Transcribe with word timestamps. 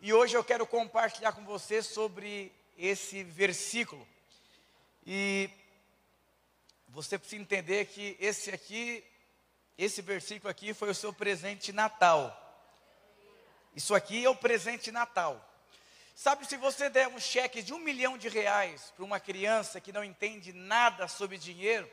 E 0.00 0.12
hoje 0.12 0.36
eu 0.36 0.44
quero 0.44 0.64
compartilhar 0.64 1.32
com 1.32 1.44
você 1.44 1.82
sobre 1.82 2.52
esse 2.76 3.24
versículo. 3.24 4.06
E 5.04 5.50
você 6.86 7.18
precisa 7.18 7.42
entender 7.42 7.86
que 7.86 8.16
esse 8.20 8.52
aqui, 8.52 9.04
esse 9.76 10.00
versículo 10.00 10.48
aqui 10.48 10.72
foi 10.72 10.88
o 10.88 10.94
seu 10.94 11.12
presente 11.12 11.66
de 11.66 11.72
Natal. 11.72 12.32
Isso 13.74 13.92
aqui 13.92 14.24
é 14.24 14.30
o 14.30 14.36
presente 14.36 14.84
de 14.84 14.92
Natal. 14.92 15.44
Sabe, 16.14 16.46
se 16.46 16.56
você 16.56 16.88
der 16.88 17.08
um 17.08 17.18
cheque 17.18 17.60
de 17.60 17.74
um 17.74 17.80
milhão 17.80 18.16
de 18.16 18.28
reais 18.28 18.92
para 18.94 19.04
uma 19.04 19.18
criança 19.18 19.80
que 19.80 19.92
não 19.92 20.04
entende 20.04 20.52
nada 20.52 21.08
sobre 21.08 21.38
dinheiro, 21.38 21.90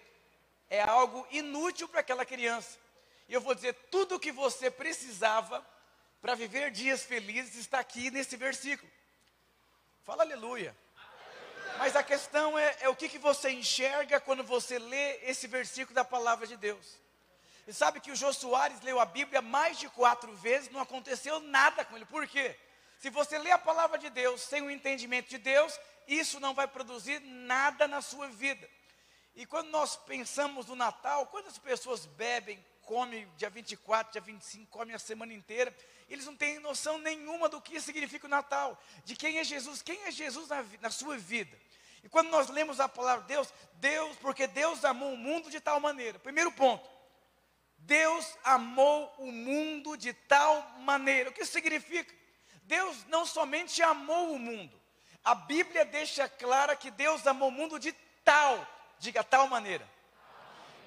é 0.70 0.80
algo 0.80 1.26
inútil 1.32 1.90
para 1.90 2.02
aquela 2.02 2.24
criança. 2.24 2.78
E 3.28 3.34
eu 3.34 3.42
vou 3.42 3.56
dizer, 3.56 3.74
tudo 3.90 4.16
o 4.16 4.20
que 4.20 4.32
você 4.32 4.70
precisava 4.70 5.66
para 6.26 6.34
viver 6.34 6.72
dias 6.72 7.04
felizes 7.04 7.54
está 7.54 7.78
aqui 7.78 8.10
nesse 8.10 8.36
versículo. 8.36 8.92
Fala 10.04 10.24
aleluia. 10.24 10.76
Mas 11.78 11.96
a 11.96 12.02
questão 12.02 12.58
é, 12.58 12.76
é 12.80 12.90
o 12.90 12.96
que, 12.96 13.08
que 13.08 13.20
você 13.20 13.52
enxerga 13.52 14.20
quando 14.20 14.44
você 14.44 14.80
lê 14.80 15.18
esse 15.18 15.46
versículo 15.46 15.94
da 15.94 16.04
palavra 16.04 16.48
de 16.48 16.58
Deus. 16.58 16.98
E 17.68 17.72
sabe 17.72 18.00
que 18.00 18.10
o 18.10 18.16
Jô 18.16 18.34
Soares 18.34 18.82
leu 18.82 19.00
a 19.00 19.06
Bíblia 19.06 19.40
mais 19.40 19.78
de 19.78 19.88
quatro 19.88 20.36
vezes, 20.38 20.72
não 20.72 20.82
aconteceu 20.82 21.40
nada 21.42 21.86
com 21.86 21.96
ele. 21.96 22.06
Por 22.06 22.28
quê? 22.28 22.58
Se 22.98 23.12
você 23.12 23.38
lê 23.38 23.52
a 23.52 23.60
palavra 23.60 24.00
de 24.00 24.10
Deus 24.10 24.42
sem 24.42 24.64
o 24.64 24.72
entendimento 24.72 25.30
de 25.30 25.38
Deus, 25.38 25.80
isso 26.08 26.40
não 26.40 26.56
vai 26.56 26.68
produzir 26.68 27.20
nada 27.20 27.88
na 27.88 28.02
sua 28.02 28.30
vida. 28.30 28.68
E 29.36 29.46
quando 29.46 29.70
nós 29.70 29.96
pensamos 29.96 30.66
no 30.66 30.76
Natal, 30.76 31.28
quantas 31.28 31.60
pessoas 31.60 32.08
bebem, 32.08 32.66
comem 32.86 33.28
dia 33.36 33.50
24, 33.50 34.14
dia 34.14 34.22
25, 34.22 34.72
comem 34.72 34.96
a 34.96 35.00
semana 35.00 35.34
inteira, 35.34 35.76
eles 36.08 36.26
não 36.26 36.36
têm 36.36 36.60
noção 36.60 36.98
nenhuma 37.00 37.50
do 37.50 37.60
que 37.60 37.82
significa 37.82 38.28
o 38.28 38.30
Natal, 38.30 38.82
de 39.04 39.16
quem 39.16 39.40
é 39.40 39.44
Jesus, 39.44 39.82
quem 39.82 40.04
é 40.04 40.12
Jesus 40.12 40.48
na, 40.48 40.64
na 40.82 40.90
sua 40.90 41.18
vida. 41.18 41.58
E 42.04 42.10
quando 42.10 42.30
nós 42.30 42.50
lemos 42.50 42.80
a 42.80 42.88
palavra 42.88 43.24
de 43.24 43.34
Deus, 43.34 43.54
Deus, 43.74 44.16
porque 44.18 44.46
Deus 44.46 44.86
amou 44.86 45.14
o 45.14 45.18
mundo 45.18 45.50
de 45.50 45.60
tal 45.60 45.80
maneira. 45.80 46.20
Primeiro 46.20 46.52
ponto, 46.52 46.88
Deus 47.80 48.38
amou 48.44 49.12
o 49.18 49.32
mundo 49.32 49.98
de 49.98 50.14
tal 50.14 50.62
maneira. 50.80 51.32
O 51.32 51.34
que 51.34 51.46
significa? 51.46 52.14
Deus 52.64 53.06
não 53.06 53.26
somente 53.26 53.82
amou 53.82 54.34
o 54.34 54.40
mundo, 54.40 54.80
a 55.24 55.34
Bíblia 55.34 55.86
deixa 55.86 56.30
clara 56.30 56.76
que 56.76 56.92
Deus 56.92 57.26
amou 57.26 57.50
o 57.50 57.52
mundo 57.52 57.80
de 57.80 57.92
tal, 58.24 58.68
diga 59.00 59.24
tal 59.24 59.48
maneira. 59.48 59.95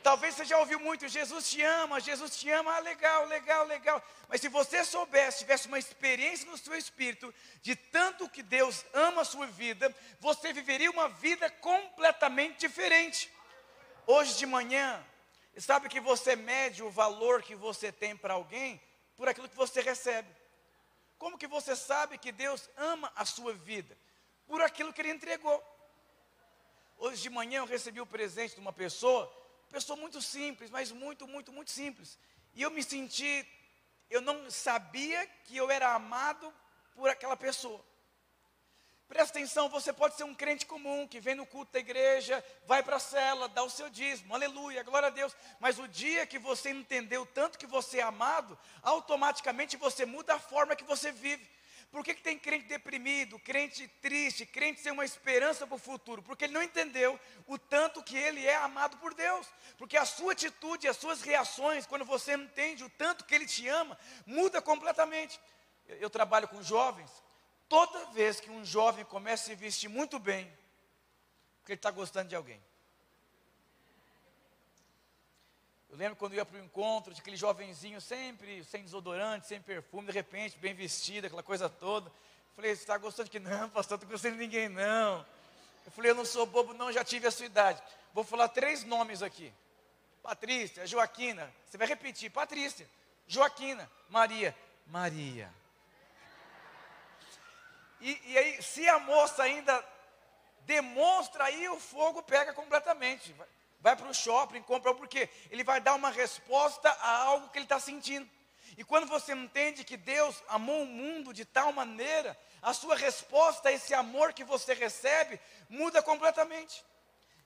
Talvez 0.02 0.34
você 0.34 0.44
já 0.44 0.58
ouviu 0.58 0.78
muito, 0.78 1.08
Jesus 1.08 1.50
te 1.50 1.62
ama, 1.62 2.00
Jesus 2.00 2.36
te 2.36 2.50
ama, 2.50 2.76
ah, 2.76 2.78
legal, 2.78 3.26
legal, 3.26 3.66
legal. 3.66 4.02
Mas 4.28 4.40
se 4.40 4.48
você 4.48 4.84
soubesse, 4.84 5.40
tivesse 5.40 5.66
uma 5.66 5.78
experiência 5.78 6.48
no 6.50 6.56
seu 6.56 6.74
espírito 6.74 7.34
de 7.62 7.74
tanto 7.74 8.28
que 8.28 8.42
Deus 8.42 8.84
ama 8.92 9.22
a 9.22 9.24
sua 9.24 9.46
vida, 9.46 9.94
você 10.20 10.52
viveria 10.52 10.90
uma 10.90 11.08
vida 11.08 11.50
completamente 11.50 12.60
diferente. 12.60 13.30
Hoje 14.06 14.36
de 14.36 14.46
manhã, 14.46 15.04
sabe 15.58 15.88
que 15.88 16.00
você 16.00 16.36
mede 16.36 16.82
o 16.82 16.90
valor 16.90 17.42
que 17.42 17.54
você 17.54 17.90
tem 17.90 18.16
para 18.16 18.34
alguém 18.34 18.80
por 19.16 19.28
aquilo 19.28 19.48
que 19.48 19.56
você 19.56 19.80
recebe. 19.80 20.28
Como 21.18 21.36
que 21.36 21.48
você 21.48 21.74
sabe 21.74 22.16
que 22.16 22.30
Deus 22.30 22.70
ama 22.76 23.12
a 23.16 23.24
sua 23.24 23.52
vida? 23.52 23.98
Por 24.46 24.62
aquilo 24.62 24.92
que 24.92 25.02
Ele 25.02 25.10
entregou. 25.10 25.62
Hoje 26.96 27.22
de 27.22 27.30
manhã 27.30 27.58
eu 27.58 27.66
recebi 27.66 28.00
o 28.00 28.06
presente 28.06 28.54
de 28.54 28.60
uma 28.60 28.72
pessoa, 28.72 29.30
pessoa 29.68 29.96
muito 29.96 30.20
simples, 30.20 30.70
mas 30.70 30.90
muito, 30.90 31.26
muito, 31.26 31.52
muito 31.52 31.70
simples. 31.70 32.18
E 32.54 32.62
eu 32.62 32.70
me 32.70 32.82
senti, 32.82 33.46
eu 34.10 34.20
não 34.20 34.50
sabia 34.50 35.26
que 35.44 35.56
eu 35.56 35.70
era 35.70 35.94
amado 35.94 36.52
por 36.94 37.08
aquela 37.08 37.36
pessoa. 37.36 37.84
Presta 39.08 39.38
atenção, 39.38 39.70
você 39.70 39.90
pode 39.90 40.16
ser 40.16 40.24
um 40.24 40.34
crente 40.34 40.66
comum 40.66 41.08
que 41.08 41.18
vem 41.18 41.34
no 41.34 41.46
culto 41.46 41.72
da 41.72 41.78
igreja, 41.78 42.44
vai 42.66 42.82
para 42.82 42.96
a 42.96 43.00
cela, 43.00 43.48
dá 43.48 43.62
o 43.62 43.70
seu 43.70 43.88
dízimo, 43.88 44.34
aleluia, 44.34 44.82
glória 44.82 45.06
a 45.06 45.10
Deus. 45.10 45.34
Mas 45.58 45.78
o 45.78 45.88
dia 45.88 46.26
que 46.26 46.38
você 46.38 46.70
entendeu 46.70 47.24
tanto 47.24 47.58
que 47.58 47.66
você 47.66 48.00
é 48.00 48.02
amado, 48.02 48.58
automaticamente 48.82 49.78
você 49.78 50.04
muda 50.04 50.34
a 50.34 50.38
forma 50.38 50.76
que 50.76 50.84
você 50.84 51.10
vive. 51.10 51.48
Por 51.90 52.04
que, 52.04 52.14
que 52.14 52.22
tem 52.22 52.38
crente 52.38 52.66
deprimido, 52.66 53.38
crente 53.38 53.88
triste, 54.02 54.44
crente 54.44 54.80
sem 54.80 54.92
uma 54.92 55.04
esperança 55.04 55.66
para 55.66 55.76
o 55.76 55.78
futuro? 55.78 56.22
Porque 56.22 56.44
ele 56.44 56.52
não 56.52 56.62
entendeu 56.62 57.18
o 57.46 57.58
tanto 57.58 58.02
que 58.02 58.16
ele 58.16 58.44
é 58.44 58.56
amado 58.56 58.98
por 58.98 59.14
Deus. 59.14 59.46
Porque 59.78 59.96
a 59.96 60.04
sua 60.04 60.32
atitude, 60.32 60.86
as 60.86 60.98
suas 60.98 61.22
reações, 61.22 61.86
quando 61.86 62.04
você 62.04 62.34
entende 62.34 62.84
o 62.84 62.90
tanto 62.90 63.24
que 63.24 63.34
ele 63.34 63.46
te 63.46 63.66
ama, 63.68 63.98
muda 64.26 64.60
completamente. 64.60 65.40
Eu, 65.86 65.96
eu 65.96 66.10
trabalho 66.10 66.46
com 66.46 66.62
jovens, 66.62 67.10
Toda 67.68 68.06
vez 68.12 68.40
que 68.40 68.50
um 68.50 68.64
jovem 68.64 69.04
começa 69.04 69.44
a 69.44 69.46
se 69.48 69.54
vestir 69.54 69.88
muito 69.88 70.18
bem, 70.18 70.50
porque 71.58 71.72
ele 71.72 71.78
está 71.78 71.90
gostando 71.90 72.30
de 72.30 72.34
alguém. 72.34 72.62
Eu 75.90 75.96
lembro 75.96 76.16
quando 76.16 76.32
eu 76.32 76.36
ia 76.36 76.44
para 76.44 76.58
o 76.58 76.64
encontro 76.64 77.14
de 77.14 77.20
aquele 77.20 77.36
jovenzinho 77.36 78.00
sempre 78.00 78.62
sem 78.64 78.82
desodorante, 78.82 79.46
sem 79.46 79.60
perfume, 79.60 80.06
de 80.06 80.12
repente, 80.12 80.58
bem 80.58 80.74
vestido, 80.74 81.26
aquela 81.26 81.42
coisa 81.42 81.68
toda. 81.68 82.10
Falei, 82.54 82.74
você 82.74 82.82
está 82.82 82.98
gostando 82.98 83.24
de 83.24 83.30
que? 83.30 83.40
Não, 83.40 83.70
pastor, 83.70 83.96
não 83.96 84.02
estou 84.02 84.10
gostando 84.10 84.34
de 84.34 84.40
ninguém, 84.40 84.68
não. 84.68 85.24
Eu 85.86 85.92
falei, 85.92 86.10
eu 86.10 86.14
não 86.14 86.24
sou 86.24 86.44
bobo, 86.44 86.74
não, 86.74 86.92
já 86.92 87.02
tive 87.02 87.26
a 87.26 87.30
sua 87.30 87.46
idade. 87.46 87.82
Vou 88.12 88.22
falar 88.22 88.48
três 88.48 88.84
nomes 88.84 89.22
aqui. 89.22 89.52
Patrícia, 90.22 90.86
Joaquina. 90.86 91.50
Você 91.64 91.78
vai 91.78 91.86
repetir, 91.86 92.30
Patrícia, 92.30 92.88
Joaquina, 93.26 93.90
Maria. 94.10 94.54
Maria. 94.86 95.50
E, 98.00 98.20
e 98.26 98.38
aí, 98.38 98.62
se 98.62 98.86
a 98.88 98.98
moça 98.98 99.42
ainda 99.42 99.84
demonstra, 100.66 101.44
aí 101.44 101.68
o 101.68 101.80
fogo 101.80 102.22
pega 102.22 102.52
completamente. 102.52 103.34
Vai, 103.80 103.94
para 103.94 104.08
o 104.08 104.14
shopping, 104.14 104.62
compra, 104.62 104.94
porque 104.94 105.28
ele 105.50 105.62
vai 105.62 105.80
dar 105.80 105.94
uma 105.94 106.10
resposta 106.10 106.90
a 106.90 107.22
algo 107.22 107.48
que 107.50 107.58
ele 107.58 107.64
está 107.64 107.78
sentindo. 107.78 108.28
E 108.76 108.84
quando 108.84 109.06
você 109.06 109.32
entende 109.32 109.84
que 109.84 109.96
Deus 109.96 110.42
amou 110.48 110.82
o 110.82 110.86
mundo 110.86 111.32
de 111.32 111.44
tal 111.44 111.72
maneira, 111.72 112.38
a 112.60 112.72
sua 112.72 112.96
resposta 112.96 113.68
a 113.68 113.72
esse 113.72 113.94
amor 113.94 114.32
que 114.32 114.44
você 114.44 114.74
recebe 114.74 115.40
muda 115.68 116.02
completamente. 116.02 116.84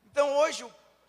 Então 0.07 0.37
hoje, 0.37 0.65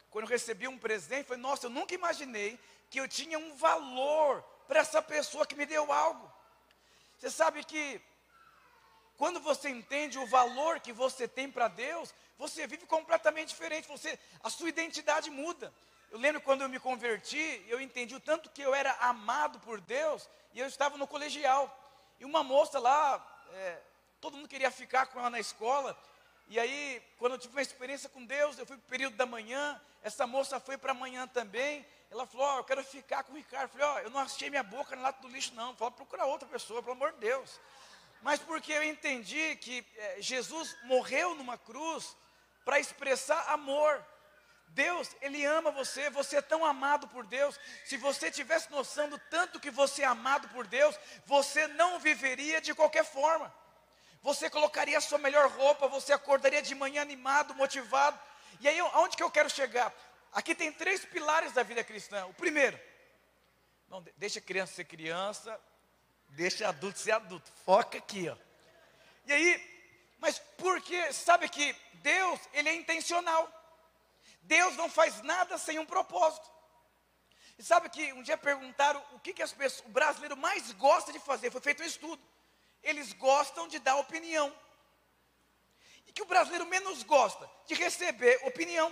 quando 0.10 0.26
eu 0.26 0.30
recebi 0.30 0.68
um 0.68 0.78
presente, 0.78 1.28
foi 1.28 1.38
nossa, 1.38 1.66
eu 1.66 1.70
nunca 1.70 1.96
imaginei 1.96 2.60
que 2.90 3.00
eu 3.00 3.08
tinha 3.08 3.40
um 3.40 3.56
valor 3.56 4.42
para 4.68 4.80
essa 4.80 5.02
pessoa 5.02 5.46
que 5.46 5.56
me 5.56 5.66
deu 5.66 5.92
algo. 5.92 6.32
Você 7.18 7.30
sabe 7.30 7.64
que 7.64 8.02
quando 9.24 9.40
você 9.40 9.70
entende 9.70 10.20
o 10.20 10.26
valor 10.26 10.82
que 10.82 10.92
você 10.92 11.30
tem 11.30 11.50
para 11.50 11.70
Deus, 11.70 12.14
você 12.38 12.68
vive 12.68 12.86
completamente 12.86 13.48
diferente, 13.48 13.88
você, 13.88 14.20
a 14.44 14.50
sua 14.50 14.68
identidade 14.68 15.32
muda. 15.32 15.74
Eu 16.12 16.20
lembro 16.20 16.42
quando 16.42 16.62
eu 16.62 16.68
me 16.68 16.78
converti, 16.78 17.64
eu 17.70 17.80
entendi 17.80 18.14
o 18.14 18.20
tanto 18.20 18.50
que 18.50 18.62
eu 18.62 18.76
era 18.76 18.92
amado 19.00 19.62
por 19.62 19.80
Deus, 19.80 20.30
e 20.54 20.60
eu 20.60 20.68
estava 20.68 20.98
no 20.98 21.08
colegial. 21.08 21.74
E 22.20 22.26
uma 22.26 22.44
moça 22.44 22.80
lá, 22.80 23.26
é, 23.54 23.80
todo 24.20 24.36
mundo 24.36 24.50
queria 24.50 24.70
ficar 24.70 25.06
com 25.06 25.18
ela 25.22 25.30
na 25.30 25.40
escola, 25.40 25.98
e 26.50 26.60
aí, 26.60 27.02
quando 27.18 27.36
eu 27.36 27.40
tive 27.40 27.56
uma 27.56 27.62
experiência 27.62 28.10
com 28.10 28.26
Deus, 28.26 28.60
eu 28.60 28.66
fui 28.66 28.76
para 28.76 28.86
o 28.86 28.90
período 28.90 29.16
da 29.16 29.26
manhã, 29.26 29.82
essa 30.02 30.28
moça 30.28 30.60
foi 30.60 30.78
para 30.78 30.92
a 30.92 30.94
manhã 30.94 31.30
também, 31.30 31.86
ela 32.12 32.28
falou, 32.28 32.46
ó, 32.46 32.56
oh, 32.56 32.58
eu 32.58 32.64
quero 32.66 32.84
ficar 32.84 33.24
com 33.24 33.32
o 33.32 33.38
Ricardo. 33.38 33.64
Eu 33.64 33.70
falei, 33.70 33.88
ó, 33.88 33.96
oh, 33.96 34.00
eu 34.00 34.10
não 34.10 34.20
achei 34.20 34.50
minha 34.50 34.64
boca 34.64 34.98
no 34.98 35.02
lado 35.02 35.22
do 35.22 35.30
lixo, 35.30 35.56
não. 35.56 35.74
Falei, 35.78 35.94
procura 35.94 36.26
outra 36.26 36.48
pessoa, 36.48 36.84
pelo 36.84 36.92
amor 36.92 37.14
de 37.14 37.20
Deus 37.20 37.58
mas 38.24 38.40
porque 38.40 38.72
eu 38.72 38.84
entendi 38.84 39.56
que 39.58 39.86
é, 39.98 40.22
Jesus 40.22 40.76
morreu 40.84 41.36
numa 41.36 41.58
cruz 41.58 42.16
para 42.64 42.80
expressar 42.80 43.52
amor. 43.52 44.04
Deus, 44.70 45.10
Ele 45.22 45.46
ama 45.46 45.70
você, 45.70 46.10
você 46.10 46.38
é 46.38 46.42
tão 46.42 46.66
amado 46.66 47.08
por 47.10 47.26
Deus. 47.28 47.60
Se 47.84 47.98
você 47.98 48.32
tivesse 48.32 48.72
noção 48.72 49.10
do 49.10 49.20
tanto 49.30 49.60
que 49.60 49.70
você 49.70 50.04
é 50.04 50.06
amado 50.06 50.48
por 50.50 50.66
Deus, 50.66 50.98
você 51.26 51.68
não 51.68 52.00
viveria 52.00 52.62
de 52.62 52.74
qualquer 52.74 53.04
forma. 53.04 53.54
Você 54.22 54.50
colocaria 54.50 54.98
a 54.98 55.02
sua 55.02 55.18
melhor 55.18 55.50
roupa, 55.52 55.88
você 55.90 56.14
acordaria 56.14 56.62
de 56.62 56.74
manhã 56.74 57.02
animado, 57.02 57.54
motivado. 57.54 58.18
E 58.62 58.70
aí, 58.70 58.80
aonde 58.80 59.18
que 59.18 59.24
eu 59.24 59.30
quero 59.30 59.50
chegar? 59.50 59.94
Aqui 60.32 60.56
tem 60.56 60.72
três 60.72 61.04
pilares 61.04 61.52
da 61.52 61.62
vida 61.62 61.84
cristã. 61.84 62.26
O 62.28 62.34
primeiro, 62.34 62.80
não 63.90 64.02
deixa 64.16 64.40
a 64.40 64.42
criança 64.42 64.74
ser 64.74 64.86
criança, 64.86 65.60
Deixa 66.34 66.68
adulto 66.68 67.00
ser 67.00 67.12
adulto. 67.12 67.52
Foca 67.66 67.98
aqui, 67.98 68.28
ó. 68.30 68.36
E 69.26 69.34
aí, 69.34 69.74
mas 70.20 70.40
porque 70.58 71.14
sabe 71.14 71.48
que 71.48 71.76
Deus, 71.96 72.40
ele 72.54 72.70
é 72.70 72.76
intencional. 72.76 73.52
Deus 74.42 74.76
não 74.76 74.90
faz 74.90 75.22
nada 75.22 75.58
sem 75.58 75.80
um 75.80 75.86
propósito. 75.86 76.52
E 77.58 77.64
sabe 77.64 77.88
que 77.90 78.12
um 78.14 78.24
dia 78.24 78.38
perguntaram 78.38 79.02
o 79.14 79.20
que, 79.20 79.34
que 79.34 79.44
as 79.44 79.54
pessoas, 79.54 79.86
o 79.86 79.90
brasileiro 79.90 80.36
mais 80.36 80.72
gosta 80.74 81.14
de 81.14 81.20
fazer, 81.20 81.52
foi 81.52 81.62
feito 81.62 81.84
um 81.84 81.86
estudo. 81.86 82.22
Eles 82.82 83.14
gostam 83.14 83.68
de 83.68 83.80
dar 83.80 83.96
opinião. 83.98 84.54
E 86.08 86.12
que 86.12 86.22
o 86.22 86.26
brasileiro 86.26 86.66
menos 86.66 87.04
gosta 87.04 87.50
de 87.68 87.76
receber 87.76 88.42
opinião. 88.46 88.92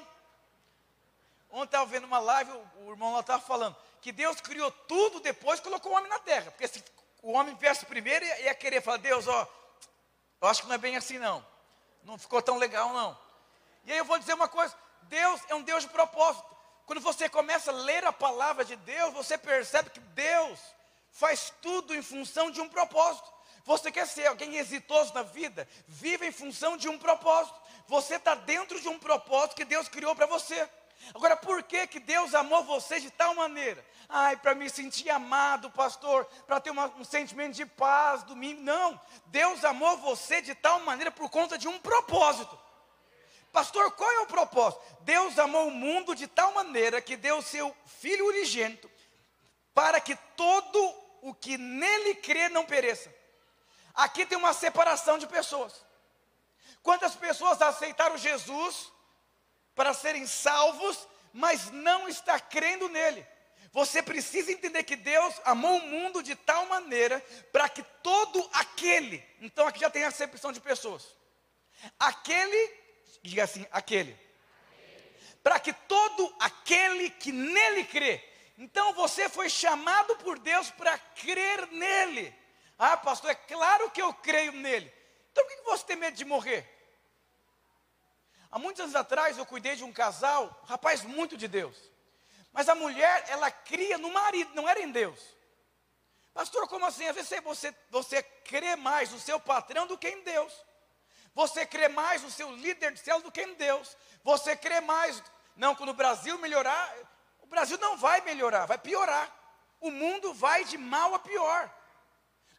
Ontem 1.50 1.66
estava 1.66 1.86
vendo 1.86 2.06
uma 2.06 2.20
live, 2.20 2.52
o, 2.52 2.86
o 2.86 2.92
irmão 2.92 3.12
lá 3.14 3.20
estava 3.20 3.42
falando 3.42 3.76
que 4.02 4.12
Deus 4.12 4.42
criou 4.42 4.72
tudo 4.72 5.20
depois 5.20 5.60
colocou 5.60 5.92
o 5.92 5.96
homem 5.96 6.10
na 6.10 6.20
terra. 6.20 6.52
Porque 6.52 6.68
se 6.68 6.84
o 7.22 7.34
homem 7.34 7.56
viesse 7.56 7.86
primeiro 7.86 8.26
ia 8.26 8.54
querer 8.56 8.82
falar, 8.82 8.98
Deus, 8.98 9.28
ó, 9.28 9.48
Eu 10.42 10.48
acho 10.48 10.64
que 10.64 10.68
não 10.68 10.76
é 10.76 10.80
bem 10.80 10.96
assim, 10.96 11.20
não. 11.20 11.46
Não 12.04 12.18
ficou 12.18 12.42
tão 12.42 12.58
legal, 12.58 12.92
não. 12.94 13.18
E 13.86 13.92
aí 13.92 13.98
eu 13.98 14.06
vou 14.06 14.18
dizer 14.18 14.34
uma 14.34 14.48
coisa: 14.48 14.76
Deus 15.04 15.42
é 15.50 15.56
um 15.56 15.62
Deus 15.62 15.84
de 15.84 15.90
propósito. 15.90 16.50
Quando 16.86 17.00
você 17.00 17.30
começa 17.30 17.72
a 17.72 17.76
ler 17.76 18.04
a 18.06 18.12
palavra 18.12 18.66
de 18.66 18.76
Deus, 18.76 19.14
você 19.14 19.38
percebe 19.38 19.92
que 19.92 20.00
Deus 20.00 20.60
faz 21.12 21.54
tudo 21.62 21.94
em 21.94 22.02
função 22.02 22.50
de 22.50 22.60
um 22.60 22.68
propósito. 22.68 23.32
Você 23.64 23.92
quer 23.92 24.08
ser 24.08 24.26
alguém 24.26 24.58
exitoso 24.58 25.14
na 25.14 25.22
vida? 25.22 25.68
Viva 25.88 26.26
em 26.26 26.32
função 26.32 26.76
de 26.76 26.90
um 26.90 26.98
propósito. 26.98 27.56
Você 27.88 28.16
está 28.16 28.34
dentro 28.34 28.80
de 28.82 28.90
um 28.90 28.98
propósito 28.98 29.56
que 29.56 29.66
Deus 29.66 29.88
criou 29.88 30.16
para 30.16 30.26
você. 30.26 30.68
Agora, 31.14 31.36
por 31.36 31.64
que, 31.64 31.88
que 31.88 32.00
Deus 32.00 32.34
amou 32.34 32.64
você 32.64 33.00
de 33.00 33.10
tal 33.12 33.36
maneira? 33.36 33.86
Ai, 34.08 34.38
para 34.38 34.56
me 34.56 34.70
sentir 34.70 35.10
amado, 35.10 35.70
pastor, 35.72 36.26
para 36.46 36.60
ter 36.60 36.70
uma, 36.70 36.88
um 36.98 37.04
sentimento 37.04 37.56
de 37.56 37.66
paz, 37.66 38.24
domingo. 38.24 38.62
Não, 38.62 39.00
Deus 39.28 39.64
amou 39.66 39.98
você 39.98 40.42
de 40.42 40.56
tal 40.56 40.80
maneira 40.82 41.12
por 41.12 41.30
conta 41.30 41.58
de 41.58 41.68
um 41.68 41.80
propósito. 41.80 42.58
Pastor, 43.52 43.92
qual 43.92 44.10
é 44.10 44.20
o 44.20 44.28
propósito? 44.28 44.82
Deus 45.02 45.38
amou 45.38 45.68
o 45.68 45.72
mundo 45.72 46.16
de 46.16 46.28
tal 46.28 46.54
maneira 46.54 47.02
que 47.02 47.18
deu 47.18 47.42
seu 47.42 47.76
Filho 47.86 48.28
unigênito 48.28 48.90
para 49.74 50.00
que 50.00 50.16
todo 50.36 50.96
o 51.22 51.34
que 51.34 51.58
nele 51.58 52.16
crê 52.16 52.50
não 52.50 52.66
pereça. 52.66 53.14
Aqui 53.94 54.26
tem 54.26 54.38
uma 54.38 54.54
separação 54.54 55.18
de 55.18 55.28
pessoas. 55.28 55.86
Quantas 56.82 57.16
pessoas 57.16 57.62
aceitaram 57.62 58.18
Jesus 58.18 58.92
para 59.76 59.94
serem 59.94 60.26
salvos, 60.28 61.08
mas 61.34 61.72
não 61.72 62.08
está 62.08 62.40
crendo 62.40 62.90
nele? 62.90 63.26
Você 63.72 64.04
precisa 64.04 64.52
entender 64.52 64.84
que 64.84 64.98
Deus 64.98 65.34
amou 65.46 65.78
o 65.78 65.88
mundo 65.88 66.22
de 66.22 66.36
tal 66.36 66.66
maneira 66.66 67.24
para 67.54 67.70
que 67.70 67.82
todo 68.04 68.50
aquele, 68.52 69.24
então 69.40 69.66
aqui 69.66 69.80
já 69.80 69.90
tem 69.90 70.04
a 70.04 70.10
acepção 70.10 70.52
de 70.52 70.60
pessoas. 70.60 71.16
Aquele, 71.98 72.74
diga 73.24 73.46
assim, 73.46 73.66
aquele. 73.72 74.18
Para 75.42 75.60
que 75.60 75.72
todo 75.74 76.36
aquele 76.40 77.10
que 77.12 77.32
nele 77.32 77.86
crê. 77.86 78.24
Então 78.58 78.94
você 78.94 79.30
foi 79.30 79.50
chamado 79.50 80.18
por 80.18 80.38
Deus 80.38 80.70
para 80.70 80.98
crer 80.98 81.68
nele. 81.72 82.36
Ah, 82.78 82.98
pastor, 82.98 83.32
é 83.32 83.36
claro 83.36 83.90
que 83.90 84.02
eu 84.02 84.14
creio 84.14 84.52
nele. 84.52 84.94
Então 85.32 85.46
por 85.46 85.56
que 85.56 85.62
você 85.64 85.86
tem 85.86 85.96
medo 85.96 86.18
de 86.18 86.26
morrer? 86.26 86.68
Há 88.52 88.60
muitos 88.60 88.82
anos 88.82 88.96
atrás 88.96 89.38
eu 89.38 89.46
cuidei 89.46 89.76
de 89.76 89.84
um 89.84 89.94
casal, 89.94 90.62
rapaz 90.66 91.04
muito 91.04 91.38
de 91.38 91.48
Deus. 91.48 91.78
Mas 92.52 92.68
a 92.68 92.76
mulher, 92.76 93.26
ela 93.30 93.50
cria 93.50 93.98
no 93.98 94.12
marido, 94.12 94.54
não 94.54 94.68
era 94.68 94.82
em 94.82 94.92
Deus. 94.92 95.20
Pastor, 96.34 96.68
como 96.68 96.86
assim? 96.86 97.08
Às 97.08 97.16
vezes 97.16 97.40
você, 97.44 97.74
você 97.90 98.22
crê 98.22 98.76
mais 98.76 99.10
no 99.12 99.20
seu 99.20 99.40
patrão 99.40 99.88
do 99.88 99.98
que 99.98 100.10
em 100.10 100.22
Deus. 100.24 100.54
Você 101.34 101.66
crê 101.66 101.88
mais 101.88 102.22
no 102.24 102.30
seu 102.30 102.52
líder 102.52 102.92
de 102.92 103.00
céu 103.00 103.22
do 103.22 103.32
que 103.32 103.42
em 103.42 103.54
Deus. 103.54 103.96
Você 104.24 104.56
crê 104.56 104.82
mais. 104.82 105.24
Não, 105.56 105.74
quando 105.74 105.90
o 105.90 105.94
Brasil 105.94 106.38
melhorar, 106.38 106.94
o 107.40 107.46
Brasil 107.46 107.78
não 107.78 107.98
vai 107.98 108.20
melhorar, 108.22 108.66
vai 108.66 108.78
piorar. 108.78 109.34
O 109.80 109.90
mundo 109.90 110.34
vai 110.34 110.66
de 110.66 110.78
mal 110.78 111.16
a 111.16 111.20
pior. 111.20 111.74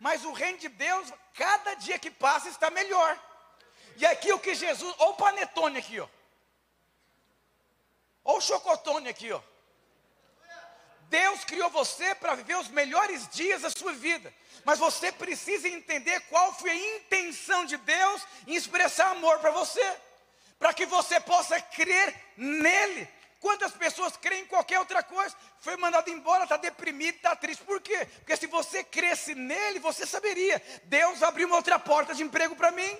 Mas 0.00 0.24
o 0.24 0.32
reino 0.32 0.58
de 0.58 0.68
Deus, 0.68 1.12
cada 1.34 1.74
dia 1.74 1.98
que 1.98 2.10
passa, 2.10 2.48
está 2.48 2.70
melhor. 2.70 3.18
E 3.96 4.06
aqui 4.06 4.32
o 4.32 4.38
que 4.38 4.54
Jesus, 4.54 4.94
olha 4.98 5.10
o 5.10 5.14
panetone 5.14 5.78
aqui, 5.78 6.00
ó. 6.00 6.08
Olha 8.24 8.38
o 8.38 8.40
chocotone 8.40 9.08
aqui, 9.08 9.32
ó. 9.32 9.40
Deus 11.08 11.44
criou 11.44 11.68
você 11.68 12.14
para 12.14 12.34
viver 12.34 12.56
os 12.56 12.68
melhores 12.68 13.28
dias 13.28 13.62
da 13.62 13.70
sua 13.70 13.92
vida. 13.92 14.32
Mas 14.64 14.78
você 14.78 15.12
precisa 15.12 15.68
entender 15.68 16.20
qual 16.22 16.54
foi 16.54 16.70
a 16.70 16.96
intenção 16.96 17.66
de 17.66 17.76
Deus 17.76 18.26
em 18.46 18.54
expressar 18.54 19.10
amor 19.10 19.38
para 19.38 19.50
você. 19.50 19.96
Para 20.58 20.72
que 20.72 20.86
você 20.86 21.20
possa 21.20 21.60
crer 21.60 22.14
nele. 22.36 23.06
Quantas 23.40 23.72
pessoas 23.72 24.16
creem 24.16 24.42
em 24.42 24.46
qualquer 24.46 24.78
outra 24.78 25.02
coisa? 25.02 25.36
Foi 25.58 25.76
mandado 25.76 26.08
embora, 26.08 26.44
está 26.44 26.56
deprimido, 26.56 27.16
está 27.16 27.34
triste. 27.34 27.64
Por 27.64 27.80
quê? 27.80 28.06
Porque 28.18 28.36
se 28.36 28.46
você 28.46 28.84
cresce 28.84 29.34
nele, 29.34 29.80
você 29.80 30.06
saberia: 30.06 30.62
Deus 30.84 31.22
abriu 31.22 31.48
uma 31.48 31.56
outra 31.56 31.78
porta 31.78 32.14
de 32.14 32.22
emprego 32.22 32.54
para 32.54 32.70
mim. 32.70 32.96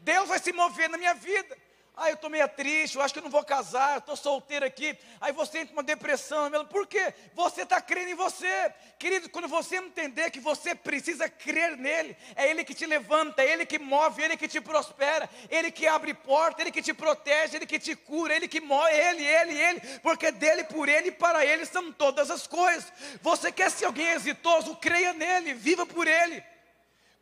Deus 0.00 0.28
vai 0.28 0.38
se 0.38 0.52
mover 0.52 0.88
na 0.88 0.98
minha 0.98 1.14
vida. 1.14 1.56
Ah, 2.00 2.10
eu 2.10 2.14
estou 2.14 2.30
meio 2.30 2.48
triste, 2.48 2.94
eu 2.94 3.02
acho 3.02 3.12
que 3.12 3.18
eu 3.18 3.24
não 3.24 3.30
vou 3.30 3.42
casar, 3.42 3.94
eu 3.94 3.98
estou 3.98 4.14
solteiro 4.14 4.64
aqui. 4.64 4.96
Aí 5.20 5.32
você 5.32 5.58
entra 5.58 5.72
uma 5.72 5.82
depressão. 5.82 6.48
Por 6.66 6.86
quê? 6.86 7.12
Você 7.34 7.62
está 7.62 7.80
crendo 7.80 8.10
em 8.10 8.14
você. 8.14 8.72
Querido, 9.00 9.28
quando 9.28 9.48
você 9.48 9.78
entender 9.78 10.30
que 10.30 10.38
você 10.38 10.76
precisa 10.76 11.28
crer 11.28 11.76
nele, 11.76 12.16
é 12.36 12.48
Ele 12.48 12.62
que 12.62 12.72
te 12.72 12.86
levanta, 12.86 13.42
é 13.42 13.50
Ele 13.50 13.66
que 13.66 13.80
move, 13.80 14.22
é 14.22 14.26
Ele 14.26 14.36
que 14.36 14.46
te 14.46 14.60
prospera, 14.60 15.28
é 15.50 15.58
Ele 15.58 15.72
que 15.72 15.88
abre 15.88 16.14
porta, 16.14 16.60
é 16.60 16.64
Ele 16.64 16.70
que 16.70 16.82
te 16.82 16.94
protege, 16.94 17.54
é 17.54 17.56
Ele 17.56 17.66
que 17.66 17.80
te 17.80 17.96
cura, 17.96 18.32
é 18.32 18.36
Ele 18.36 18.46
que 18.46 18.60
move, 18.60 18.92
Ele, 18.92 19.26
Ele, 19.26 19.60
Ele, 19.60 19.80
porque 19.98 20.30
dele, 20.30 20.62
por 20.64 20.88
Ele 20.88 21.08
e 21.08 21.12
para 21.12 21.44
Ele 21.44 21.66
são 21.66 21.92
todas 21.92 22.30
as 22.30 22.46
coisas. 22.46 22.92
Você 23.22 23.50
quer 23.50 23.72
ser 23.72 23.86
alguém 23.86 24.06
exitoso? 24.10 24.76
Creia 24.76 25.12
nele, 25.12 25.52
viva 25.52 25.84
por 25.84 26.06
Ele. 26.06 26.44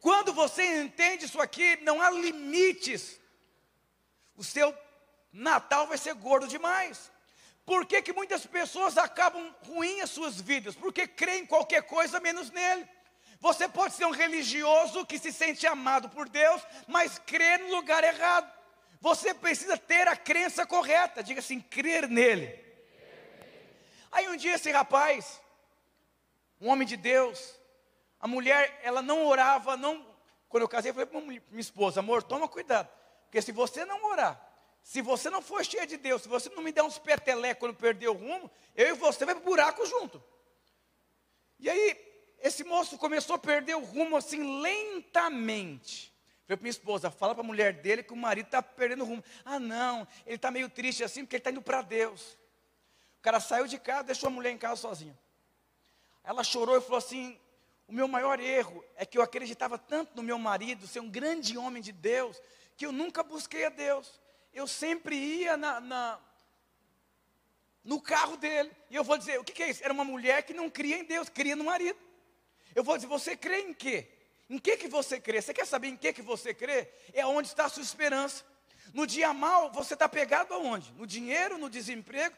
Quando 0.00 0.32
você 0.32 0.82
entende 0.82 1.24
isso 1.24 1.40
aqui, 1.40 1.76
não 1.82 2.00
há 2.00 2.10
limites 2.10 3.18
o 4.36 4.44
seu 4.44 4.76
Natal 5.32 5.86
vai 5.86 5.98
ser 5.98 6.14
gordo 6.14 6.46
demais. 6.46 7.10
Por 7.64 7.84
que, 7.84 8.00
que 8.00 8.12
muitas 8.12 8.46
pessoas 8.46 8.96
acabam 8.96 9.54
ruins 9.62 10.04
as 10.04 10.10
suas 10.10 10.40
vidas? 10.40 10.74
Porque 10.76 11.06
creem 11.06 11.42
em 11.42 11.46
qualquer 11.46 11.82
coisa 11.82 12.20
menos 12.20 12.50
nele. 12.50 12.88
Você 13.40 13.68
pode 13.68 13.94
ser 13.94 14.06
um 14.06 14.12
religioso 14.12 15.04
que 15.04 15.18
se 15.18 15.32
sente 15.32 15.66
amado 15.66 16.08
por 16.08 16.28
Deus, 16.28 16.62
mas 16.86 17.18
crê 17.18 17.58
no 17.58 17.74
lugar 17.74 18.02
errado. 18.04 18.50
Você 19.00 19.34
precisa 19.34 19.76
ter 19.76 20.08
a 20.08 20.16
crença 20.16 20.64
correta, 20.64 21.22
diga 21.22 21.40
assim, 21.40 21.60
crer 21.60 22.08
nele. 22.08 22.64
Aí 24.10 24.28
um 24.28 24.36
dia 24.36 24.54
esse 24.54 24.70
rapaz, 24.70 25.40
um 26.60 26.68
homem 26.68 26.86
de 26.86 26.96
Deus, 26.96 27.58
a 28.20 28.26
mulher, 28.26 28.80
ela 28.82 29.02
não 29.02 29.26
orava, 29.26 29.76
não. 29.76 30.04
Quando 30.48 30.62
eu 30.62 30.68
casei, 30.68 30.90
eu 30.90 30.94
falei 30.94 31.06
para 31.06 31.20
minha 31.20 31.42
esposa, 31.54 32.00
amor, 32.00 32.22
toma 32.22 32.48
cuidado. 32.48 32.88
Porque 33.24 33.42
se 33.42 33.52
você 33.52 33.84
não 33.84 34.04
orar, 34.06 34.40
se 34.82 35.02
você 35.02 35.28
não 35.28 35.42
for 35.42 35.64
cheio 35.64 35.86
de 35.86 35.96
Deus, 35.96 36.22
se 36.22 36.28
você 36.28 36.48
não 36.50 36.62
me 36.62 36.72
der 36.72 36.82
uns 36.82 36.98
petelecos 36.98 37.60
quando 37.60 37.74
perder 37.74 38.08
o 38.08 38.12
rumo, 38.12 38.50
eu 38.74 38.88
e 38.88 38.92
você 38.92 39.24
vai 39.24 39.34
para 39.34 39.42
o 39.42 39.44
buraco 39.44 39.84
junto. 39.84 40.22
E 41.58 41.68
aí, 41.68 41.96
esse 42.38 42.62
moço 42.64 42.96
começou 42.96 43.34
a 43.34 43.38
perder 43.38 43.74
o 43.74 43.84
rumo 43.84 44.16
assim 44.16 44.60
lentamente. 44.62 46.14
Falei 46.46 46.56
para 46.56 46.62
minha 46.62 46.70
esposa, 46.70 47.10
fala 47.10 47.34
para 47.34 47.42
a 47.42 47.46
mulher 47.46 47.72
dele 47.72 48.04
que 48.04 48.12
o 48.12 48.16
marido 48.16 48.46
está 48.46 48.62
perdendo 48.62 49.02
o 49.02 49.06
rumo. 49.06 49.24
Ah, 49.44 49.58
não, 49.58 50.06
ele 50.24 50.36
está 50.36 50.50
meio 50.50 50.70
triste 50.70 51.02
assim 51.02 51.24
porque 51.24 51.36
ele 51.36 51.40
está 51.40 51.50
indo 51.50 51.62
para 51.62 51.82
Deus. 51.82 52.38
O 53.18 53.22
cara 53.22 53.40
saiu 53.40 53.66
de 53.66 53.78
casa, 53.78 54.04
deixou 54.04 54.28
a 54.28 54.30
mulher 54.30 54.52
em 54.52 54.58
casa 54.58 54.80
sozinha. 54.80 55.18
Ela 56.22 56.44
chorou 56.44 56.76
e 56.76 56.80
falou 56.80 56.98
assim: 56.98 57.36
O 57.88 57.92
meu 57.92 58.08
maior 58.08 58.40
erro 58.40 58.84
é 58.96 59.06
que 59.06 59.16
eu 59.16 59.22
acreditava 59.22 59.78
tanto 59.78 60.16
no 60.16 60.22
meu 60.22 60.38
marido, 60.38 60.86
ser 60.86 61.00
um 61.00 61.10
grande 61.10 61.56
homem 61.56 61.82
de 61.82 61.92
Deus, 61.92 62.40
que 62.76 62.84
eu 62.84 62.92
nunca 62.92 63.22
busquei 63.22 63.64
a 63.64 63.68
Deus. 63.68 64.20
Eu 64.52 64.66
sempre 64.66 65.16
ia 65.16 65.56
na, 65.56 65.80
na 65.80 66.20
no 67.84 68.00
carro 68.00 68.36
dele. 68.36 68.70
E 68.90 68.96
eu 68.96 69.04
vou 69.04 69.16
dizer, 69.16 69.38
o 69.38 69.44
que, 69.44 69.52
que, 69.52 69.62
é 69.62 69.70
isso? 69.70 69.84
Era 69.84 69.92
uma 69.92 70.04
mulher 70.04 70.42
que 70.42 70.52
não 70.52 70.68
cria 70.68 70.98
em 70.98 71.04
Deus, 71.04 71.28
cria 71.28 71.54
no 71.54 71.64
marido. 71.64 71.98
Eu 72.74 72.82
vou 72.82 72.96
dizer, 72.96 73.06
você 73.06 73.36
crê 73.36 73.60
em 73.60 73.72
quê? 73.72 74.08
Em 74.50 74.58
que 74.58 74.76
que 74.76 74.88
você 74.88 75.20
crê? 75.20 75.40
Você 75.40 75.54
quer 75.54 75.66
saber 75.66 75.88
em 75.88 75.96
que 75.96 76.12
que 76.12 76.22
você 76.22 76.52
crê? 76.52 76.88
É 77.12 77.24
onde 77.24 77.48
está 77.48 77.66
a 77.66 77.68
sua 77.68 77.82
esperança. 77.82 78.44
No 78.92 79.06
dia 79.06 79.32
mal, 79.32 79.70
você 79.72 79.94
está 79.94 80.08
pegado 80.08 80.52
aonde? 80.52 80.92
No 80.92 81.06
dinheiro, 81.06 81.58
no 81.58 81.70
desemprego, 81.70 82.36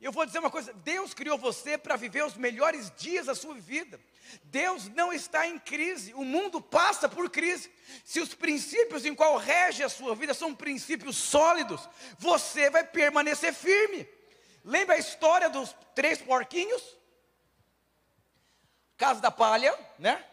eu 0.00 0.12
vou 0.12 0.24
dizer 0.24 0.38
uma 0.38 0.50
coisa: 0.50 0.72
Deus 0.72 1.12
criou 1.12 1.36
você 1.36 1.76
para 1.76 1.96
viver 1.96 2.24
os 2.24 2.34
melhores 2.34 2.90
dias 2.96 3.26
da 3.26 3.34
sua 3.34 3.54
vida. 3.54 4.00
Deus 4.44 4.88
não 4.88 5.12
está 5.12 5.46
em 5.46 5.58
crise, 5.58 6.14
o 6.14 6.24
mundo 6.24 6.60
passa 6.60 7.08
por 7.08 7.28
crise. 7.28 7.70
Se 8.04 8.20
os 8.20 8.34
princípios 8.34 9.04
em 9.04 9.14
qual 9.14 9.36
rege 9.36 9.82
a 9.82 9.88
sua 9.88 10.14
vida 10.14 10.32
são 10.32 10.54
princípios 10.54 11.16
sólidos, 11.16 11.88
você 12.18 12.70
vai 12.70 12.84
permanecer 12.84 13.52
firme. 13.52 14.08
Lembra 14.64 14.94
a 14.94 14.98
história 14.98 15.50
dos 15.50 15.74
três 15.94 16.20
porquinhos? 16.20 16.96
Casa 18.96 19.20
da 19.20 19.30
palha, 19.30 19.76
né? 19.98 20.24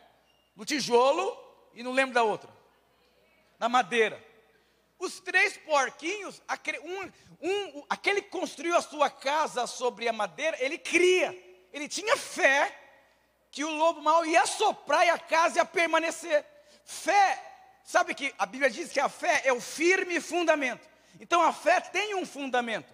No 0.55 0.65
tijolo 0.65 1.35
e 1.73 1.83
não 1.83 1.91
lembro 1.91 2.13
da 2.13 2.23
outra. 2.23 2.49
Na 3.59 3.67
madeira. 3.67 4.26
Os 4.99 5.19
três 5.19 5.57
porquinhos, 5.57 6.41
um, 6.83 7.11
um, 7.49 7.85
aquele 7.89 8.21
que 8.21 8.29
construiu 8.29 8.75
a 8.75 8.81
sua 8.81 9.09
casa 9.09 9.67
sobre 9.67 10.07
a 10.07 10.13
madeira, 10.13 10.57
ele 10.59 10.77
cria, 10.77 11.37
ele 11.71 11.87
tinha 11.87 12.17
fé 12.17 12.75
que 13.51 13.63
o 13.63 13.69
lobo 13.69 14.01
mau 14.01 14.25
ia 14.25 14.45
soprar 14.45 15.05
e 15.05 15.09
a 15.09 15.19
casa 15.19 15.59
ia 15.59 15.65
permanecer. 15.65 16.45
Fé, 16.83 17.41
sabe 17.83 18.15
que 18.15 18.33
a 18.39 18.45
Bíblia 18.45 18.69
diz 18.69 18.91
que 18.91 18.99
a 18.99 19.09
fé 19.09 19.41
é 19.45 19.53
o 19.53 19.61
firme 19.61 20.19
fundamento. 20.19 20.87
Então 21.19 21.41
a 21.41 21.53
fé 21.53 21.79
tem 21.79 22.15
um 22.15 22.25
fundamento. 22.25 22.93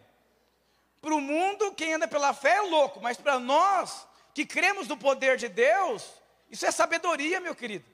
Para 1.02 1.16
o 1.16 1.22
mundo, 1.22 1.74
quem 1.74 1.94
anda 1.94 2.08
pela 2.08 2.34
fé 2.34 2.58
é 2.58 2.62
louco, 2.62 3.02
mas 3.02 3.18
para 3.18 3.40
nós 3.40 4.08
que 4.34 4.46
cremos 4.46 4.88
no 4.88 4.98
poder 4.98 5.38
de 5.38 5.48
Deus, 5.48 6.10
isso 6.50 6.66
é 6.66 6.72
sabedoria, 6.72 7.40
meu 7.40 7.56
querido. 7.56 7.86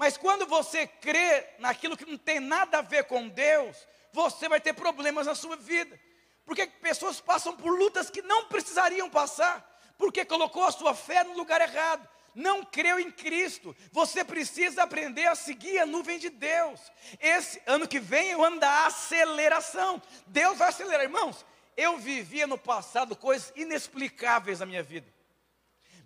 Mas 0.00 0.16
quando 0.16 0.46
você 0.46 0.86
crê 0.86 1.46
naquilo 1.58 1.94
que 1.94 2.06
não 2.06 2.16
tem 2.16 2.40
nada 2.40 2.78
a 2.78 2.80
ver 2.80 3.04
com 3.04 3.28
Deus, 3.28 3.76
você 4.14 4.48
vai 4.48 4.58
ter 4.58 4.72
problemas 4.72 5.26
na 5.26 5.34
sua 5.34 5.56
vida. 5.56 6.00
Porque 6.46 6.66
pessoas 6.66 7.20
passam 7.20 7.54
por 7.54 7.78
lutas 7.78 8.08
que 8.08 8.22
não 8.22 8.46
precisariam 8.46 9.10
passar, 9.10 9.62
porque 9.98 10.24
colocou 10.24 10.64
a 10.64 10.72
sua 10.72 10.94
fé 10.94 11.22
no 11.22 11.36
lugar 11.36 11.60
errado 11.60 12.08
não 12.34 12.64
creu 12.64 12.98
em 12.98 13.10
Cristo. 13.10 13.76
Você 13.92 14.24
precisa 14.24 14.84
aprender 14.84 15.26
a 15.26 15.34
seguir 15.34 15.80
a 15.80 15.84
nuvem 15.84 16.18
de 16.18 16.30
Deus. 16.30 16.80
Esse 17.20 17.60
ano 17.66 17.86
que 17.86 18.00
vem 18.00 18.30
é 18.30 18.36
o 18.36 18.42
ano 18.42 18.58
da 18.58 18.86
aceleração. 18.86 20.00
Deus 20.26 20.56
vai 20.56 20.70
acelerar. 20.70 21.02
Irmãos, 21.02 21.44
eu 21.76 21.98
vivia 21.98 22.46
no 22.46 22.56
passado 22.56 23.14
coisas 23.14 23.52
inexplicáveis 23.54 24.60
na 24.60 24.66
minha 24.66 24.82
vida. 24.82 25.12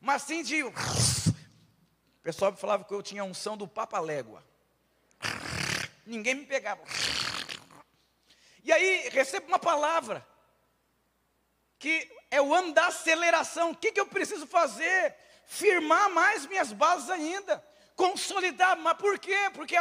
Mas 0.01 0.23
sim 0.23 0.43
de. 0.43 0.65
Pessoal 2.25 2.57
falava 2.57 2.83
que 2.83 2.93
eu 2.93 3.03
tinha 3.03 3.23
a 3.23 3.25
unção 3.25 3.57
do 3.57 3.69
Papa 3.69 4.01
Légua. 4.01 4.43
Ninguém 6.05 6.35
me 6.35 6.47
pegava. 6.47 6.83
E 8.65 8.73
aí 8.73 9.09
recebo 9.11 9.47
uma 9.47 9.61
palavra. 9.61 10.27
Que 11.79 12.11
é 12.29 12.43
o 12.43 12.53
ano 12.53 12.73
da 12.73 12.89
aceleração. 12.89 13.71
O 13.71 13.77
que, 13.77 13.93
que 13.93 14.01
eu 14.01 14.07
preciso 14.07 14.45
fazer? 14.45 15.15
firmar 15.47 16.11
mais 16.11 16.47
minhas 16.47 16.73
bases 16.73 17.11
ainda, 17.11 17.65
consolidar, 17.95 18.77
mas 18.79 18.97
por 18.97 19.19
quê? 19.19 19.37
Porque 19.53 19.77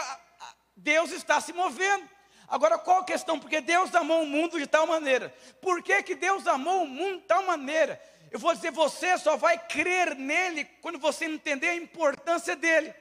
Deus 0.75 1.11
está 1.11 1.39
se 1.41 1.53
movendo. 1.53 2.09
Agora, 2.47 2.77
qual 2.77 2.99
a 2.99 3.05
questão? 3.05 3.39
Porque 3.39 3.61
Deus 3.61 3.95
amou 3.95 4.23
o 4.23 4.27
mundo 4.27 4.59
de 4.59 4.67
tal 4.67 4.85
maneira. 4.85 5.33
Por 5.61 5.81
que, 5.81 6.03
que 6.03 6.13
Deus 6.13 6.45
amou 6.45 6.83
o 6.83 6.87
mundo 6.87 7.21
de 7.21 7.25
tal 7.25 7.43
maneira? 7.43 7.99
Eu 8.33 8.39
vou 8.39 8.51
dizer, 8.55 8.71
você 8.71 9.15
só 9.19 9.37
vai 9.37 9.59
crer 9.59 10.15
nele 10.15 10.65
quando 10.81 10.97
você 10.97 11.25
entender 11.25 11.69
a 11.69 11.75
importância 11.75 12.55
dele. 12.55 12.91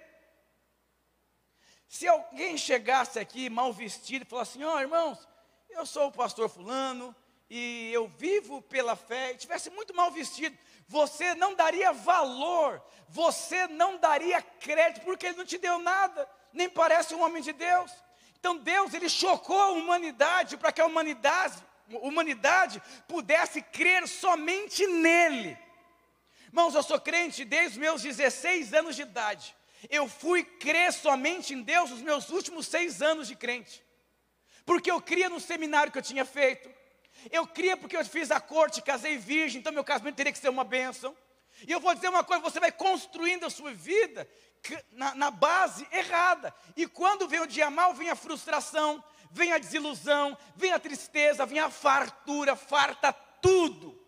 Se 1.88 2.06
alguém 2.06 2.58
chegasse 2.58 3.18
aqui 3.18 3.48
mal 3.48 3.72
vestido 3.72 4.26
e 4.26 4.28
falasse 4.28 4.58
assim, 4.58 4.64
ó 4.64 4.76
oh, 4.76 4.80
irmãos, 4.80 5.26
eu 5.70 5.86
sou 5.86 6.08
o 6.08 6.12
pastor 6.12 6.50
fulano 6.50 7.16
e 7.48 7.90
eu 7.94 8.06
vivo 8.08 8.60
pela 8.60 8.94
fé, 8.94 9.32
e 9.32 9.38
tivesse 9.38 9.70
muito 9.70 9.94
mal 9.94 10.10
vestido, 10.10 10.54
você 10.86 11.34
não 11.34 11.54
daria 11.54 11.92
valor, 11.92 12.82
você 13.08 13.66
não 13.68 13.96
daria 13.96 14.42
crédito, 14.42 15.02
porque 15.02 15.28
ele 15.28 15.38
não 15.38 15.46
te 15.46 15.56
deu 15.56 15.78
nada, 15.78 16.28
nem 16.52 16.68
parece 16.68 17.14
um 17.14 17.22
homem 17.22 17.42
de 17.42 17.54
Deus. 17.54 17.90
Então 18.38 18.58
Deus, 18.58 18.92
ele 18.92 19.08
chocou 19.08 19.58
a 19.58 19.70
humanidade 19.70 20.58
para 20.58 20.72
que 20.72 20.80
a 20.82 20.86
humanidade, 20.86 21.56
humanidade 21.98 22.82
pudesse 23.06 23.62
crer 23.62 24.06
somente 24.06 24.86
nele. 24.86 25.58
Irmãos, 26.46 26.74
eu 26.74 26.82
sou 26.82 27.00
crente 27.00 27.44
desde 27.44 27.70
os 27.70 27.76
meus 27.76 28.02
16 28.02 28.74
anos 28.74 28.96
de 28.96 29.02
idade. 29.02 29.56
Eu 29.90 30.08
fui 30.08 30.44
crer 30.44 30.92
somente 30.92 31.54
em 31.54 31.62
Deus 31.62 31.90
nos 31.90 32.02
meus 32.02 32.28
últimos 32.30 32.66
seis 32.66 33.02
anos 33.02 33.26
de 33.26 33.34
crente. 33.34 33.82
Porque 34.64 34.90
eu 34.90 35.00
cria 35.00 35.28
no 35.28 35.40
seminário 35.40 35.90
que 35.90 35.98
eu 35.98 36.02
tinha 36.02 36.24
feito, 36.24 36.70
eu 37.30 37.46
cria 37.46 37.76
porque 37.76 37.96
eu 37.96 38.04
fiz 38.04 38.30
a 38.30 38.40
corte, 38.40 38.82
casei 38.82 39.16
virgem, 39.16 39.60
então 39.60 39.72
meu 39.72 39.84
casamento 39.84 40.16
teria 40.16 40.32
que 40.32 40.38
ser 40.38 40.48
uma 40.48 40.64
bênção. 40.64 41.16
E 41.66 41.72
eu 41.72 41.80
vou 41.80 41.94
dizer 41.94 42.08
uma 42.08 42.24
coisa: 42.24 42.42
você 42.42 42.60
vai 42.60 42.72
construindo 42.72 43.44
a 43.44 43.50
sua 43.50 43.72
vida 43.72 44.28
na, 44.92 45.14
na 45.14 45.30
base 45.30 45.86
errada. 45.92 46.54
E 46.76 46.86
quando 46.86 47.28
vem 47.28 47.40
o 47.40 47.46
dia 47.46 47.70
mal, 47.70 47.94
vem 47.94 48.10
a 48.10 48.16
frustração, 48.16 49.02
vem 49.32 49.52
a 49.52 49.58
desilusão, 49.58 50.36
vem 50.54 50.72
a 50.72 50.78
tristeza, 50.78 51.46
vem 51.46 51.58
a 51.58 51.70
fartura, 51.70 52.54
farta 52.54 53.12
tudo. 53.12 53.98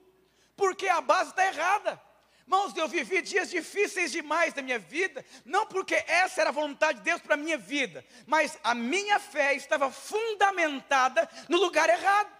Porque 0.55 0.87
a 0.89 1.01
base 1.01 1.31
está 1.31 1.47
errada. 1.47 2.01
Irmãos, 2.43 2.77
eu 2.77 2.87
vivi 2.87 3.23
dias 3.23 3.51
difíceis 3.51 4.13
demais 4.13 4.53
da 4.53 4.61
minha 4.61 4.79
vida, 4.79 5.25
não 5.47 5.67
porque 5.67 5.95
essa 6.07 6.43
era 6.43 6.51
a 6.51 6.53
vontade 6.53 6.99
de 6.99 7.05
Deus 7.05 7.23
para 7.23 7.35
a 7.35 7.39
minha 7.39 7.57
vida, 7.57 8.05
mas 8.27 8.59
a 8.63 8.75
minha 8.75 9.19
fé 9.19 9.55
estava 9.55 9.91
fundamentada 9.91 11.27
no 11.49 11.57
lugar 11.57 11.89
errado. 11.89 12.31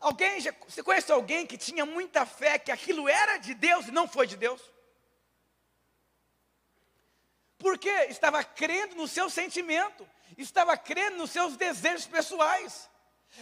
Alguém, 0.00 0.40
já, 0.40 0.54
você 0.68 0.84
conhece 0.84 1.10
alguém 1.10 1.44
que 1.44 1.58
tinha 1.58 1.84
muita 1.84 2.24
fé 2.24 2.60
que 2.60 2.70
aquilo 2.70 3.08
era 3.08 3.38
de 3.38 3.52
Deus 3.54 3.88
e 3.88 3.90
não 3.90 4.06
foi 4.06 4.28
de 4.28 4.36
Deus? 4.36 4.62
Porque 7.60 7.90
estava 8.08 8.42
crendo 8.42 8.96
no 8.96 9.06
seu 9.06 9.28
sentimento, 9.28 10.08
estava 10.38 10.76
crendo 10.78 11.18
nos 11.18 11.30
seus 11.30 11.58
desejos 11.58 12.06
pessoais. 12.06 12.88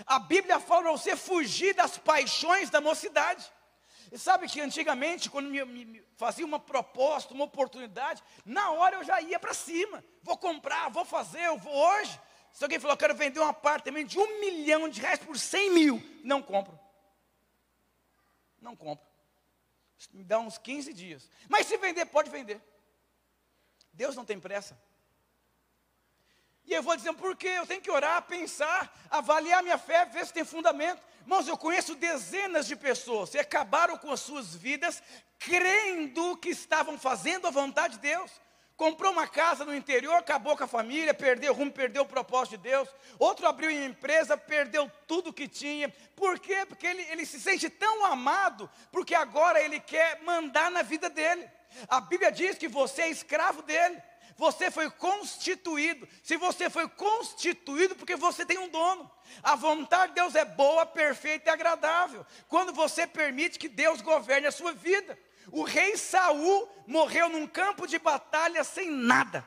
A 0.05 0.19
Bíblia 0.19 0.59
fala 0.59 0.83
para 0.83 0.91
você 0.91 1.17
fugir 1.17 1.73
das 1.73 1.97
paixões 1.97 2.69
da 2.69 2.81
mocidade. 2.81 3.51
E 4.11 4.19
sabe 4.19 4.49
que 4.49 4.61
antigamente, 4.61 5.31
quando 5.31 5.49
me, 5.49 5.65
me, 5.65 6.05
fazia 6.17 6.45
uma 6.45 6.59
proposta, 6.59 7.33
uma 7.33 7.45
oportunidade, 7.45 8.23
na 8.45 8.73
hora 8.73 8.97
eu 8.97 9.05
já 9.05 9.21
ia 9.21 9.39
para 9.39 9.55
cima. 9.55 10.05
Vou 10.23 10.37
comprar, 10.37 10.89
vou 10.91 11.05
fazer, 11.05 11.43
eu 11.43 11.57
vou 11.57 11.73
hoje. 11.73 12.21
Se 12.51 12.65
alguém 12.65 12.81
falou, 12.81 12.97
quero 12.97 13.15
vender 13.15 13.39
um 13.39 13.47
apartamento 13.47 14.09
de 14.09 14.19
um 14.19 14.41
milhão 14.41 14.89
de 14.89 15.01
reais 15.01 15.21
por 15.21 15.39
cem 15.39 15.71
mil, 15.71 16.03
não 16.25 16.43
compro. 16.43 16.77
Não 18.61 18.75
compro. 18.75 19.07
Me 20.13 20.25
dá 20.25 20.41
uns 20.41 20.59
15 20.59 20.93
dias. 20.93 21.31
Mas 21.49 21.69
se 21.69 21.77
vender, 21.77 22.07
pode 22.07 22.31
vender. 22.31 22.61
Deus 23.99 24.15
não 24.15 24.25
tem 24.25 24.39
pressa. 24.39 24.81
E 26.65 26.73
eu 26.73 26.83
vou 26.83 26.95
dizer 26.97 27.13
por 27.15 27.35
quê? 27.37 27.49
Eu 27.49 27.67
tenho 27.67 27.83
que 27.83 27.91
orar, 27.91 28.23
pensar, 28.23 28.81
avaliar 29.11 29.63
minha 29.63 29.77
fé, 29.77 30.05
ver 30.05 30.25
se 30.25 30.33
tem 30.33 30.45
fundamento. 30.45 31.03
Irmãos, 31.23 31.49
eu 31.49 31.59
conheço 31.59 31.97
dezenas 31.97 32.67
de 32.67 32.77
pessoas 32.77 33.31
que 33.31 33.39
acabaram 33.39 33.99
com 33.99 34.13
as 34.13 34.21
suas 34.21 34.55
vidas 34.55 35.03
crendo 35.39 36.37
que 36.37 36.51
estavam 36.51 36.97
fazendo 36.97 37.47
a 37.49 37.51
vontade 37.51 37.95
de 37.95 38.01
Deus 38.01 38.31
comprou 38.79 39.11
uma 39.11 39.27
casa 39.27 39.65
no 39.65 39.75
interior, 39.75 40.15
acabou 40.15 40.57
com 40.57 40.63
a 40.63 40.69
família, 40.69 41.13
perdeu 41.13 41.53
o 41.53 41.57
rumo, 41.57 41.73
perdeu 41.73 42.05
o 42.05 42.07
propósito 42.07 42.57
de 42.57 42.63
Deus. 42.71 42.89
Outro 43.19 43.45
abriu 43.45 43.71
uma 43.71 43.85
empresa, 43.85 44.37
perdeu 44.37 44.89
tudo 45.05 45.33
que 45.33 45.49
tinha. 45.49 45.89
Por 46.15 46.39
quê? 46.39 46.65
Porque 46.65 46.87
ele, 46.87 47.03
ele 47.11 47.27
se 47.27 47.41
sente 47.41 47.69
tão 47.69 48.05
amado, 48.07 48.71
porque 48.93 49.17
agora 49.17 49.61
ele 49.61 49.81
quer 49.81 50.23
mandar 50.23 50.71
na 50.71 50.83
vida 50.83 51.11
dele. 51.11 51.51
A 51.89 52.01
Bíblia 52.01 52.33
diz 52.33 52.57
que 52.59 52.69
você 52.69 53.03
é 53.03 53.11
escravo 53.11 53.63
dele. 53.63 54.03
Você 54.37 54.71
foi 54.71 54.89
constituído. 54.89 56.09
Se 56.23 56.37
você 56.37 56.71
foi 56.71 56.89
constituído, 56.89 57.97
porque 57.97 58.17
você 58.17 58.47
tem 58.47 58.57
um 58.57 58.69
dono. 58.69 59.11
A 59.43 59.57
vontade 59.57 60.13
de 60.13 60.21
Deus 60.21 60.35
é 60.35 60.45
boa, 60.45 60.87
perfeita 60.87 61.51
e 61.51 61.53
agradável. 61.53 62.25
Quando 62.47 62.73
você 62.73 63.07
permite 63.07 63.59
que 63.59 63.69
Deus 63.69 64.01
governe 64.01 64.47
a 64.47 64.53
sua 64.53 64.73
vida. 64.73 65.19
O 65.51 65.65
rei 65.65 65.97
Saul 65.97 66.69
morreu 66.87 67.29
num 67.29 67.47
campo 67.47 67.87
de 67.87 67.99
batalha 67.99 68.63
sem 68.63 68.91
nada. 68.91 69.45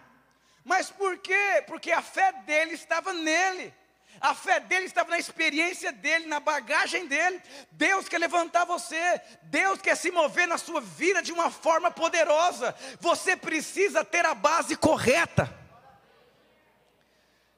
Mas 0.64 0.92
por 0.92 1.18
quê? 1.20 1.64
Porque 1.68 1.92
a 1.92 2.02
fé 2.02 2.34
dele 2.46 2.74
estava 2.74 3.14
nele. 3.14 3.74
A 4.22 4.36
fé 4.36 4.60
dele 4.60 4.86
estava 4.86 5.10
na 5.10 5.18
experiência 5.18 5.92
dele, 5.92 6.28
na 6.28 6.40
bagagem 6.40 7.08
dele. 7.08 7.42
Deus 7.72 8.08
quer 8.08 8.20
levantar 8.20 8.66
você. 8.66 9.20
Deus 9.42 9.82
quer 9.82 9.98
se 9.98 10.12
mover 10.12 10.48
na 10.48 10.60
sua 10.60 10.80
vida 10.80 11.24
de 11.24 11.32
uma 11.32 11.50
forma 11.50 11.90
poderosa. 11.90 12.76
Você 13.00 13.36
precisa 13.36 14.06
ter 14.06 14.24
a 14.24 14.36
base 14.36 14.76
correta. 14.76 15.52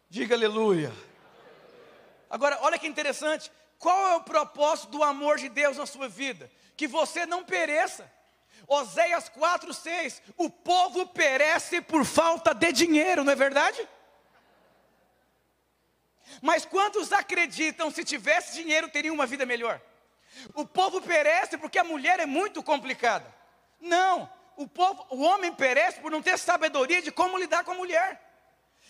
Diga 0.09 0.35
aleluia. 0.35 0.93
Agora, 2.29 2.57
olha 2.61 2.79
que 2.79 2.87
interessante. 2.87 3.51
Qual 3.77 4.07
é 4.07 4.15
o 4.15 4.21
propósito 4.21 4.91
do 4.91 5.03
amor 5.03 5.37
de 5.37 5.49
Deus 5.49 5.75
na 5.75 5.85
sua 5.85 6.07
vida? 6.07 6.49
Que 6.77 6.87
você 6.87 7.25
não 7.25 7.43
pereça. 7.43 8.09
Oséias 8.65 9.29
4,6: 9.29 10.21
O 10.37 10.49
povo 10.49 11.07
perece 11.07 11.81
por 11.81 12.05
falta 12.05 12.55
de 12.55 12.71
dinheiro, 12.71 13.25
não 13.25 13.33
é 13.33 13.35
verdade? 13.35 13.85
Mas 16.41 16.65
quantos 16.65 17.11
acreditam 17.11 17.91
se 17.91 18.03
tivesse 18.03 18.53
dinheiro 18.53 18.89
teriam 18.89 19.15
uma 19.15 19.25
vida 19.25 19.45
melhor? 19.45 19.81
O 20.53 20.65
povo 20.65 21.01
perece 21.01 21.57
porque 21.57 21.79
a 21.79 21.83
mulher 21.83 22.19
é 22.19 22.25
muito 22.25 22.63
complicada. 22.63 23.25
Não, 23.79 24.29
o 24.55 24.67
povo, 24.67 25.05
o 25.09 25.21
homem 25.21 25.53
perece 25.53 25.99
por 25.99 26.11
não 26.11 26.21
ter 26.21 26.37
sabedoria 26.37 27.01
de 27.01 27.11
como 27.11 27.37
lidar 27.37 27.63
com 27.63 27.71
a 27.71 27.75
mulher. 27.75 28.21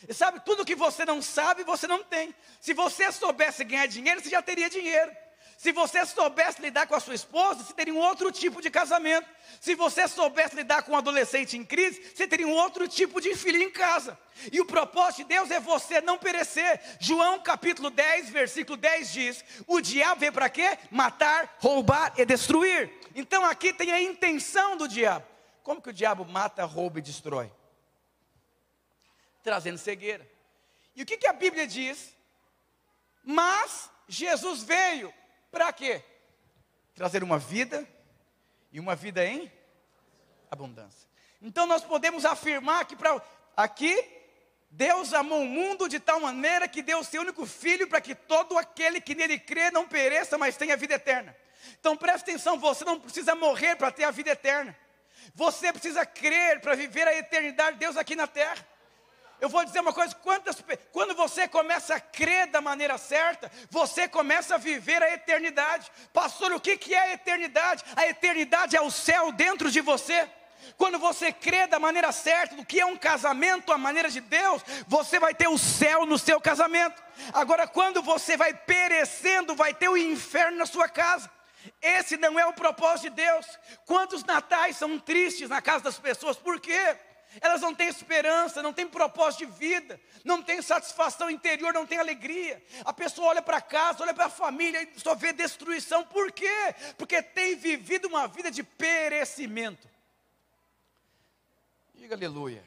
E 0.07 0.13
sabe, 0.13 0.41
tudo 0.41 0.65
que 0.65 0.75
você 0.75 1.05
não 1.05 1.21
sabe, 1.21 1.63
você 1.63 1.88
não 1.88 2.03
tem. 2.03 2.35
Se 2.59 2.73
você 2.73 3.12
soubesse 3.12 3.63
ganhar 3.63 3.88
dinheiro, 3.88 4.21
você 4.21 4.29
já 4.29 4.41
teria 4.41 4.69
dinheiro. 4.69 5.12
Se 5.57 5.72
você 5.72 6.05
soubesse 6.05 6.62
lidar 6.62 6.88
com 6.88 6.95
a 6.95 7.00
sua 7.00 7.15
esposa, 7.15 7.63
você 7.63 7.74
teria 7.74 7.93
um 7.93 8.00
outro 8.00 8.31
tipo 8.31 8.62
de 8.62 8.69
casamento. 8.69 9.27
Se 9.62 9.75
você 9.75 10.07
soubesse 10.07 10.55
lidar 10.55 10.83
com 10.83 10.93
um 10.93 10.98
adolescente 10.98 11.57
em 11.57 11.63
crise, 11.63 12.01
você 12.13 12.27
teria 12.27 12.48
um 12.48 12.53
outro 12.53 12.88
tipo 12.88 13.22
de 13.22 13.36
filho 13.36 13.62
em 13.62 13.69
casa. 13.69 14.17
E 14.51 14.60
o 14.60 14.65
propósito 14.65 15.17
de 15.17 15.36
Deus 15.36 15.51
é 15.51 15.60
você 15.60 16.01
não 16.01 16.17
perecer. 16.17 16.81
João 17.00 17.39
capítulo 17.39 17.89
10, 17.89 18.29
versículo 18.29 18.75
10 18.75 19.13
diz: 19.13 19.45
O 19.67 19.79
diabo 19.79 20.19
veio 20.19 20.33
para 20.33 20.50
quê? 20.50 20.77
Matar, 20.91 21.55
roubar 21.60 22.13
e 22.17 22.25
destruir. 22.25 22.91
Então 23.15 23.45
aqui 23.45 23.72
tem 23.72 23.91
a 23.91 24.01
intenção 24.01 24.75
do 24.75 24.88
diabo. 24.88 25.25
Como 25.62 25.81
que 25.81 25.89
o 25.89 25.93
diabo 25.93 26.25
mata, 26.25 26.65
rouba 26.65 27.00
e 27.00 27.01
destrói? 27.01 27.50
Trazendo 29.41 29.77
cegueira. 29.77 30.29
E 30.95 31.03
o 31.03 31.05
que, 31.05 31.17
que 31.17 31.27
a 31.27 31.33
Bíblia 31.33 31.65
diz? 31.65 32.13
Mas 33.24 33.89
Jesus 34.07 34.63
veio 34.63 35.13
para 35.53 35.72
quê? 35.72 36.01
Trazer 36.95 37.24
uma 37.24 37.38
vida 37.38 37.88
e 38.72 38.79
uma 38.79 38.95
vida 38.95 39.24
em 39.24 39.51
abundância. 40.50 41.07
Então 41.39 41.67
nós 41.67 41.83
podemos 41.83 42.25
afirmar 42.25 42.86
que 42.86 42.95
para 42.95 43.22
aqui 43.55 44.03
Deus 44.72 45.13
amou 45.13 45.43
o 45.43 45.45
mundo 45.45 45.88
de 45.88 46.00
tal 46.00 46.19
maneira 46.19 46.67
que 46.67 46.81
deu 46.81 46.98
o 46.98 47.03
seu 47.03 47.22
único 47.22 47.45
filho 47.45 47.88
para 47.88 48.01
que 48.01 48.15
todo 48.15 48.57
aquele 48.57 49.00
que 49.00 49.13
nele 49.13 49.38
crê 49.38 49.69
não 49.69 49.88
pereça, 49.88 50.39
mas 50.39 50.57
tenha 50.57 50.75
vida 50.75 50.95
eterna. 50.95 51.36
Então 51.79 51.95
preste 51.95 52.24
atenção, 52.24 52.57
você 52.57 52.83
não 52.83 53.00
precisa 53.00 53.36
morrer 53.36 53.75
para 53.75 53.91
ter 53.91 54.05
a 54.05 54.12
vida 54.12 54.31
eterna. 54.31 54.75
Você 55.36 55.72
precisa 55.72 56.03
crer 56.03 56.62
para 56.62 56.74
viver 56.74 57.07
a 57.07 57.15
eternidade 57.15 57.74
de 57.74 57.81
Deus 57.81 57.95
aqui 57.95 58.15
na 58.15 58.25
terra. 58.25 58.67
Eu 59.43 59.50
vou 59.50 59.65
dizer 59.65 59.81
uma 59.81 59.91
coisa: 59.91 60.15
quantas, 60.15 60.63
quando 60.93 61.13
você 61.13 61.50
começa 61.50 61.95
a 61.95 62.00
crer 62.00 62.47
da 62.47 62.62
maneira 62.62 62.97
certa, 62.97 63.51
você 63.69 64.07
começa 64.07 64.55
a 64.55 64.57
viver 64.57 65.03
a 65.03 65.13
eternidade. 65.13 65.91
Pastor, 66.13 66.53
o 66.53 66.62
que, 66.62 66.77
que 66.77 66.93
é 66.93 67.00
a 67.00 67.13
eternidade? 67.13 67.83
A 67.93 68.07
eternidade 68.07 68.77
é 68.77 68.79
o 68.79 68.89
céu 68.89 69.33
dentro 69.33 69.69
de 69.69 69.81
você. 69.81 70.29
Quando 70.77 70.97
você 70.97 71.33
crê 71.33 71.67
da 71.67 71.77
maneira 71.77 72.09
certa, 72.13 72.55
do 72.55 72.65
que 72.65 72.79
é 72.79 72.85
um 72.85 72.95
casamento, 72.95 73.73
a 73.73 73.77
maneira 73.77 74.09
de 74.09 74.21
Deus, 74.21 74.63
você 74.88 75.19
vai 75.19 75.35
ter 75.35 75.50
o 75.50 75.57
céu 75.57 76.05
no 76.05 76.17
seu 76.17 76.39
casamento. 76.39 77.03
Agora, 77.33 77.67
quando 77.67 78.01
você 78.01 78.38
vai 78.38 78.53
perecendo, 78.53 79.55
vai 79.55 79.73
ter 79.73 79.89
o 79.89 79.97
inferno 79.97 80.57
na 80.57 80.65
sua 80.65 80.88
casa. 80.88 81.29
Esse 81.81 82.15
não 82.15 82.39
é 82.39 82.45
o 82.45 82.53
propósito 82.53 83.09
de 83.09 83.21
Deus. 83.21 83.45
Quantos 83.85 84.23
natais 84.23 84.77
são 84.77 84.97
tristes 84.97 85.50
na 85.50 85.62
casa 85.62 85.83
das 85.83 86.00
pessoas? 86.00 86.38
Por 86.38 86.62
quê? 86.62 86.95
Elas 87.41 87.61
não 87.61 87.73
têm 87.73 87.87
esperança, 87.87 88.61
não 88.61 88.73
têm 88.73 88.87
propósito 88.87 89.45
de 89.45 89.51
vida, 89.57 89.99
não 90.23 90.41
têm 90.41 90.61
satisfação 90.61 91.29
interior, 91.29 91.73
não 91.73 91.85
têm 91.85 91.97
alegria. 91.97 92.63
A 92.85 92.93
pessoa 92.93 93.29
olha 93.29 93.41
para 93.41 93.61
casa, 93.61 94.03
olha 94.03 94.13
para 94.13 94.25
a 94.25 94.29
família 94.29 94.83
e 94.83 94.99
só 94.99 95.15
vê 95.15 95.33
destruição. 95.33 96.03
Por 96.05 96.31
quê? 96.31 96.75
Porque 96.97 97.21
tem 97.21 97.55
vivido 97.55 98.07
uma 98.07 98.27
vida 98.27 98.51
de 98.51 98.63
perecimento. 98.63 99.89
Diga 101.95 102.15
aleluia. 102.15 102.63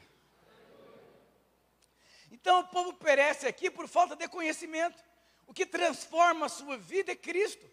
Então 2.31 2.59
o 2.59 2.67
povo 2.67 2.93
perece 2.93 3.47
aqui 3.47 3.69
por 3.69 3.87
falta 3.87 4.15
de 4.15 4.27
conhecimento. 4.27 5.01
O 5.45 5.53
que 5.53 5.65
transforma 5.65 6.47
a 6.47 6.49
sua 6.49 6.77
vida 6.77 7.11
é 7.11 7.15
Cristo. 7.15 7.65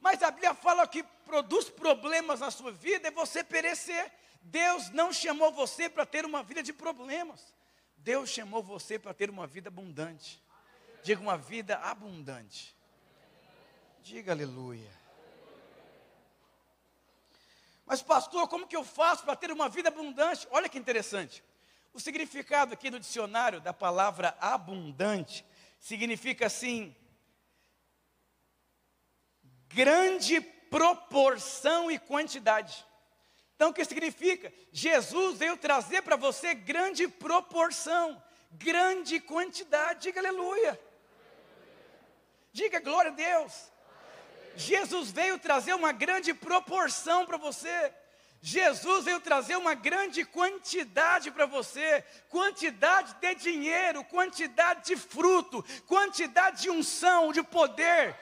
Mas 0.00 0.22
a 0.22 0.30
Bíblia 0.30 0.54
fala 0.54 0.86
que 0.86 1.02
produz 1.24 1.70
problemas 1.70 2.40
na 2.40 2.50
sua 2.50 2.70
vida 2.70 3.08
é 3.08 3.10
você 3.10 3.42
perecer. 3.42 4.12
Deus 4.46 4.90
não 4.90 5.12
chamou 5.12 5.50
você 5.50 5.88
para 5.88 6.06
ter 6.06 6.24
uma 6.24 6.42
vida 6.42 6.62
de 6.62 6.72
problemas. 6.72 7.52
Deus 7.96 8.30
chamou 8.30 8.62
você 8.62 8.98
para 8.98 9.12
ter 9.12 9.28
uma 9.28 9.46
vida 9.46 9.68
abundante. 9.68 10.40
Diga 11.02 11.20
uma 11.20 11.36
vida 11.36 11.76
abundante. 11.78 12.74
Diga 14.02 14.32
aleluia. 14.32 14.90
Mas, 17.84 18.02
pastor, 18.02 18.48
como 18.48 18.66
que 18.68 18.76
eu 18.76 18.84
faço 18.84 19.24
para 19.24 19.34
ter 19.34 19.50
uma 19.50 19.68
vida 19.68 19.88
abundante? 19.88 20.46
Olha 20.50 20.68
que 20.68 20.78
interessante. 20.78 21.42
O 21.92 21.98
significado 21.98 22.72
aqui 22.72 22.88
no 22.88 23.00
dicionário 23.00 23.60
da 23.60 23.72
palavra 23.72 24.36
abundante 24.40 25.44
significa 25.80 26.46
assim: 26.46 26.94
grande 29.68 30.40
proporção 30.40 31.90
e 31.90 31.98
quantidade. 31.98 32.86
Então, 33.56 33.70
o 33.70 33.72
que 33.72 33.84
significa? 33.86 34.52
Jesus 34.70 35.38
veio 35.38 35.56
trazer 35.56 36.02
para 36.02 36.14
você 36.14 36.54
grande 36.54 37.08
proporção, 37.08 38.22
grande 38.52 39.18
quantidade. 39.18 40.02
Diga 40.02 40.20
aleluia. 40.20 40.78
Diga 42.52 42.78
glória 42.80 43.10
a 43.10 43.14
Deus. 43.14 43.72
Jesus 44.54 45.10
veio 45.10 45.38
trazer 45.38 45.72
uma 45.72 45.90
grande 45.90 46.34
proporção 46.34 47.24
para 47.24 47.38
você. 47.38 47.92
Jesus 48.42 49.06
veio 49.06 49.20
trazer 49.20 49.56
uma 49.56 49.72
grande 49.72 50.22
quantidade 50.22 51.30
para 51.30 51.46
você, 51.46 52.04
quantidade 52.28 53.14
de 53.14 53.34
dinheiro, 53.36 54.04
quantidade 54.04 54.84
de 54.84 54.96
fruto, 54.96 55.64
quantidade 55.86 56.62
de 56.62 56.70
unção, 56.70 57.32
de 57.32 57.42
poder. 57.42 58.14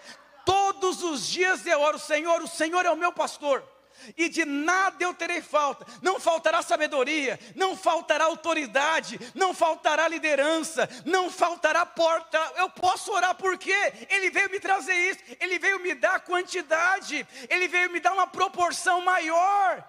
Todos 0.46 1.02
os 1.02 1.26
dias 1.26 1.66
eu 1.66 1.80
oro, 1.80 1.98
Senhor, 1.98 2.40
o 2.40 2.48
Senhor 2.48 2.86
é 2.86 2.90
o 2.90 2.96
meu 2.96 3.12
pastor 3.12 3.73
e 4.16 4.28
de 4.28 4.44
nada 4.44 5.02
eu 5.02 5.14
terei 5.14 5.40
falta. 5.40 5.86
Não 6.02 6.20
faltará 6.20 6.62
sabedoria, 6.62 7.38
não 7.54 7.76
faltará 7.76 8.24
autoridade, 8.24 9.18
não 9.34 9.54
faltará 9.54 10.08
liderança, 10.08 10.88
não 11.04 11.30
faltará 11.30 11.84
porta. 11.86 12.38
Eu 12.56 12.70
posso 12.70 13.12
orar 13.12 13.34
porque 13.34 13.72
Ele 14.08 14.30
veio 14.30 14.50
me 14.50 14.60
trazer 14.60 14.94
isso, 14.94 15.20
Ele 15.40 15.58
veio 15.58 15.80
me 15.80 15.94
dar 15.94 16.20
quantidade, 16.20 17.26
Ele 17.48 17.68
veio 17.68 17.90
me 17.90 18.00
dar 18.00 18.12
uma 18.12 18.26
proporção 18.26 19.00
maior. 19.00 19.84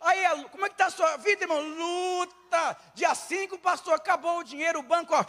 Aí, 0.00 0.22
como 0.50 0.66
é 0.66 0.68
que 0.68 0.74
está 0.74 0.86
a 0.86 0.90
sua 0.90 1.16
vida, 1.16 1.44
irmão? 1.44 1.60
Luta. 1.60 2.76
Dia 2.94 3.14
5, 3.14 3.58
pastor, 3.58 3.94
acabou 3.94 4.38
o 4.38 4.44
dinheiro, 4.44 4.80
o 4.80 4.82
banco, 4.82 5.14
ó. 5.14 5.24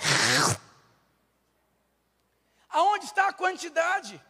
Aonde 2.69 3.05
está 3.05 3.29
a 3.29 3.33
quantidade? 3.33 4.21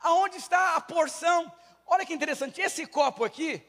Aonde 0.00 0.36
está 0.36 0.74
a 0.74 0.80
porção? 0.80 1.52
Olha 1.88 2.04
que 2.04 2.12
interessante, 2.12 2.60
esse 2.60 2.86
copo 2.86 3.24
aqui, 3.24 3.62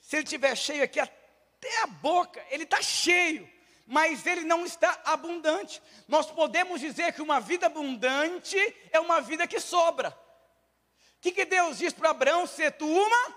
se 0.00 0.16
ele 0.16 0.24
estiver 0.24 0.56
cheio 0.56 0.82
aqui 0.82 0.98
até 0.98 1.82
a 1.82 1.86
boca, 1.86 2.44
ele 2.50 2.64
está 2.64 2.82
cheio, 2.82 3.48
mas 3.86 4.26
ele 4.26 4.42
não 4.42 4.66
está 4.66 5.00
abundante. 5.04 5.80
Nós 6.08 6.30
podemos 6.30 6.80
dizer 6.80 7.12
que 7.12 7.22
uma 7.22 7.40
vida 7.40 7.66
abundante 7.66 8.58
é 8.90 8.98
uma 8.98 9.20
vida 9.20 9.46
que 9.46 9.60
sobra. 9.60 10.10
O 10.10 11.20
que, 11.20 11.30
que 11.30 11.44
Deus 11.44 11.78
diz 11.78 11.92
para 11.92 12.10
Abraão? 12.10 12.44
Ser 12.44 12.72
tu 12.72 12.86
uma? 12.86 13.36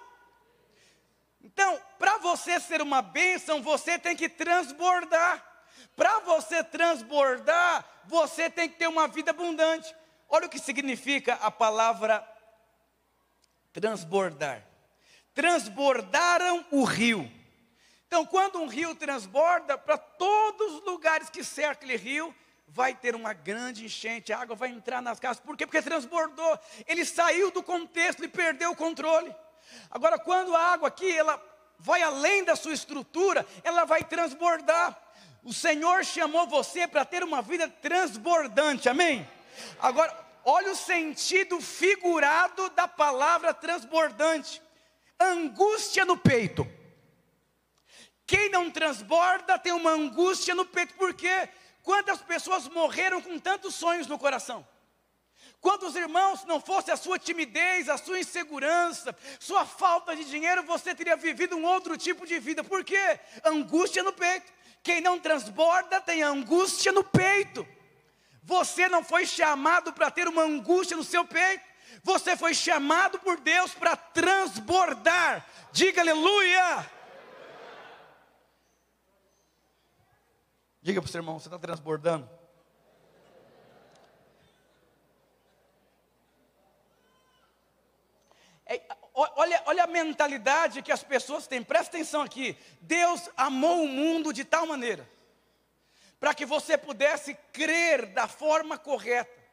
Então, 1.44 1.80
para 2.00 2.18
você 2.18 2.60
ser 2.60 2.82
uma 2.82 3.02
bênção, 3.02 3.62
você 3.62 4.00
tem 4.00 4.16
que 4.16 4.30
transbordar. 4.30 5.44
Para 5.96 6.22
você 6.22 6.64
transbordar, 6.64 7.86
você 8.06 8.50
tem 8.50 8.68
que 8.68 8.78
ter 8.78 8.88
uma 8.88 9.08
vida 9.08 9.30
abundante. 9.30 9.94
Olha 10.28 10.48
o 10.48 10.50
que 10.50 10.58
significa 10.58 11.36
a 11.36 11.52
palavra 11.52 12.28
transbordar. 13.74 14.64
Transbordaram 15.34 16.66
o 16.72 16.84
rio. 16.84 17.30
Então, 18.08 18.26
quando 18.26 18.60
um 18.60 18.68
rio 18.68 18.94
transborda, 18.94 19.76
para 19.78 19.98
todos 19.98 20.76
os 20.76 20.86
lugares 20.86 21.30
que 21.32 21.44
cercam 21.44 21.72
aquele 21.72 21.98
rio, 21.98 22.34
vai 22.68 22.94
ter 22.94 23.16
uma 23.16 23.34
grande 23.34 23.86
enchente, 23.86 24.32
a 24.32 24.40
água 24.40 24.56
vai 24.56 24.70
entrar 24.70 25.02
nas 25.02 25.20
casas. 25.20 25.42
Por 25.42 25.58
quê? 25.58 25.66
Porque 25.66 25.82
transbordou. 25.82 26.60
Ele 26.88 27.04
saiu 27.04 27.52
do 27.52 27.64
contexto 27.64 28.24
e 28.24 28.28
perdeu 28.28 28.72
o 28.72 28.76
controle. 28.76 29.36
Agora, 29.90 30.20
quando 30.20 30.56
a 30.56 30.74
água 30.74 30.88
aqui, 30.88 31.12
ela 31.12 31.42
vai 31.80 32.02
além 32.04 32.44
da 32.44 32.56
sua 32.56 32.74
estrutura, 32.74 33.46
ela 33.64 33.84
vai 33.84 34.04
transbordar. 34.04 34.98
O 35.44 35.52
Senhor 35.52 36.06
chamou 36.06 36.48
você 36.48 36.88
para 36.88 37.04
ter 37.04 37.24
uma 37.24 37.42
vida 37.42 37.68
transbordante, 37.68 38.88
amém? 38.88 39.28
Agora, 39.80 40.23
olha 40.44 40.72
o 40.72 40.76
sentido 40.76 41.60
figurado 41.62 42.70
da 42.72 42.88
palavra 42.88 43.54
transbordante: 43.54 44.62
angústia 45.20 46.06
no 46.06 46.18
peito. 46.18 46.68
Quem 48.26 48.50
não 48.50 48.72
transborda 48.72 49.60
tem 49.60 49.74
uma 49.74 49.92
angústia 49.92 50.56
no 50.56 50.66
peito, 50.66 50.94
porque 50.96 51.50
quantas 51.82 52.22
pessoas 52.22 52.68
morreram 52.70 53.22
com 53.22 53.38
tantos 53.38 53.76
sonhos 53.76 54.08
no 54.08 54.18
coração? 54.18 54.66
Quantos 55.60 55.96
irmãos, 55.96 56.44
não 56.44 56.60
fosse 56.60 56.92
a 56.92 56.98
sua 56.98 57.18
timidez, 57.18 57.88
a 57.88 57.98
sua 57.98 58.20
insegurança, 58.20 59.16
sua 59.40 59.66
falta 59.66 60.14
de 60.16 60.26
dinheiro, 60.26 60.64
você 60.64 60.94
teria 60.94 61.16
vivido 61.16 61.56
um 61.56 61.66
outro 61.66 61.98
tipo 61.98 62.28
de 62.28 62.38
vida. 62.38 62.64
Por 62.64 62.84
quê? 62.84 63.20
Angústia 63.46 64.04
no 64.04 64.12
peito. 64.12 64.52
Quem 64.84 65.00
não 65.00 65.18
transborda 65.18 66.02
tem 66.02 66.22
angústia 66.22 66.92
no 66.92 67.02
peito. 67.02 67.66
Você 68.44 68.90
não 68.90 69.04
foi 69.04 69.26
chamado 69.26 69.94
para 69.94 70.12
ter 70.12 70.28
uma 70.28 70.44
angústia 70.44 70.98
no 70.98 71.04
seu 71.04 71.26
peito. 71.26 71.64
Você 72.04 72.36
foi 72.36 72.54
chamado 72.54 73.18
por 73.20 73.40
Deus 73.40 73.74
para 73.74 73.96
transbordar. 73.96 75.46
Diga 75.72 76.02
aleluia. 76.02 76.92
Diga 80.82 81.02
para 81.02 81.08
o 81.08 81.12
seu 81.12 81.20
irmão, 81.20 81.40
você 81.40 81.48
está 81.48 81.58
transbordando? 81.58 82.30
É, 88.66 88.82
olha, 89.14 89.64
olha 89.66 89.84
a 89.86 89.88
mentalidade 89.88 90.82
que 90.82 90.92
as 90.92 91.02
pessoas 91.02 91.48
têm, 91.48 91.64
presta 91.64 91.96
atenção 91.96 92.22
aqui. 92.22 92.58
Deus 92.82 93.30
amou 93.38 93.84
o 93.84 93.88
mundo 93.88 94.34
de 94.34 94.44
tal 94.44 94.68
maneira 94.68 95.08
para 96.24 96.34
que 96.34 96.46
você 96.46 96.78
pudesse 96.78 97.34
crer 97.52 98.06
da 98.06 98.30
forma 98.30 98.78
correta. 98.78 99.44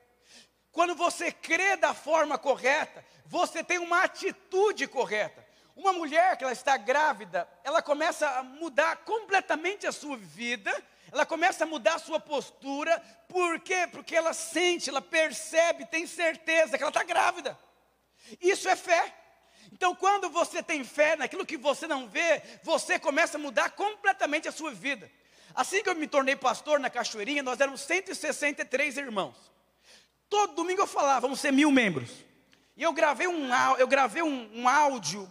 Quando 0.70 0.94
você 0.94 1.32
crê 1.32 1.76
da 1.76 1.92
forma 1.92 2.38
correta, 2.38 3.04
você 3.26 3.64
tem 3.64 3.78
uma 3.78 4.04
atitude 4.04 4.86
correta. 4.86 5.44
Uma 5.74 5.92
mulher 5.92 6.36
que 6.36 6.44
ela 6.44 6.52
está 6.52 6.76
grávida, 6.76 7.48
ela 7.64 7.82
começa 7.82 8.24
a 8.38 8.44
mudar 8.44 8.98
completamente 8.98 9.84
a 9.84 9.90
sua 9.90 10.16
vida, 10.16 10.70
ela 11.10 11.26
começa 11.26 11.64
a 11.64 11.66
mudar 11.66 11.96
a 11.96 11.98
sua 11.98 12.20
postura, 12.20 13.00
por 13.28 13.58
quê? 13.58 13.88
Porque 13.90 14.14
ela 14.14 14.32
sente, 14.32 14.90
ela 14.90 15.02
percebe, 15.02 15.86
tem 15.86 16.06
certeza 16.06 16.78
que 16.78 16.84
ela 16.84 16.90
está 16.90 17.02
grávida. 17.02 17.58
Isso 18.40 18.68
é 18.68 18.76
fé. 18.76 19.12
Então, 19.72 19.92
quando 19.92 20.30
você 20.30 20.62
tem 20.62 20.84
fé 20.84 21.16
naquilo 21.16 21.44
que 21.44 21.56
você 21.56 21.88
não 21.88 22.08
vê, 22.08 22.40
você 22.62 22.96
começa 22.96 23.38
a 23.38 23.40
mudar 23.40 23.70
completamente 23.70 24.46
a 24.46 24.52
sua 24.52 24.70
vida. 24.70 25.10
Assim 25.54 25.82
que 25.82 25.88
eu 25.88 25.94
me 25.94 26.06
tornei 26.06 26.36
pastor 26.36 26.78
na 26.78 26.90
Cachoeirinha, 26.90 27.42
nós 27.42 27.60
éramos 27.60 27.80
163 27.82 28.96
irmãos. 28.96 29.36
Todo 30.28 30.54
domingo 30.54 30.82
eu 30.82 30.86
falava, 30.86 31.20
vamos 31.20 31.40
ser 31.40 31.52
mil 31.52 31.70
membros. 31.70 32.10
E 32.76 32.82
eu 32.82 32.92
gravei 32.92 33.26
um, 33.26 33.50
eu 33.78 33.86
gravei 33.86 34.22
um, 34.22 34.50
um 34.54 34.68
áudio. 34.68 35.30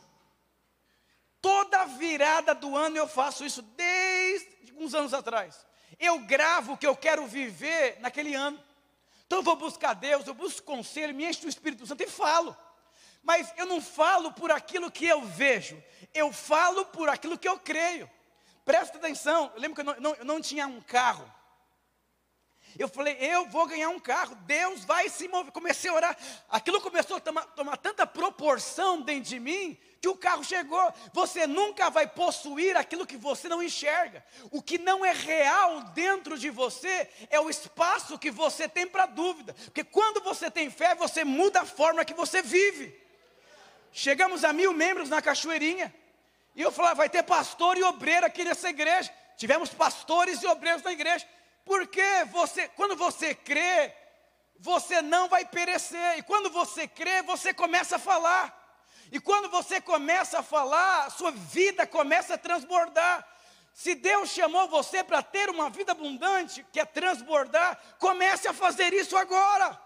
Toda 1.41 1.85
virada 1.85 2.53
do 2.53 2.75
ano 2.75 2.97
eu 2.97 3.07
faço 3.07 3.45
isso 3.45 3.61
desde 3.61 4.73
uns 4.77 4.93
anos 4.93 5.13
atrás. 5.13 5.65
Eu 5.99 6.19
gravo 6.19 6.73
o 6.73 6.77
que 6.77 6.85
eu 6.85 6.95
quero 6.95 7.25
viver 7.25 7.97
naquele 8.01 8.35
ano. 8.35 8.61
Então 9.25 9.39
eu 9.39 9.43
vou 9.43 9.55
buscar 9.55 9.93
Deus, 9.93 10.27
eu 10.27 10.33
busco 10.33 10.65
conselho, 10.65 11.15
me 11.15 11.23
encho 11.23 11.41
do 11.41 11.49
Espírito 11.49 11.85
Santo 11.85 12.03
e 12.03 12.07
falo. 12.07 12.55
Mas 13.23 13.53
eu 13.57 13.65
não 13.65 13.81
falo 13.81 14.33
por 14.33 14.51
aquilo 14.51 14.91
que 14.91 15.05
eu 15.05 15.21
vejo, 15.21 15.81
eu 16.13 16.31
falo 16.33 16.85
por 16.85 17.09
aquilo 17.09 17.37
que 17.37 17.47
eu 17.47 17.59
creio. 17.59 18.09
Presta 18.69 18.99
atenção, 18.99 19.51
eu 19.55 19.61
lembro 19.61 19.73
que 19.73 19.81
eu 19.81 19.85
não, 19.85 19.99
não, 19.99 20.13
eu 20.13 20.25
não 20.25 20.39
tinha 20.39 20.67
um 20.67 20.79
carro. 20.79 21.27
Eu 22.77 22.87
falei, 22.87 23.17
eu 23.19 23.47
vou 23.47 23.65
ganhar 23.65 23.89
um 23.89 23.99
carro, 23.99 24.35
Deus 24.45 24.85
vai 24.85 25.09
se 25.09 25.27
mover. 25.27 25.51
Comecei 25.51 25.89
a 25.89 25.93
orar, 25.95 26.17
aquilo 26.47 26.79
começou 26.79 27.17
a 27.17 27.19
tomar, 27.19 27.45
tomar, 27.55 27.77
tanta 27.77 28.05
proporção 28.05 29.01
dentro 29.01 29.27
de 29.27 29.39
mim, 29.39 29.75
que 29.99 30.07
o 30.07 30.15
carro 30.15 30.43
chegou. 30.43 30.93
Você 31.13 31.47
nunca 31.47 31.89
vai 31.89 32.05
possuir 32.05 32.77
aquilo 32.77 33.07
que 33.07 33.17
você 33.17 33.49
não 33.49 33.63
enxerga. 33.63 34.23
O 34.51 34.61
que 34.61 34.77
não 34.77 35.03
é 35.03 35.13
real 35.13 35.81
dentro 35.95 36.37
de 36.37 36.51
você 36.51 37.09
é 37.31 37.39
o 37.39 37.49
espaço 37.49 38.19
que 38.19 38.29
você 38.29 38.69
tem 38.69 38.85
para 38.85 39.07
dúvida. 39.07 39.55
Porque 39.65 39.83
quando 39.83 40.21
você 40.23 40.51
tem 40.51 40.69
fé, 40.69 40.93
você 40.93 41.23
muda 41.23 41.61
a 41.61 41.65
forma 41.65 42.05
que 42.05 42.13
você 42.13 42.43
vive. 42.43 42.95
Chegamos 43.91 44.43
a 44.43 44.53
mil 44.53 44.73
membros 44.73 45.09
na 45.09 45.23
Cachoeirinha. 45.23 45.91
E 46.59 46.61
eu 46.61 46.73
falava, 46.73 46.95
vai 46.95 47.09
ter 47.09 47.23
pastor 47.23 47.77
e 47.77 47.83
obreiro 47.83 48.25
aqui 48.25 48.43
nessa 48.43 48.69
igreja. 48.69 49.09
Tivemos 49.37 49.69
pastores 49.69 50.43
e 50.43 50.47
obreiros 50.47 50.83
na 50.83 50.91
igreja. 50.91 51.25
Porque 51.63 52.03
você, 52.33 52.67
quando 52.75 52.97
você 52.97 53.33
crê, 53.33 53.95
você 54.59 55.01
não 55.01 55.29
vai 55.29 55.45
perecer. 55.45 56.17
E 56.17 56.21
quando 56.21 56.49
você 56.49 56.85
crê, 56.85 57.21
você 57.21 57.53
começa 57.53 57.95
a 57.95 57.99
falar. 57.99 58.53
E 59.09 59.21
quando 59.21 59.49
você 59.49 59.79
começa 59.79 60.39
a 60.39 60.43
falar, 60.43 61.09
sua 61.11 61.31
vida 61.31 61.87
começa 61.87 62.33
a 62.33 62.37
transbordar. 62.37 63.25
Se 63.73 63.95
Deus 63.95 64.29
chamou 64.29 64.67
você 64.67 65.01
para 65.01 65.23
ter 65.23 65.49
uma 65.49 65.69
vida 65.69 65.93
abundante, 65.93 66.65
que 66.73 66.81
é 66.81 66.83
transbordar, 66.83 67.79
comece 67.99 68.49
a 68.49 68.53
fazer 68.53 68.91
isso 68.91 69.15
agora. 69.15 69.79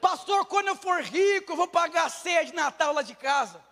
Pastor, 0.00 0.46
quando 0.46 0.66
eu 0.66 0.74
for 0.74 1.00
rico, 1.00 1.52
eu 1.52 1.56
vou 1.56 1.68
pagar 1.68 2.06
a 2.06 2.10
ceia 2.10 2.44
de 2.44 2.52
Natal 2.52 2.92
lá 2.92 3.02
de 3.02 3.14
casa. 3.14 3.69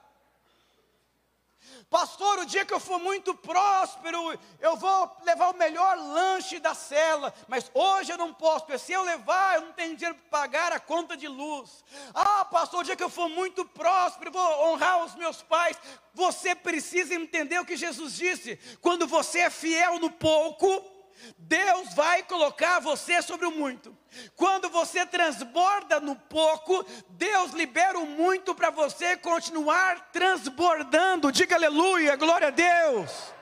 Pastor, 1.90 2.40
o 2.40 2.44
dia 2.44 2.66
que 2.66 2.74
eu 2.74 2.80
for 2.80 2.98
muito 2.98 3.34
próspero, 3.34 4.38
eu 4.60 4.76
vou 4.76 5.16
levar 5.24 5.48
o 5.48 5.56
melhor 5.56 5.96
lanche 5.96 6.58
da 6.58 6.74
cela, 6.74 7.32
mas 7.46 7.70
hoje 7.72 8.12
eu 8.12 8.18
não 8.18 8.34
posso, 8.34 8.66
porque 8.66 8.78
se 8.78 8.92
eu 8.92 9.02
levar, 9.02 9.54
eu 9.54 9.62
não 9.62 9.72
tenho 9.72 9.96
dinheiro 9.96 10.14
para 10.14 10.40
pagar 10.40 10.70
a 10.70 10.78
conta 10.78 11.16
de 11.16 11.26
luz. 11.26 11.82
Ah, 12.12 12.44
pastor, 12.44 12.80
o 12.80 12.84
dia 12.84 12.94
que 12.94 13.02
eu 13.02 13.08
for 13.08 13.30
muito 13.30 13.64
próspero, 13.64 14.28
eu 14.28 14.32
vou 14.34 14.72
honrar 14.72 15.02
os 15.02 15.14
meus 15.14 15.40
pais. 15.40 15.78
Você 16.12 16.54
precisa 16.54 17.14
entender 17.14 17.58
o 17.58 17.64
que 17.64 17.76
Jesus 17.76 18.16
disse: 18.16 18.58
quando 18.82 19.06
você 19.06 19.38
é 19.40 19.50
fiel 19.50 19.98
no 19.98 20.10
pouco, 20.10 20.97
Deus 21.36 21.94
vai 21.94 22.22
colocar 22.22 22.80
você 22.80 23.20
sobre 23.22 23.46
o 23.46 23.50
muito. 23.50 23.96
Quando 24.36 24.68
você 24.68 25.04
transborda 25.04 26.00
no 26.00 26.14
pouco, 26.14 26.84
Deus 27.10 27.52
libera 27.52 27.98
o 27.98 28.06
muito 28.06 28.54
para 28.54 28.70
você 28.70 29.16
continuar 29.16 30.10
transbordando. 30.10 31.32
Diga 31.32 31.56
aleluia, 31.56 32.16
glória 32.16 32.48
a 32.48 32.52
Deus. 32.52 33.32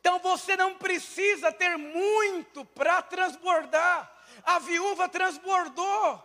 Então 0.00 0.18
você 0.18 0.56
não 0.56 0.74
precisa 0.74 1.52
ter 1.52 1.76
muito 1.76 2.64
para 2.64 3.00
transbordar. 3.02 4.10
A 4.44 4.58
viúva 4.58 5.08
transbordou. 5.08 6.22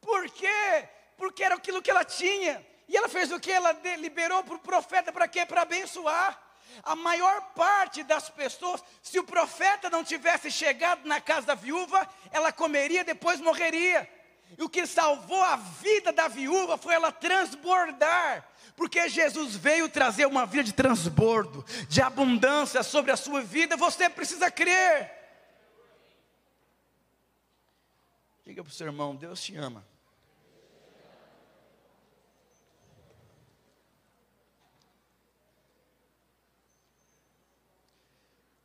Por 0.00 0.28
quê? 0.30 0.88
Porque 1.16 1.44
era 1.44 1.56
aquilo 1.56 1.82
que 1.82 1.90
ela 1.90 2.04
tinha. 2.04 2.66
E 2.88 2.96
ela 2.96 3.08
fez 3.08 3.30
o 3.30 3.38
que? 3.38 3.50
Ela 3.50 3.72
liberou 3.98 4.42
para 4.42 4.54
o 4.54 4.58
profeta 4.58 5.12
para 5.12 5.28
quê? 5.28 5.44
Para 5.44 5.62
abençoar. 5.62 6.51
A 6.82 6.96
maior 6.96 7.40
parte 7.54 8.02
das 8.02 8.30
pessoas, 8.30 8.82
se 9.02 9.18
o 9.18 9.24
profeta 9.24 9.90
não 9.90 10.02
tivesse 10.04 10.50
chegado 10.50 11.06
na 11.06 11.20
casa 11.20 11.48
da 11.48 11.54
viúva, 11.54 12.08
ela 12.30 12.52
comeria, 12.52 13.04
depois 13.04 13.40
morreria. 13.40 14.08
E 14.58 14.62
o 14.62 14.68
que 14.68 14.86
salvou 14.86 15.42
a 15.42 15.56
vida 15.56 16.12
da 16.12 16.28
viúva 16.28 16.76
foi 16.76 16.94
ela 16.94 17.10
transbordar, 17.10 18.46
porque 18.76 19.08
Jesus 19.08 19.56
veio 19.56 19.88
trazer 19.88 20.26
uma 20.26 20.44
vida 20.44 20.64
de 20.64 20.72
transbordo, 20.72 21.64
de 21.88 22.02
abundância 22.02 22.82
sobre 22.82 23.10
a 23.12 23.16
sua 23.16 23.40
vida. 23.40 23.76
Você 23.76 24.10
precisa 24.10 24.50
crer. 24.50 25.10
Diga 28.44 28.62
para 28.62 28.70
o 28.70 28.74
seu 28.74 28.86
irmão: 28.86 29.16
Deus 29.16 29.42
te 29.42 29.56
ama. 29.56 29.91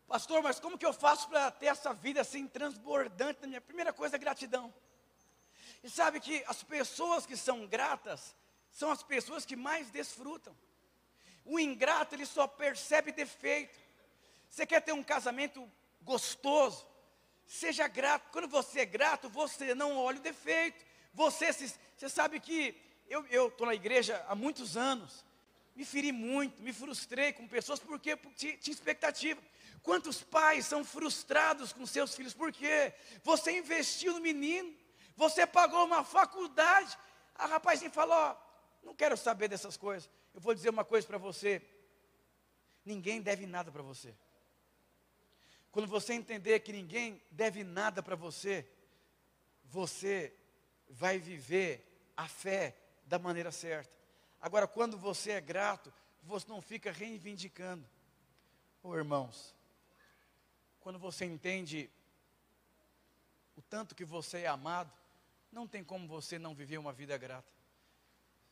Pastor, 0.07 0.41
mas 0.41 0.59
como 0.59 0.77
que 0.77 0.85
eu 0.85 0.93
faço 0.93 1.27
para 1.27 1.51
ter 1.51 1.65
essa 1.65 1.93
vida 1.93 2.21
assim 2.21 2.47
transbordante 2.47 3.41
na 3.41 3.47
minha? 3.47 3.59
Primeira 3.59 3.91
coisa 3.91 4.15
é 4.15 4.19
gratidão. 4.19 4.73
E 5.83 5.89
sabe 5.89 6.21
que 6.21 6.43
as 6.47 6.63
pessoas 6.63 7.25
que 7.25 7.35
são 7.35 7.67
gratas 7.67 8.33
são 8.71 8.89
as 8.89 9.03
pessoas 9.03 9.45
que 9.45 9.55
mais 9.55 9.89
desfrutam. 9.89 10.55
O 11.43 11.59
ingrato, 11.59 12.15
ele 12.15 12.25
só 12.25 12.47
percebe 12.47 13.11
defeito. 13.11 13.77
Você 14.49 14.65
quer 14.65 14.81
ter 14.81 14.93
um 14.93 15.03
casamento 15.03 15.69
gostoso? 16.01 16.87
Seja 17.45 17.87
grato. 17.87 18.31
Quando 18.31 18.47
você 18.47 18.81
é 18.81 18.85
grato, 18.85 19.29
você 19.29 19.75
não 19.75 19.97
olha 19.97 20.19
o 20.19 20.21
defeito. 20.21 20.85
Você, 21.13 21.51
se, 21.51 21.73
você 21.97 22.07
sabe 22.07 22.39
que 22.39 22.79
eu 23.09 23.47
estou 23.47 23.67
na 23.67 23.75
igreja 23.75 24.23
há 24.27 24.35
muitos 24.35 24.77
anos. 24.77 25.25
Me 25.75 25.85
feri 25.85 26.11
muito, 26.11 26.61
me 26.61 26.73
frustrei 26.73 27.33
com 27.33 27.47
pessoas 27.47 27.79
porque 27.79 28.15
tinha 28.35 28.57
expectativa. 28.67 29.41
Quantos 29.83 30.21
pais 30.23 30.65
são 30.65 30.83
frustrados 30.83 31.71
com 31.71 31.85
seus 31.85 32.15
filhos? 32.15 32.33
Por 32.33 32.51
quê? 32.51 32.93
Você 33.23 33.57
investiu 33.57 34.13
no 34.13 34.19
menino, 34.19 34.75
você 35.15 35.45
pagou 35.47 35.85
uma 35.85 36.03
faculdade. 36.03 36.97
A 37.35 37.45
rapazinha 37.45 37.89
falou: 37.89 38.15
ó, 38.15 38.35
não 38.83 38.95
quero 38.95 39.15
saber 39.15 39.47
dessas 39.47 39.77
coisas. 39.77 40.09
Eu 40.33 40.41
vou 40.41 40.53
dizer 40.53 40.69
uma 40.69 40.85
coisa 40.85 41.07
para 41.07 41.17
você: 41.17 41.61
ninguém 42.85 43.21
deve 43.21 43.45
nada 43.45 43.71
para 43.71 43.81
você. 43.81 44.13
Quando 45.71 45.87
você 45.87 46.13
entender 46.13 46.59
que 46.61 46.71
ninguém 46.71 47.21
deve 47.29 47.63
nada 47.63 48.01
para 48.01 48.15
você, 48.15 48.67
você 49.65 50.33
vai 50.89 51.19
viver 51.19 52.11
a 52.15 52.27
fé 52.27 52.75
da 53.05 53.19
maneira 53.19 53.51
certa. 53.51 53.95
Agora, 54.41 54.67
quando 54.67 54.97
você 54.97 55.31
é 55.31 55.41
grato, 55.41 55.93
você 56.23 56.47
não 56.47 56.61
fica 56.61 56.91
reivindicando. 56.91 57.87
Oh, 58.83 58.95
irmãos, 58.95 59.55
quando 60.87 60.99
você 60.99 61.25
entende 61.25 61.89
o 63.57 63.61
tanto 63.61 63.93
que 63.93 64.05
você 64.05 64.43
é 64.43 64.47
amado, 64.47 64.89
não 65.51 65.67
tem 65.67 65.83
como 65.83 66.07
você 66.07 66.39
não 66.39 66.55
viver 66.55 66.77
uma 66.77 66.93
vida 66.93 67.17
grata. 67.17 67.51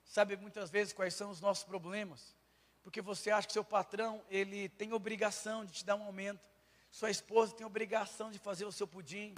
Sabe 0.03 0.35
muitas 0.35 0.69
vezes 0.69 0.91
quais 0.91 1.13
são 1.13 1.31
os 1.31 1.39
nossos 1.39 1.63
problemas? 1.63 2.35
Porque 2.83 3.01
você 3.01 3.31
acha 3.31 3.47
que 3.47 3.53
seu 3.53 3.63
patrão, 3.63 4.21
ele 4.29 4.67
tem 4.67 4.91
obrigação 4.91 5.63
de 5.63 5.71
te 5.71 5.85
dar 5.85 5.95
um 5.95 6.03
aumento. 6.03 6.45
Sua 6.91 7.09
esposa 7.09 7.55
tem 7.55 7.65
obrigação 7.65 8.29
de 8.29 8.37
fazer 8.37 8.65
o 8.65 8.71
seu 8.73 8.85
pudim. 8.85 9.33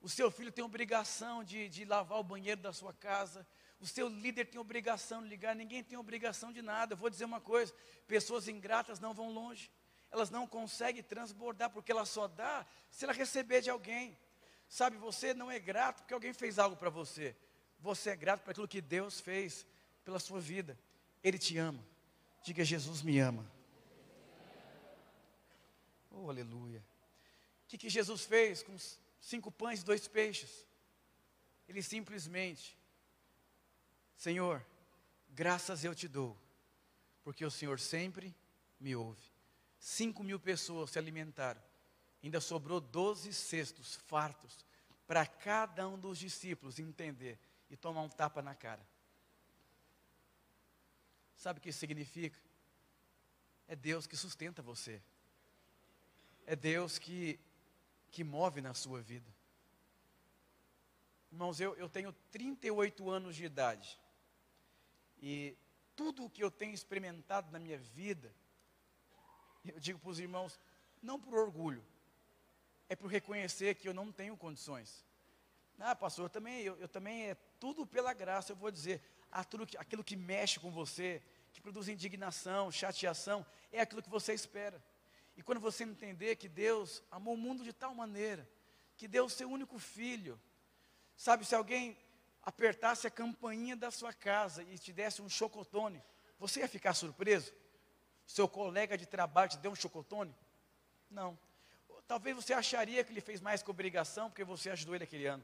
O 0.00 0.08
seu 0.08 0.30
filho 0.30 0.52
tem 0.52 0.64
obrigação 0.64 1.42
de, 1.42 1.68
de 1.68 1.84
lavar 1.84 2.20
o 2.20 2.22
banheiro 2.22 2.60
da 2.60 2.72
sua 2.72 2.92
casa. 2.92 3.44
O 3.80 3.86
seu 3.86 4.06
líder 4.08 4.44
tem 4.44 4.60
obrigação 4.60 5.24
de 5.24 5.28
ligar. 5.28 5.56
Ninguém 5.56 5.82
tem 5.82 5.98
obrigação 5.98 6.52
de 6.52 6.62
nada. 6.62 6.92
Eu 6.92 6.98
vou 6.98 7.10
dizer 7.10 7.24
uma 7.24 7.40
coisa: 7.40 7.74
pessoas 8.06 8.46
ingratas 8.46 9.00
não 9.00 9.12
vão 9.12 9.28
longe 9.28 9.68
elas 10.10 10.30
não 10.30 10.46
conseguem 10.46 11.02
transbordar, 11.02 11.70
porque 11.70 11.92
ela 11.92 12.04
só 12.04 12.26
dá 12.26 12.66
se 12.90 13.04
ela 13.04 13.12
receber 13.12 13.60
de 13.60 13.70
alguém. 13.70 14.16
Sabe, 14.68 14.96
você 14.96 15.32
não 15.34 15.50
é 15.50 15.58
grato 15.58 16.00
porque 16.00 16.14
alguém 16.14 16.32
fez 16.32 16.58
algo 16.58 16.76
para 16.76 16.90
você. 16.90 17.36
Você 17.80 18.10
é 18.10 18.16
grato 18.16 18.42
por 18.42 18.50
aquilo 18.50 18.68
que 18.68 18.80
Deus 18.80 19.20
fez 19.20 19.66
pela 20.04 20.18
sua 20.18 20.40
vida. 20.40 20.78
Ele 21.22 21.38
te 21.38 21.56
ama. 21.58 21.84
Diga, 22.42 22.64
Jesus 22.64 23.02
me 23.02 23.18
ama. 23.18 23.50
Oh, 26.10 26.28
aleluia. 26.28 26.84
O 27.64 27.68
que, 27.68 27.78
que 27.78 27.88
Jesus 27.88 28.24
fez 28.24 28.62
com 28.62 28.76
cinco 29.20 29.50
pães 29.50 29.82
e 29.82 29.84
dois 29.84 30.08
peixes? 30.08 30.66
Ele 31.68 31.82
simplesmente, 31.82 32.76
Senhor, 34.16 34.64
graças 35.28 35.84
eu 35.84 35.94
te 35.94 36.08
dou, 36.08 36.36
porque 37.22 37.44
o 37.44 37.50
Senhor 37.50 37.78
sempre 37.78 38.34
me 38.80 38.96
ouve. 38.96 39.37
Cinco 39.78 40.22
mil 40.22 40.40
pessoas 40.40 40.90
se 40.90 40.98
alimentaram. 40.98 41.62
Ainda 42.22 42.40
sobrou 42.40 42.80
doze 42.80 43.32
cestos 43.32 43.96
fartos 44.06 44.64
para 45.06 45.24
cada 45.24 45.88
um 45.88 45.98
dos 45.98 46.18
discípulos 46.18 46.78
entender 46.78 47.38
e 47.70 47.76
tomar 47.76 48.02
um 48.02 48.08
tapa 48.08 48.42
na 48.42 48.54
cara. 48.54 48.84
Sabe 51.36 51.58
o 51.58 51.62
que 51.62 51.68
isso 51.68 51.78
significa? 51.78 52.38
É 53.68 53.76
Deus 53.76 54.06
que 54.06 54.16
sustenta 54.16 54.60
você. 54.62 55.00
é 56.46 56.56
Deus 56.56 56.98
que, 56.98 57.38
que 58.10 58.24
move 58.24 58.60
na 58.60 58.72
sua 58.74 59.00
vida. 59.02 59.30
Irmãos, 61.30 61.60
eu, 61.60 61.76
eu 61.76 61.88
tenho 61.88 62.12
38 62.32 63.10
anos 63.10 63.36
de 63.36 63.44
idade. 63.44 64.00
E 65.20 65.54
tudo 65.94 66.24
o 66.24 66.30
que 66.30 66.42
eu 66.42 66.50
tenho 66.50 66.72
experimentado 66.72 67.50
na 67.52 67.58
minha 67.58 67.76
vida, 67.76 68.34
eu 69.66 69.80
digo 69.80 69.98
para 69.98 70.10
os 70.10 70.18
irmãos, 70.18 70.58
não 71.02 71.20
por 71.20 71.34
orgulho, 71.34 71.84
é 72.88 72.96
por 72.96 73.10
reconhecer 73.10 73.74
que 73.74 73.88
eu 73.88 73.94
não 73.94 74.10
tenho 74.10 74.36
condições. 74.36 75.04
Ah, 75.78 75.94
pastor, 75.94 76.24
eu 76.24 76.30
também, 76.30 76.62
eu, 76.62 76.76
eu 76.78 76.88
também 76.88 77.30
é 77.30 77.34
tudo 77.60 77.86
pela 77.86 78.12
graça, 78.12 78.52
eu 78.52 78.56
vou 78.56 78.70
dizer, 78.70 79.00
aquilo 79.30 79.66
que, 79.66 79.76
aquilo 79.76 80.02
que 80.02 80.16
mexe 80.16 80.58
com 80.58 80.70
você, 80.70 81.22
que 81.52 81.60
produz 81.60 81.88
indignação, 81.88 82.70
chateação, 82.72 83.46
é 83.70 83.80
aquilo 83.80 84.02
que 84.02 84.10
você 84.10 84.32
espera. 84.32 84.82
E 85.36 85.42
quando 85.42 85.60
você 85.60 85.84
entender 85.84 86.36
que 86.36 86.48
Deus 86.48 87.02
amou 87.10 87.34
o 87.34 87.38
mundo 87.38 87.62
de 87.62 87.72
tal 87.72 87.94
maneira, 87.94 88.48
que 88.96 89.06
deu 89.06 89.26
o 89.26 89.30
seu 89.30 89.48
único 89.48 89.78
filho, 89.78 90.40
sabe, 91.16 91.44
se 91.44 91.54
alguém 91.54 91.96
apertasse 92.42 93.06
a 93.06 93.10
campainha 93.10 93.76
da 93.76 93.90
sua 93.90 94.12
casa 94.12 94.62
e 94.64 94.78
te 94.78 94.92
desse 94.92 95.22
um 95.22 95.28
chocotone, 95.28 96.02
você 96.38 96.60
ia 96.60 96.68
ficar 96.68 96.94
surpreso? 96.94 97.52
Seu 98.28 98.46
colega 98.46 98.96
de 98.98 99.06
trabalho 99.06 99.48
te 99.48 99.56
deu 99.56 99.72
um 99.72 99.74
chocotone? 99.74 100.32
Não. 101.10 101.36
Talvez 102.06 102.36
você 102.36 102.52
acharia 102.52 103.02
que 103.02 103.10
ele 103.10 103.22
fez 103.22 103.40
mais 103.40 103.62
que 103.62 103.70
obrigação, 103.70 104.28
porque 104.28 104.44
você 104.44 104.68
ajudou 104.68 104.94
ele 104.94 105.04
aquele 105.04 105.26
ano. 105.26 105.42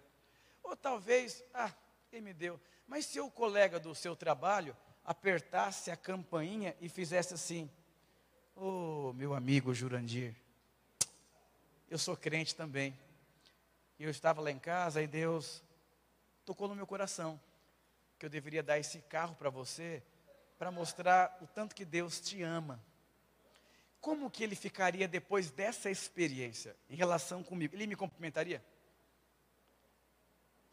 Ou 0.62 0.76
talvez, 0.76 1.42
ah, 1.54 1.72
ele 2.12 2.20
me 2.20 2.34
deu. 2.34 2.60
Mas 2.86 3.06
se 3.06 3.18
o 3.18 3.30
colega 3.30 3.80
do 3.80 3.94
seu 3.94 4.14
trabalho 4.14 4.76
apertasse 5.02 5.90
a 5.90 5.96
campainha 5.96 6.76
e 6.78 6.90
fizesse 6.90 7.32
assim: 7.32 7.70
Ô 8.54 9.08
oh, 9.08 9.12
meu 9.14 9.34
amigo 9.34 9.72
Jurandir, 9.72 10.36
eu 11.90 11.96
sou 11.96 12.14
crente 12.14 12.54
também. 12.54 12.96
Eu 13.98 14.10
estava 14.10 14.42
lá 14.42 14.50
em 14.50 14.58
casa 14.58 15.02
e 15.02 15.06
Deus 15.06 15.62
tocou 16.44 16.68
no 16.68 16.74
meu 16.74 16.86
coração 16.86 17.40
que 18.18 18.26
eu 18.26 18.30
deveria 18.30 18.62
dar 18.62 18.78
esse 18.78 18.98
carro 19.00 19.34
para 19.36 19.48
você 19.48 20.02
para 20.64 20.70
mostrar 20.70 21.36
o 21.42 21.46
tanto 21.46 21.74
que 21.74 21.84
Deus 21.84 22.18
te 22.18 22.42
ama. 22.42 22.82
Como 24.00 24.30
que 24.30 24.42
ele 24.42 24.56
ficaria 24.56 25.06
depois 25.06 25.50
dessa 25.50 25.90
experiência 25.90 26.74
em 26.88 26.96
relação 26.96 27.44
comigo? 27.44 27.76
Ele 27.76 27.86
me 27.86 27.94
cumprimentaria? 27.94 28.64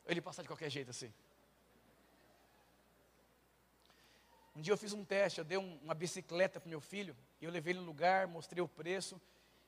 Ou 0.06 0.12
ele 0.12 0.22
passar 0.22 0.44
de 0.44 0.48
qualquer 0.48 0.70
jeito 0.70 0.92
assim? 0.92 1.14
Um 4.56 4.62
dia 4.62 4.72
eu 4.72 4.78
fiz 4.78 4.94
um 4.94 5.04
teste, 5.04 5.40
eu 5.40 5.44
dei 5.44 5.58
um, 5.58 5.78
uma 5.84 5.94
bicicleta 5.94 6.58
para 6.58 6.70
meu 6.70 6.80
filho, 6.80 7.14
e 7.42 7.44
eu 7.44 7.52
levei 7.52 7.74
ele 7.74 7.82
no 7.82 7.86
lugar, 7.86 8.28
mostrei 8.28 8.64
o 8.64 8.70
preço, 8.70 9.20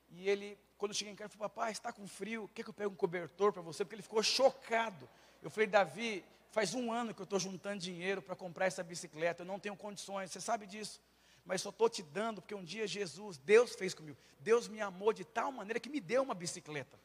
e 0.08 0.26
ele, 0.26 0.58
quando 0.78 0.92
eu 0.92 0.96
cheguei 0.96 1.12
em 1.12 1.16
casa, 1.16 1.34
falou, 1.34 1.50
papai, 1.50 1.70
está 1.70 1.92
com 1.92 2.08
frio, 2.08 2.50
quer 2.54 2.62
que 2.62 2.70
eu 2.70 2.74
pegue 2.74 2.88
um 2.88 2.96
cobertor 2.96 3.52
para 3.52 3.60
você? 3.60 3.84
Porque 3.84 3.96
ele 3.96 4.02
ficou 4.02 4.22
chocado. 4.22 5.06
Eu 5.42 5.50
falei, 5.50 5.66
Davi, 5.66 6.24
faz 6.54 6.72
um 6.72 6.92
ano 6.92 7.12
que 7.12 7.20
eu 7.20 7.24
estou 7.24 7.40
juntando 7.40 7.80
dinheiro 7.80 8.22
para 8.22 8.36
comprar 8.36 8.66
essa 8.66 8.80
bicicleta, 8.80 9.42
eu 9.42 9.46
não 9.46 9.58
tenho 9.58 9.76
condições, 9.76 10.30
você 10.30 10.40
sabe 10.40 10.68
disso. 10.68 11.00
Mas 11.44 11.60
só 11.60 11.70
estou 11.70 11.90
te 11.90 12.00
dando 12.00 12.40
porque 12.40 12.54
um 12.54 12.62
dia 12.62 12.86
Jesus, 12.86 13.38
Deus 13.38 13.74
fez 13.74 13.92
comigo. 13.92 14.16
Deus 14.38 14.68
me 14.68 14.80
amou 14.80 15.12
de 15.12 15.24
tal 15.24 15.50
maneira 15.50 15.80
que 15.80 15.88
me 15.88 16.00
deu 16.00 16.22
uma 16.22 16.32
bicicleta. 16.32 16.96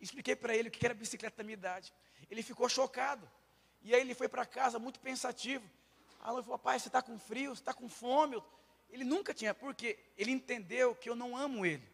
Expliquei 0.00 0.36
para 0.36 0.56
ele 0.56 0.68
o 0.68 0.70
que 0.70 0.86
era 0.86 0.94
bicicleta 0.94 1.38
da 1.38 1.42
minha 1.42 1.54
idade. 1.54 1.92
Ele 2.30 2.44
ficou 2.44 2.68
chocado. 2.68 3.28
E 3.82 3.92
aí 3.92 4.00
ele 4.00 4.14
foi 4.14 4.28
para 4.28 4.46
casa 4.46 4.78
muito 4.78 5.00
pensativo. 5.00 5.68
Ele 6.24 6.42
falou, 6.42 6.58
pai, 6.58 6.78
você 6.78 6.88
está 6.88 7.02
com 7.02 7.18
frio, 7.18 7.56
você 7.56 7.60
está 7.60 7.74
com 7.74 7.88
fome. 7.88 8.40
Ele 8.88 9.02
nunca 9.02 9.34
tinha, 9.34 9.52
porque 9.52 9.98
ele 10.16 10.30
entendeu 10.30 10.94
que 10.94 11.10
eu 11.10 11.16
não 11.16 11.36
amo 11.36 11.66
ele. 11.66 11.86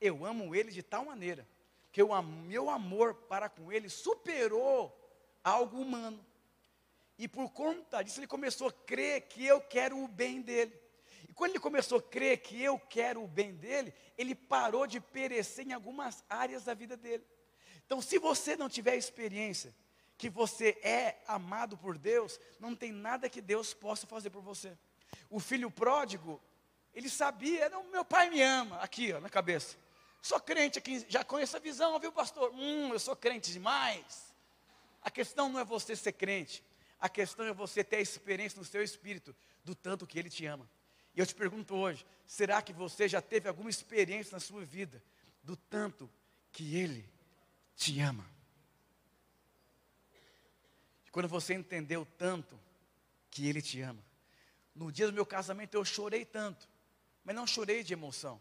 Eu 0.00 0.24
amo 0.24 0.54
ele 0.54 0.72
de 0.72 0.82
tal 0.82 1.04
maneira 1.04 1.46
que 1.92 2.02
o 2.02 2.22
meu 2.22 2.70
amor 2.70 3.14
para 3.14 3.50
com 3.50 3.70
ele 3.70 3.90
superou 3.90 4.98
algo 5.42 5.80
humano. 5.80 6.24
E 7.18 7.26
por 7.26 7.50
conta 7.50 8.02
disso 8.02 8.20
ele 8.20 8.26
começou 8.26 8.68
a 8.68 8.72
crer 8.72 9.22
que 9.22 9.44
eu 9.44 9.60
quero 9.60 9.98
o 10.02 10.06
bem 10.06 10.40
dele. 10.40 10.72
E 11.28 11.32
quando 11.32 11.50
ele 11.50 11.60
começou 11.60 11.98
a 11.98 12.02
crer 12.02 12.38
que 12.38 12.62
eu 12.62 12.78
quero 12.78 13.22
o 13.22 13.28
bem 13.28 13.54
dele, 13.54 13.92
ele 14.16 14.34
parou 14.34 14.86
de 14.86 15.00
perecer 15.00 15.66
em 15.66 15.72
algumas 15.72 16.24
áreas 16.28 16.64
da 16.64 16.74
vida 16.74 16.96
dele. 16.96 17.24
Então, 17.84 18.00
se 18.00 18.18
você 18.18 18.56
não 18.56 18.68
tiver 18.68 18.96
experiência 18.96 19.74
que 20.16 20.28
você 20.28 20.78
é 20.82 21.16
amado 21.26 21.76
por 21.76 21.96
Deus, 21.96 22.38
não 22.58 22.74
tem 22.74 22.92
nada 22.92 23.28
que 23.28 23.40
Deus 23.40 23.72
possa 23.72 24.06
fazer 24.06 24.30
por 24.30 24.42
você. 24.42 24.76
O 25.30 25.40
filho 25.40 25.70
pródigo, 25.70 26.40
ele 26.92 27.08
sabia, 27.08 27.68
não, 27.68 27.84
meu 27.84 28.04
pai 28.04 28.28
me 28.28 28.42
ama, 28.42 28.78
aqui 28.80 29.12
ó, 29.12 29.20
na 29.20 29.28
cabeça. 29.28 29.76
Sou 30.20 30.40
crente 30.40 30.78
aqui, 30.78 31.04
já 31.08 31.24
conheço 31.24 31.56
a 31.56 31.60
visão, 31.60 31.98
viu 31.98 32.12
pastor? 32.12 32.52
Hum, 32.52 32.92
eu 32.92 32.98
sou 32.98 33.14
crente 33.16 33.52
demais. 33.52 34.27
A 35.02 35.10
questão 35.10 35.48
não 35.48 35.60
é 35.60 35.64
você 35.64 35.94
ser 35.94 36.12
crente, 36.12 36.62
a 37.00 37.08
questão 37.08 37.46
é 37.46 37.52
você 37.52 37.84
ter 37.84 37.96
a 37.96 38.00
experiência 38.00 38.58
no 38.58 38.64
seu 38.64 38.82
espírito 38.82 39.34
do 39.64 39.74
tanto 39.74 40.06
que 40.06 40.18
ele 40.18 40.30
te 40.30 40.46
ama. 40.46 40.68
E 41.14 41.20
eu 41.20 41.26
te 41.26 41.34
pergunto 41.34 41.74
hoje, 41.74 42.04
será 42.26 42.60
que 42.62 42.72
você 42.72 43.08
já 43.08 43.20
teve 43.20 43.48
alguma 43.48 43.70
experiência 43.70 44.32
na 44.32 44.40
sua 44.40 44.64
vida 44.64 45.02
do 45.42 45.56
tanto 45.56 46.10
que 46.52 46.76
ele 46.76 47.08
te 47.76 48.00
ama? 48.00 48.24
E 51.08 51.10
quando 51.10 51.26
você 51.26 51.54
entendeu 51.54 52.06
tanto 52.18 52.58
que 53.30 53.48
Ele 53.48 53.62
te 53.62 53.80
ama. 53.80 54.02
No 54.74 54.92
dia 54.92 55.06
do 55.06 55.12
meu 55.12 55.24
casamento 55.24 55.74
eu 55.74 55.84
chorei 55.84 56.24
tanto, 56.24 56.68
mas 57.24 57.34
não 57.34 57.46
chorei 57.46 57.82
de 57.82 57.94
emoção. 57.94 58.38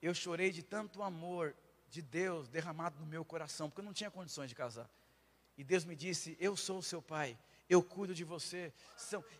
Eu 0.00 0.12
chorei 0.14 0.50
de 0.50 0.62
tanto 0.62 1.02
amor 1.02 1.54
de 1.88 2.02
Deus 2.02 2.48
derramado 2.48 2.98
no 3.00 3.06
meu 3.06 3.24
coração, 3.24 3.70
porque 3.70 3.80
eu 3.80 3.84
não 3.84 3.94
tinha 3.94 4.10
condições 4.10 4.50
de 4.50 4.54
casar. 4.54 4.90
E 5.56 5.64
Deus 5.64 5.84
me 5.84 5.94
disse: 5.94 6.36
Eu 6.40 6.56
sou 6.56 6.78
o 6.78 6.82
seu 6.82 7.02
pai, 7.02 7.38
eu 7.68 7.82
cuido 7.82 8.14
de 8.14 8.24
você. 8.24 8.72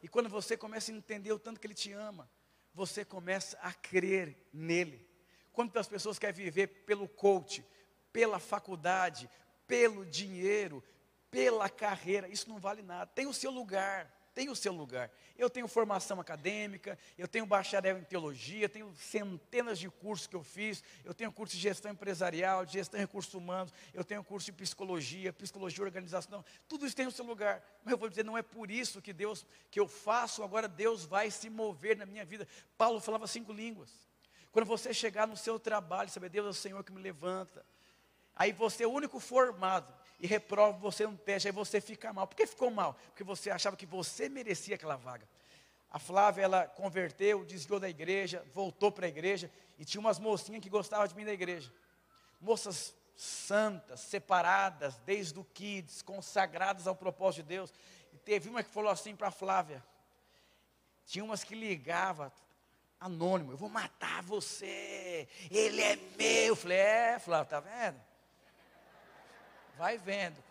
E 0.02 0.08
quando 0.08 0.28
você 0.28 0.56
começa 0.56 0.90
a 0.90 0.94
entender 0.94 1.32
o 1.32 1.38
tanto 1.38 1.60
que 1.60 1.66
Ele 1.66 1.74
te 1.74 1.92
ama, 1.92 2.30
você 2.74 3.04
começa 3.04 3.58
a 3.58 3.72
crer 3.72 4.36
nele. 4.52 5.06
Quantas 5.52 5.86
pessoas 5.86 6.18
querem 6.18 6.34
viver 6.34 6.66
pelo 6.86 7.06
coach, 7.06 7.64
pela 8.12 8.38
faculdade, 8.38 9.28
pelo 9.66 10.04
dinheiro, 10.06 10.82
pela 11.30 11.68
carreira, 11.68 12.28
isso 12.28 12.48
não 12.48 12.58
vale 12.58 12.82
nada. 12.82 13.06
Tem 13.06 13.26
o 13.26 13.34
seu 13.34 13.50
lugar, 13.50 14.10
tem 14.34 14.48
o 14.48 14.56
seu 14.56 14.72
lugar. 14.72 15.10
Eu 15.36 15.48
tenho 15.50 15.68
formação 15.68 16.20
acadêmica, 16.20 16.98
eu 17.16 17.28
tenho 17.28 17.46
bacharel 17.46 17.98
em 17.98 18.04
teologia, 18.04 18.68
tenho 18.68 18.94
centenas 18.96 19.78
de 19.78 19.88
cursos 19.88 20.26
que 20.26 20.36
eu 20.36 20.42
fiz, 20.42 20.82
eu 21.04 21.14
tenho 21.14 21.32
curso 21.32 21.54
de 21.54 21.62
gestão 21.62 21.92
empresarial, 21.92 22.64
de 22.64 22.72
gestão 22.72 22.98
de 22.98 23.04
recursos 23.04 23.32
humanos, 23.34 23.72
eu 23.92 24.04
tenho 24.04 24.22
curso 24.24 24.46
de 24.46 24.52
psicologia, 24.52 25.32
psicologia 25.32 25.84
organizacional, 25.84 26.44
tudo 26.68 26.86
isso 26.86 26.96
tem 26.96 27.06
o 27.06 27.10
seu 27.10 27.24
lugar. 27.24 27.62
Mas 27.84 27.92
eu 27.92 27.98
vou 27.98 28.08
dizer, 28.08 28.24
não 28.24 28.36
é 28.36 28.42
por 28.42 28.70
isso 28.70 29.02
que 29.02 29.12
Deus, 29.12 29.46
que 29.70 29.80
eu 29.80 29.88
faço, 29.88 30.42
agora 30.42 30.68
Deus 30.68 31.04
vai 31.04 31.30
se 31.30 31.50
mover 31.50 31.96
na 31.96 32.06
minha 32.06 32.24
vida. 32.24 32.46
Paulo 32.76 33.00
falava 33.00 33.26
cinco 33.26 33.52
línguas. 33.52 33.90
Quando 34.50 34.66
você 34.66 34.92
chegar 34.92 35.26
no 35.26 35.36
seu 35.36 35.58
trabalho, 35.58 36.10
saber 36.10 36.28
Deus 36.28 36.46
é 36.46 36.50
o 36.50 36.54
Senhor 36.54 36.84
que 36.84 36.92
me 36.92 37.00
levanta. 37.00 37.64
Aí 38.42 38.50
você 38.50 38.82
é 38.82 38.86
o 38.88 38.90
único 38.90 39.20
formado 39.20 39.94
e 40.18 40.26
reprova 40.26 40.76
você 40.76 41.06
um 41.06 41.16
teste, 41.16 41.46
aí 41.46 41.52
você 41.52 41.80
fica 41.80 42.12
mal. 42.12 42.26
Por 42.26 42.34
que 42.34 42.44
ficou 42.44 42.72
mal? 42.72 42.98
Porque 43.06 43.22
você 43.22 43.50
achava 43.52 43.76
que 43.76 43.86
você 43.86 44.28
merecia 44.28 44.74
aquela 44.74 44.96
vaga. 44.96 45.28
A 45.88 46.00
Flávia, 46.00 46.42
ela 46.42 46.66
converteu, 46.66 47.44
desviou 47.44 47.78
da 47.78 47.88
igreja, 47.88 48.44
voltou 48.52 48.90
para 48.90 49.06
a 49.06 49.08
igreja, 49.08 49.48
e 49.78 49.84
tinha 49.84 50.00
umas 50.00 50.18
mocinhas 50.18 50.60
que 50.60 50.68
gostavam 50.68 51.06
de 51.06 51.14
mim 51.14 51.24
da 51.24 51.32
igreja. 51.32 51.72
Moças 52.40 52.92
santas, 53.14 54.00
separadas, 54.00 54.96
desde 55.06 55.38
o 55.38 55.44
kids, 55.44 56.02
consagradas 56.02 56.88
ao 56.88 56.96
propósito 56.96 57.44
de 57.44 57.48
Deus. 57.48 57.72
E 58.12 58.18
teve 58.18 58.48
uma 58.48 58.64
que 58.64 58.70
falou 58.70 58.90
assim 58.90 59.14
para 59.14 59.28
a 59.28 59.30
Flávia. 59.30 59.84
Tinha 61.06 61.24
umas 61.24 61.44
que 61.44 61.54
ligava, 61.54 62.32
anônimo, 62.98 63.52
eu 63.52 63.56
vou 63.56 63.68
matar 63.68 64.20
você, 64.24 65.28
ele 65.48 65.80
é 65.80 65.94
meu. 66.18 66.46
Eu 66.46 66.56
falei, 66.56 66.78
é, 66.78 67.18
Flávia, 67.20 67.46
tá 67.46 67.60
vendo? 67.60 68.11
Vai 69.76 69.98
vendo. 69.98 70.42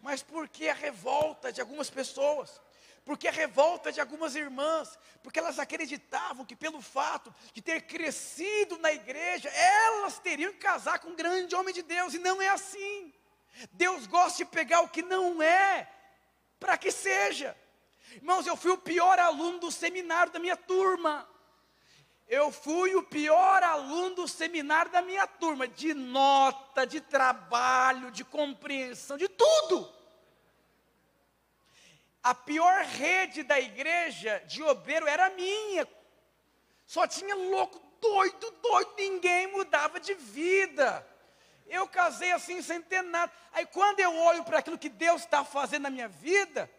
Mas 0.00 0.22
por 0.22 0.48
que 0.48 0.68
a 0.68 0.74
revolta 0.74 1.52
de 1.52 1.60
algumas 1.60 1.90
pessoas? 1.90 2.60
Porque 3.04 3.26
a 3.26 3.32
revolta 3.32 3.90
de 3.90 4.00
algumas 4.00 4.36
irmãs, 4.36 4.98
porque 5.22 5.38
elas 5.38 5.58
acreditavam 5.58 6.44
que 6.44 6.54
pelo 6.54 6.80
fato 6.82 7.34
de 7.54 7.62
ter 7.62 7.82
crescido 7.82 8.78
na 8.78 8.92
igreja, 8.92 9.48
elas 9.48 10.18
teriam 10.18 10.52
que 10.52 10.58
casar 10.58 10.98
com 10.98 11.08
um 11.08 11.16
grande 11.16 11.54
homem 11.54 11.72
de 11.72 11.82
Deus, 11.82 12.14
e 12.14 12.18
não 12.18 12.40
é 12.42 12.48
assim. 12.48 13.12
Deus 13.72 14.06
gosta 14.06 14.38
de 14.38 14.50
pegar 14.50 14.82
o 14.82 14.88
que 14.88 15.02
não 15.02 15.42
é, 15.42 15.90
para 16.60 16.76
que 16.76 16.90
seja. 16.90 17.56
Irmãos, 18.12 18.46
eu 18.46 18.56
fui 18.56 18.70
o 18.70 18.78
pior 18.78 19.18
aluno 19.18 19.58
do 19.58 19.72
seminário 19.72 20.32
da 20.32 20.38
minha 20.38 20.56
turma. 20.56 21.28
Eu 22.28 22.52
fui 22.52 22.94
o 22.94 23.02
pior 23.02 23.62
aluno 23.62 24.16
do 24.16 24.28
seminário 24.28 24.92
da 24.92 25.00
minha 25.00 25.26
turma, 25.26 25.66
de 25.66 25.94
nota, 25.94 26.86
de 26.86 27.00
trabalho, 27.00 28.10
de 28.10 28.22
compreensão, 28.22 29.16
de 29.16 29.28
tudo. 29.28 29.90
A 32.22 32.34
pior 32.34 32.84
rede 32.84 33.42
da 33.42 33.58
igreja 33.58 34.42
de 34.46 34.62
obreiro 34.62 35.06
era 35.06 35.30
minha. 35.30 35.88
Só 36.84 37.06
tinha 37.06 37.34
louco 37.34 37.80
doido, 37.98 38.50
doido, 38.62 38.92
ninguém 38.98 39.46
mudava 39.46 39.98
de 39.98 40.12
vida. 40.12 41.06
Eu 41.66 41.88
casei 41.88 42.32
assim 42.32 42.60
sem 42.60 42.82
ter 42.82 43.00
nada. 43.00 43.32
Aí 43.52 43.64
quando 43.64 44.00
eu 44.00 44.14
olho 44.14 44.44
para 44.44 44.58
aquilo 44.58 44.76
que 44.76 44.90
Deus 44.90 45.22
está 45.22 45.44
fazendo 45.44 45.84
na 45.84 45.90
minha 45.90 46.08
vida, 46.08 46.70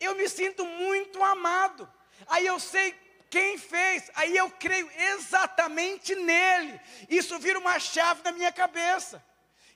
eu 0.00 0.16
me 0.16 0.28
sinto 0.28 0.64
muito 0.64 1.22
amado. 1.22 1.88
Aí 2.26 2.44
eu 2.44 2.58
sei 2.58 2.92
quem 3.30 3.56
fez, 3.56 4.10
aí 4.14 4.36
eu 4.36 4.50
creio 4.50 4.90
exatamente 5.14 6.16
nele. 6.16 6.80
Isso 7.08 7.38
vira 7.38 7.58
uma 7.58 7.78
chave 7.78 8.22
na 8.24 8.32
minha 8.32 8.50
cabeça. 8.50 9.24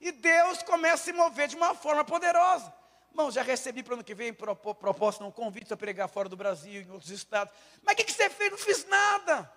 E 0.00 0.10
Deus 0.10 0.62
começa 0.64 0.94
a 0.94 1.04
se 1.04 1.12
mover 1.12 1.46
de 1.46 1.56
uma 1.56 1.74
forma 1.74 2.04
poderosa. 2.04 2.74
Irmão, 3.10 3.30
já 3.30 3.42
recebi 3.42 3.80
para 3.80 3.92
o 3.92 3.94
ano 3.94 4.04
que 4.04 4.12
vem 4.12 4.34
proposta, 4.34 5.22
um 5.22 5.30
convite 5.30 5.72
a 5.72 5.76
pregar 5.76 6.08
fora 6.08 6.28
do 6.28 6.36
Brasil, 6.36 6.82
em 6.82 6.90
outros 6.90 7.12
estados. 7.12 7.54
Mas 7.84 7.94
o 7.94 7.96
que, 7.96 8.04
que 8.04 8.12
você 8.12 8.28
fez? 8.28 8.50
Não 8.50 8.58
fiz 8.58 8.84
nada. 8.86 9.50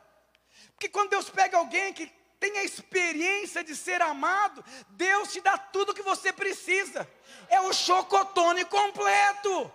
Porque 0.74 0.88
quando 0.88 1.10
Deus 1.10 1.28
pega 1.28 1.58
alguém 1.58 1.92
que 1.92 2.06
tem 2.40 2.56
a 2.60 2.64
experiência 2.64 3.64
de 3.64 3.76
ser 3.76 4.00
amado, 4.00 4.64
Deus 4.90 5.34
te 5.34 5.42
dá 5.42 5.58
tudo 5.58 5.92
o 5.92 5.96
que 5.96 6.04
você 6.04 6.32
precisa. 6.32 7.10
É 7.50 7.60
o 7.62 7.74
chocotone 7.74 8.64
completo. 8.66 9.74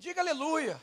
Diga 0.00 0.22
aleluia. 0.22 0.80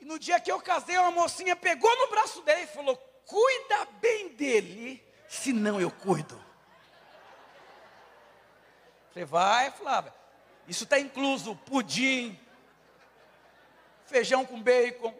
E 0.00 0.04
no 0.06 0.18
dia 0.18 0.40
que 0.40 0.50
eu 0.50 0.58
casei, 0.62 0.96
uma 0.96 1.10
mocinha 1.10 1.54
pegou 1.54 1.94
no 1.98 2.08
braço 2.08 2.40
dele 2.40 2.62
e 2.62 2.66
falou: 2.66 2.96
Cuida 3.26 3.84
bem 4.00 4.30
dele, 4.30 5.06
senão 5.28 5.78
eu 5.78 5.90
cuido. 5.90 6.42
Falei, 9.10 9.26
vai, 9.26 9.70
Flávia. 9.72 10.14
Isso 10.66 10.84
está 10.84 10.98
incluso 10.98 11.54
pudim, 11.54 12.40
feijão 14.06 14.46
com 14.46 14.62
bacon. 14.62 15.14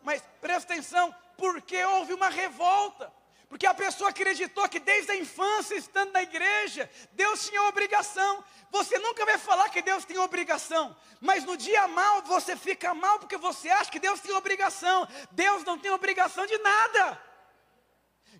Mas 0.00 0.22
presta 0.40 0.72
atenção, 0.72 1.14
porque 1.36 1.84
houve 1.84 2.14
uma 2.14 2.30
revolta. 2.30 3.12
Porque 3.48 3.66
a 3.66 3.72
pessoa 3.72 4.10
acreditou 4.10 4.68
que 4.68 4.78
desde 4.78 5.12
a 5.12 5.16
infância, 5.16 5.74
estando 5.74 6.12
na 6.12 6.22
igreja, 6.22 6.88
Deus 7.12 7.48
tinha 7.48 7.62
obrigação. 7.62 8.44
Você 8.70 8.98
nunca 8.98 9.24
vai 9.24 9.38
falar 9.38 9.70
que 9.70 9.80
Deus 9.80 10.04
tem 10.04 10.18
obrigação, 10.18 10.94
mas 11.20 11.44
no 11.44 11.56
dia 11.56 11.88
mal 11.88 12.20
você 12.22 12.54
fica 12.54 12.94
mal 12.94 13.18
porque 13.18 13.38
você 13.38 13.70
acha 13.70 13.90
que 13.90 13.98
Deus 13.98 14.20
tem 14.20 14.34
obrigação. 14.34 15.08
Deus 15.30 15.64
não 15.64 15.78
tem 15.78 15.90
obrigação 15.90 16.46
de 16.46 16.58
nada. 16.58 17.22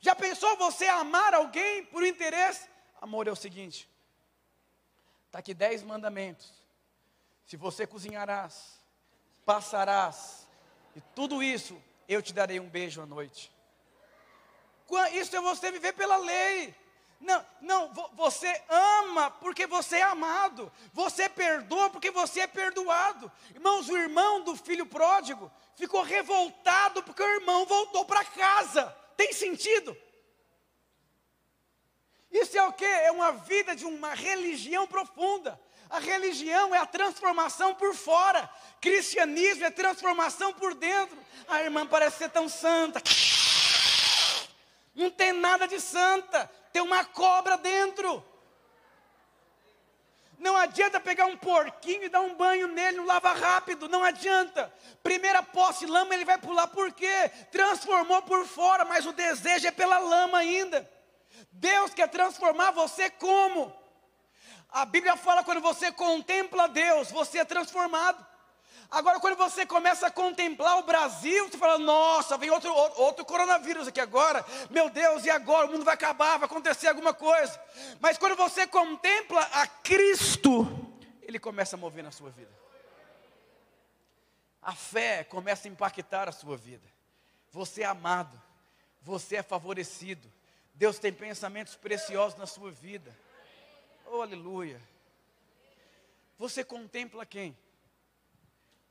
Já 0.00 0.14
pensou 0.14 0.56
você 0.58 0.86
amar 0.86 1.32
alguém 1.32 1.84
por 1.86 2.04
interesse? 2.04 2.68
Amor 3.00 3.26
é 3.26 3.32
o 3.32 3.36
seguinte: 3.36 3.88
está 5.26 5.38
aqui 5.38 5.54
dez 5.54 5.82
mandamentos. 5.82 6.52
Se 7.46 7.56
você 7.56 7.86
cozinharás, 7.86 8.78
passarás, 9.46 10.46
e 10.94 11.00
tudo 11.14 11.42
isso, 11.42 11.82
eu 12.06 12.20
te 12.20 12.34
darei 12.34 12.60
um 12.60 12.68
beijo 12.68 13.00
à 13.00 13.06
noite. 13.06 13.50
Isso 15.12 15.37
é 15.37 15.40
você 15.40 15.70
viver 15.70 15.92
pela 15.92 16.16
lei. 16.16 16.74
Não, 17.20 17.44
não, 17.61 17.92
você 18.14 18.62
ama 18.68 19.31
porque 19.31 19.66
você 19.66 19.96
é 19.96 20.03
amado. 20.03 20.70
Você 20.92 21.29
perdoa 21.29 21.90
porque 21.90 22.11
você 22.11 22.40
é 22.40 22.46
perdoado. 22.46 23.31
Irmãos, 23.55 23.88
o 23.88 23.96
irmão 23.96 24.42
do 24.42 24.55
filho 24.57 24.87
pródigo 24.87 25.51
ficou 25.74 26.03
revoltado 26.03 27.03
porque 27.03 27.22
o 27.22 27.35
irmão 27.40 27.66
voltou 27.66 28.05
para 28.05 28.24
casa. 28.24 28.87
Tem 29.16 29.33
sentido? 29.33 29.96
Isso 32.31 32.57
é 32.57 32.62
o 32.62 32.72
que? 32.72 32.85
É 32.85 33.11
uma 33.11 33.33
vida 33.33 33.74
de 33.74 33.85
uma 33.85 34.14
religião 34.14 34.87
profunda. 34.87 35.61
A 35.90 35.98
religião 35.98 36.74
é 36.74 36.79
a 36.79 36.87
transformação 36.87 37.74
por 37.74 37.94
fora. 37.94 38.48
Cristianismo 38.81 39.64
é 39.64 39.70
transformação 39.70 40.53
por 40.53 40.74
dentro. 40.74 41.16
A 41.48 41.62
irmã 41.62 41.87
parece 41.87 42.18
ser 42.18 42.31
tão 42.31 42.48
santa. 42.48 43.03
Não 44.98 45.11
tem 45.11 45.32
nada 45.32 45.68
de 45.68 45.80
santa, 45.80 46.50
tem 46.72 46.82
uma 46.82 47.04
cobra 47.04 47.56
dentro. 47.56 48.24
Não 50.37 50.56
adianta 50.56 50.98
pegar 50.98 51.26
um 51.26 51.37
porquinho 51.37 52.02
e 52.02 52.08
dar 52.08 52.20
um 52.20 52.34
banho 52.34 52.66
nele, 52.66 52.96
não 52.96 53.06
lava 53.06 53.32
rápido, 53.32 53.88
não 53.88 54.02
adianta. 54.02 54.72
Primeira 55.00 55.40
posse 55.40 55.87
lama 55.87 56.14
ele 56.14 56.24
vai 56.24 56.37
pular, 56.37 56.66
por 56.66 56.92
quê? 56.92 57.30
Transformou 57.52 58.22
por 58.22 58.44
fora, 58.44 58.84
mas 58.84 59.06
o 59.06 59.12
desejo 59.12 59.68
é 59.68 59.70
pela 59.70 59.98
lama 59.98 60.38
ainda. 60.38 60.90
Deus 61.52 61.94
quer 61.94 62.08
transformar 62.08 62.72
você 62.72 63.08
como? 63.08 63.72
A 64.68 64.84
Bíblia 64.84 65.16
fala 65.16 65.44
quando 65.44 65.61
você 65.61 65.92
contempla 65.92 66.68
Deus, 66.68 67.08
você 67.12 67.38
é 67.38 67.44
transformado. 67.44 68.26
Agora, 68.90 69.20
quando 69.20 69.37
você 69.37 69.66
começa 69.66 70.07
a 70.07 70.11
contemplar 70.11 70.79
o 70.79 70.83
Brasil, 70.83 71.46
você 71.48 71.59
fala: 71.59 71.79
Nossa, 71.79 72.38
vem 72.38 72.48
outro, 72.51 72.72
outro 72.72 73.24
coronavírus 73.24 73.87
aqui 73.87 74.01
agora. 74.01 74.44
Meu 74.70 74.88
Deus, 74.88 75.24
e 75.27 75.31
agora? 75.31 75.66
O 75.66 75.72
mundo 75.72 75.85
vai 75.85 75.92
acabar, 75.92 76.38
vai 76.38 76.46
acontecer 76.46 76.88
alguma 76.88 77.12
coisa. 77.12 77.61
Mas 78.01 78.16
quando 78.16 78.35
você 78.35 78.66
contempla 78.66 79.40
a 79.53 79.66
Cristo, 79.66 80.66
Ele 81.20 81.38
começa 81.38 81.77
a 81.77 81.79
mover 81.79 82.03
na 82.03 82.11
sua 82.11 82.31
vida. 82.31 82.51
A 84.62 84.74
fé 84.74 85.22
começa 85.22 85.68
a 85.68 85.70
impactar 85.70 86.27
a 86.27 86.33
sua 86.33 86.57
vida. 86.57 86.87
Você 87.53 87.83
é 87.83 87.87
amado, 87.87 88.40
você 89.03 89.37
é 89.37 89.42
favorecido. 89.42 90.33
Deus 90.74 90.98
tem 90.98 91.12
pensamentos 91.12 91.77
preciosos 91.77 92.38
na 92.38 92.46
sua 92.46 92.70
vida. 92.70 93.14
Oh, 94.07 94.22
aleluia. 94.22 94.81
Você 96.38 96.64
contempla 96.64 97.27
quem? 97.27 97.57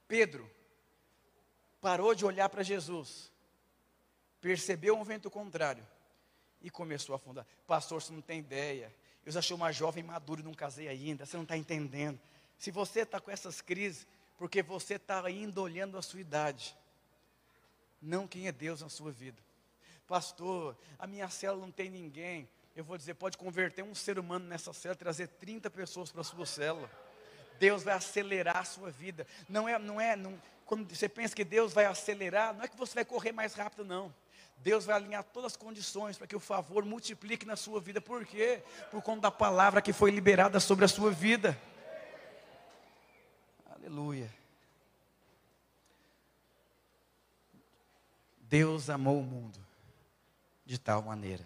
Pedro 0.08 0.50
parou 1.82 2.15
de 2.15 2.26
olhar 2.26 2.50
para 2.50 2.63
Jesus, 2.63 3.32
percebeu 4.39 4.98
um 4.98 5.04
vento 5.04 5.30
contrário 5.30 5.86
e 6.62 6.70
começou 6.70 7.13
a 7.13 7.17
afundar. 7.17 7.46
Pastor, 7.65 8.02
você 8.02 8.13
não 8.13 8.22
tem 8.22 8.39
ideia. 8.39 8.93
Eu 9.26 9.32
já 9.32 9.41
sou 9.41 9.58
uma 9.58 9.72
jovem 9.72 10.04
madura 10.04 10.41
e 10.41 10.43
não 10.43 10.54
casei 10.54 10.88
ainda. 10.88 11.26
Você 11.26 11.36
não 11.36 11.43
está 11.43 11.58
entendendo. 11.58 12.20
Se 12.58 12.72
você 12.72 13.02
está 13.02 13.20
com 13.20 13.30
essas 13.30 13.62
crises, 13.62 14.08
porque 14.38 14.63
você 14.63 14.96
está 14.96 15.24
ainda 15.26 15.62
olhando 15.62 15.98
a 15.98 16.02
sua 16.02 16.22
idade, 16.22 16.76
não 18.02 18.28
quem 18.28 18.48
é 18.48 18.52
Deus 18.52 18.82
na 18.82 18.89
sua 18.89 19.12
vida. 19.12 19.41
Pastor, 20.08 20.78
a 20.98 21.06
minha 21.06 21.30
célula 21.30 21.65
não 21.65 21.72
tem 21.72 21.89
ninguém. 21.89 22.48
Eu 22.76 22.84
vou 22.84 22.98
dizer, 22.98 23.15
pode 23.15 23.38
converter 23.38 23.84
um 23.84 23.93
ser 23.93 24.17
humano 24.17 24.46
nessa 24.46 24.72
célula, 24.72 24.96
trazer 24.96 25.28
30 25.28 25.70
pessoas 25.70 26.12
para 26.12 26.22
a 26.22 26.24
sua 26.24 26.46
célula. 26.46 26.89
Deus 27.60 27.84
vai 27.84 27.93
acelerar 27.93 28.58
a 28.58 28.63
sua 28.63 28.89
vida. 28.91 29.26
Não 29.48 29.67
é, 29.67 29.78
não 29.78 30.00
é, 30.00 30.15
não, 30.15 30.39
quando 30.65 30.93
você 30.93 31.08
pensa 31.08 31.36
que 31.36 31.43
Deus 31.43 31.74
vai 31.74 31.86
acelerar, 31.86 32.54
não 32.54 32.63
é 32.63 32.67
que 32.67 32.78
você 32.78 32.93
vai 32.93 33.06
correr 33.06 33.32
mais 33.32 33.54
rápido, 33.54 33.86
não. 33.86 34.13
Deus 34.60 34.86
vai 34.86 34.96
alinhar 34.96 35.24
todas 35.24 35.54
as 35.54 35.58
condições 35.58 36.17
para 36.17 36.28
que 36.28 36.36
o 36.36 36.39
favor 36.39 36.84
multiplique 36.84 37.46
na 37.46 37.56
sua 37.56 37.80
vida. 37.80 38.02
Por 38.02 38.26
quê? 38.26 38.62
Por 38.91 39.02
conta 39.02 39.22
da 39.22 39.32
palavra 39.32 39.82
que 39.82 39.93
foi 39.93 40.12
liberada 40.12 40.60
sobre 40.60 40.84
a 40.84 40.88
sua 40.88 41.12
vida. 41.12 41.58
Aleluia. 43.70 44.30
Deus 48.41 48.89
amou 48.89 49.20
o 49.20 49.24
mundo 49.24 49.60
de 50.65 50.78
tal 50.78 51.02
maneira. 51.02 51.46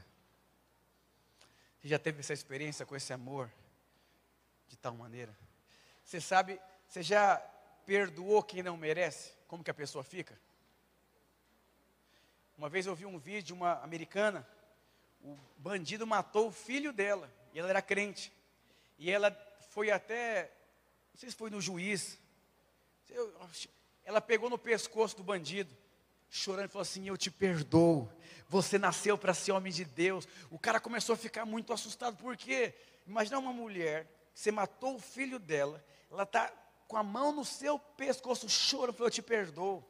Você 1.80 1.88
já 1.88 2.00
teve 2.00 2.20
essa 2.20 2.34
experiência 2.34 2.86
com 2.86 2.96
esse 2.96 3.12
amor 3.12 3.52
de 4.68 4.78
tal 4.78 4.96
maneira? 4.96 5.36
Você 6.12 6.20
sabe, 6.20 6.60
você 6.86 7.02
já 7.02 7.38
perdoou 7.86 8.44
quem 8.44 8.62
não 8.62 8.76
merece? 8.76 9.32
Como 9.48 9.64
que 9.64 9.72
a 9.72 9.74
pessoa 9.74 10.04
fica? 10.04 10.38
Uma 12.58 12.68
vez 12.68 12.86
eu 12.86 12.94
vi 12.94 13.06
um 13.06 13.18
vídeo 13.18 13.44
de 13.44 13.54
uma 13.54 13.82
americana, 13.82 14.46
o 15.24 15.38
bandido 15.58 16.06
matou 16.06 16.50
o 16.50 16.52
filho 16.52 16.92
dela, 16.92 17.34
e 17.54 17.60
ela 17.60 17.70
era 17.70 17.82
crente. 17.82 18.30
E 19.00 19.10
ela 19.10 19.32
foi 19.70 19.90
até, 19.90 20.52
não 21.14 21.18
sei 21.18 21.30
se 21.30 21.36
foi 21.38 21.50
no 21.50 21.62
juiz, 21.62 22.20
ela 24.04 24.20
pegou 24.20 24.50
no 24.50 24.58
pescoço 24.58 25.16
do 25.16 25.24
bandido, 25.24 25.74
chorando, 26.30 26.66
e 26.66 26.74
falou 26.74 26.82
assim: 26.82 27.08
Eu 27.08 27.16
te 27.16 27.32
perdoo, 27.32 28.12
você 28.50 28.78
nasceu 28.78 29.18
para 29.18 29.34
ser 29.34 29.54
homem 29.54 29.72
de 29.72 29.86
Deus. 29.86 30.28
O 30.50 30.60
cara 30.60 30.78
começou 30.78 31.14
a 31.14 31.18
ficar 31.18 31.46
muito 31.46 31.72
assustado, 31.72 32.18
por 32.18 32.36
quê? 32.36 32.76
Imagina 33.08 33.40
uma 33.40 33.54
mulher, 33.54 34.06
você 34.34 34.52
matou 34.52 34.96
o 34.96 35.00
filho 35.00 35.40
dela, 35.40 35.84
ela 36.10 36.24
está 36.24 36.52
com 36.88 36.98
a 36.98 37.04
mão 37.04 37.32
no 37.32 37.46
seu 37.46 37.80
pescoço, 37.80 38.50
chorando, 38.50 38.96
falou, 38.96 39.08
eu 39.08 39.12
te 39.12 39.22
perdoo. 39.22 39.82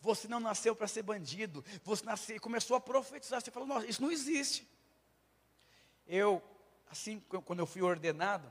Você 0.00 0.28
não 0.28 0.40
nasceu 0.40 0.74
para 0.74 0.86
ser 0.86 1.02
bandido. 1.02 1.64
Você 1.84 2.04
nasceu, 2.04 2.40
começou 2.40 2.76
a 2.76 2.80
profetizar. 2.80 3.40
Você 3.40 3.50
falou, 3.50 3.66
nossa, 3.68 3.86
isso 3.86 4.02
não 4.02 4.10
existe. 4.10 4.68
Eu, 6.06 6.42
assim, 6.90 7.20
quando 7.44 7.60
eu 7.60 7.66
fui 7.66 7.82
ordenado, 7.82 8.50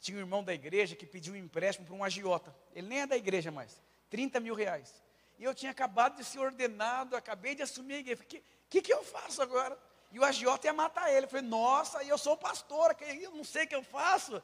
tinha 0.00 0.16
um 0.16 0.20
irmão 0.20 0.42
da 0.44 0.54
igreja 0.54 0.96
que 0.96 1.06
pediu 1.06 1.34
um 1.34 1.36
empréstimo 1.36 1.86
para 1.86 1.94
um 1.94 2.04
agiota. 2.04 2.54
Ele 2.74 2.86
nem 2.86 3.00
é 3.00 3.06
da 3.06 3.16
igreja 3.16 3.50
mais. 3.50 3.80
30 4.10 4.40
mil 4.40 4.54
reais. 4.54 5.02
E 5.38 5.44
eu 5.44 5.54
tinha 5.54 5.72
acabado 5.72 6.16
de 6.16 6.24
ser 6.24 6.38
ordenado, 6.38 7.16
acabei 7.16 7.54
de 7.54 7.62
assumir 7.62 7.94
a 7.94 7.98
igreja. 7.98 8.22
O 8.22 8.26
que, 8.26 8.42
que, 8.68 8.82
que 8.82 8.92
eu 8.92 9.02
faço 9.02 9.40
agora? 9.42 9.78
E 10.12 10.18
o 10.18 10.24
agiota 10.24 10.66
ia 10.66 10.72
matar 10.72 11.12
ele. 11.12 11.26
Eu 11.26 11.30
falei, 11.30 11.46
nossa, 11.46 12.04
eu 12.04 12.18
sou 12.18 12.36
pastor, 12.36 12.96
eu 13.00 13.30
não 13.32 13.44
sei 13.44 13.64
o 13.64 13.68
que 13.68 13.74
eu 13.74 13.82
faço 13.82 14.42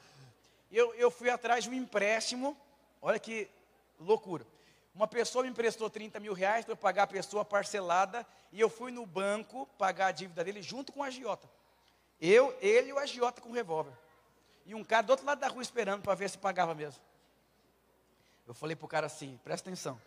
eu, 0.76 0.94
eu 0.94 1.10
fui 1.10 1.30
atrás 1.30 1.64
de 1.64 1.70
um 1.70 1.74
empréstimo 1.74 2.56
Olha 3.06 3.20
que 3.20 3.48
loucura. 4.00 4.44
Uma 4.92 5.06
pessoa 5.06 5.44
me 5.44 5.50
emprestou 5.50 5.88
30 5.90 6.18
mil 6.18 6.32
reais 6.32 6.64
para 6.64 6.72
eu 6.72 6.76
pagar 6.76 7.04
a 7.04 7.06
pessoa 7.06 7.44
parcelada 7.44 8.26
e 8.50 8.60
eu 8.60 8.68
fui 8.68 8.90
no 8.90 9.06
banco 9.06 9.64
pagar 9.78 10.06
a 10.06 10.12
dívida 10.12 10.42
dele 10.42 10.60
junto 10.60 10.92
com 10.92 11.00
o 11.00 11.02
agiota. 11.04 11.48
Eu, 12.20 12.56
ele 12.60 12.88
e 12.88 12.92
o 12.92 12.98
agiota 12.98 13.40
com 13.40 13.50
o 13.50 13.52
revólver. 13.52 13.92
E 14.64 14.74
um 14.74 14.82
cara 14.82 15.02
do 15.02 15.10
outro 15.10 15.24
lado 15.24 15.38
da 15.38 15.46
rua 15.46 15.62
esperando 15.62 16.02
para 16.02 16.16
ver 16.16 16.28
se 16.28 16.36
pagava 16.36 16.74
mesmo. 16.74 17.00
Eu 18.44 18.54
falei 18.54 18.74
para 18.74 18.86
o 18.86 18.88
cara 18.88 19.06
assim: 19.06 19.38
presta 19.44 19.68
atenção. 19.68 20.00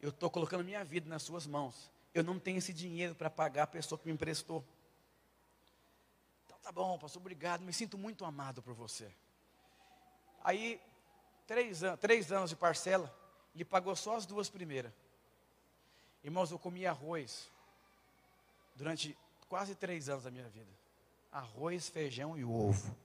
Eu 0.00 0.10
estou 0.10 0.30
colocando 0.30 0.62
minha 0.62 0.84
vida 0.84 1.08
nas 1.08 1.24
suas 1.24 1.48
mãos. 1.48 1.90
Eu 2.14 2.22
não 2.22 2.38
tenho 2.38 2.58
esse 2.58 2.72
dinheiro 2.72 3.14
para 3.14 3.28
pagar 3.28 3.64
a 3.64 3.66
pessoa 3.66 3.98
que 3.98 4.06
me 4.06 4.12
emprestou. 4.12 4.64
Então 6.46 6.58
tá 6.60 6.70
bom, 6.70 6.96
pastor, 6.96 7.20
obrigado. 7.20 7.62
Me 7.62 7.72
sinto 7.72 7.98
muito 7.98 8.24
amado 8.24 8.62
por 8.62 8.74
você. 8.74 9.10
Aí, 10.42 10.80
três, 11.46 11.82
an 11.82 11.96
três 11.96 12.32
anos 12.32 12.50
de 12.50 12.56
parcela, 12.56 13.14
ele 13.54 13.64
pagou 13.64 13.94
só 13.96 14.16
as 14.16 14.26
duas 14.26 14.48
primeiras. 14.48 14.92
Irmãos, 16.22 16.50
eu 16.50 16.58
comi 16.58 16.86
arroz 16.86 17.50
durante 18.74 19.16
quase 19.48 19.74
três 19.74 20.08
anos 20.08 20.24
da 20.24 20.30
minha 20.30 20.48
vida. 20.48 20.70
Arroz, 21.32 21.88
feijão 21.88 22.38
e 22.38 22.44
ovo. 22.44 22.96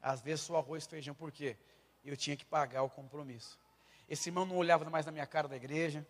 Às 0.00 0.20
vezes 0.20 0.44
só 0.44 0.56
arroz 0.56 0.84
e 0.84 0.88
feijão, 0.88 1.14
por 1.14 1.32
quê? 1.32 1.56
Eu 2.04 2.16
tinha 2.16 2.36
que 2.36 2.44
pagar 2.44 2.82
o 2.82 2.90
compromisso. 2.90 3.58
Esse 4.08 4.28
irmão 4.28 4.46
não 4.46 4.56
olhava 4.56 4.88
mais 4.88 5.04
na 5.04 5.12
minha 5.12 5.26
cara 5.26 5.48
da 5.48 5.56
igreja. 5.56 6.06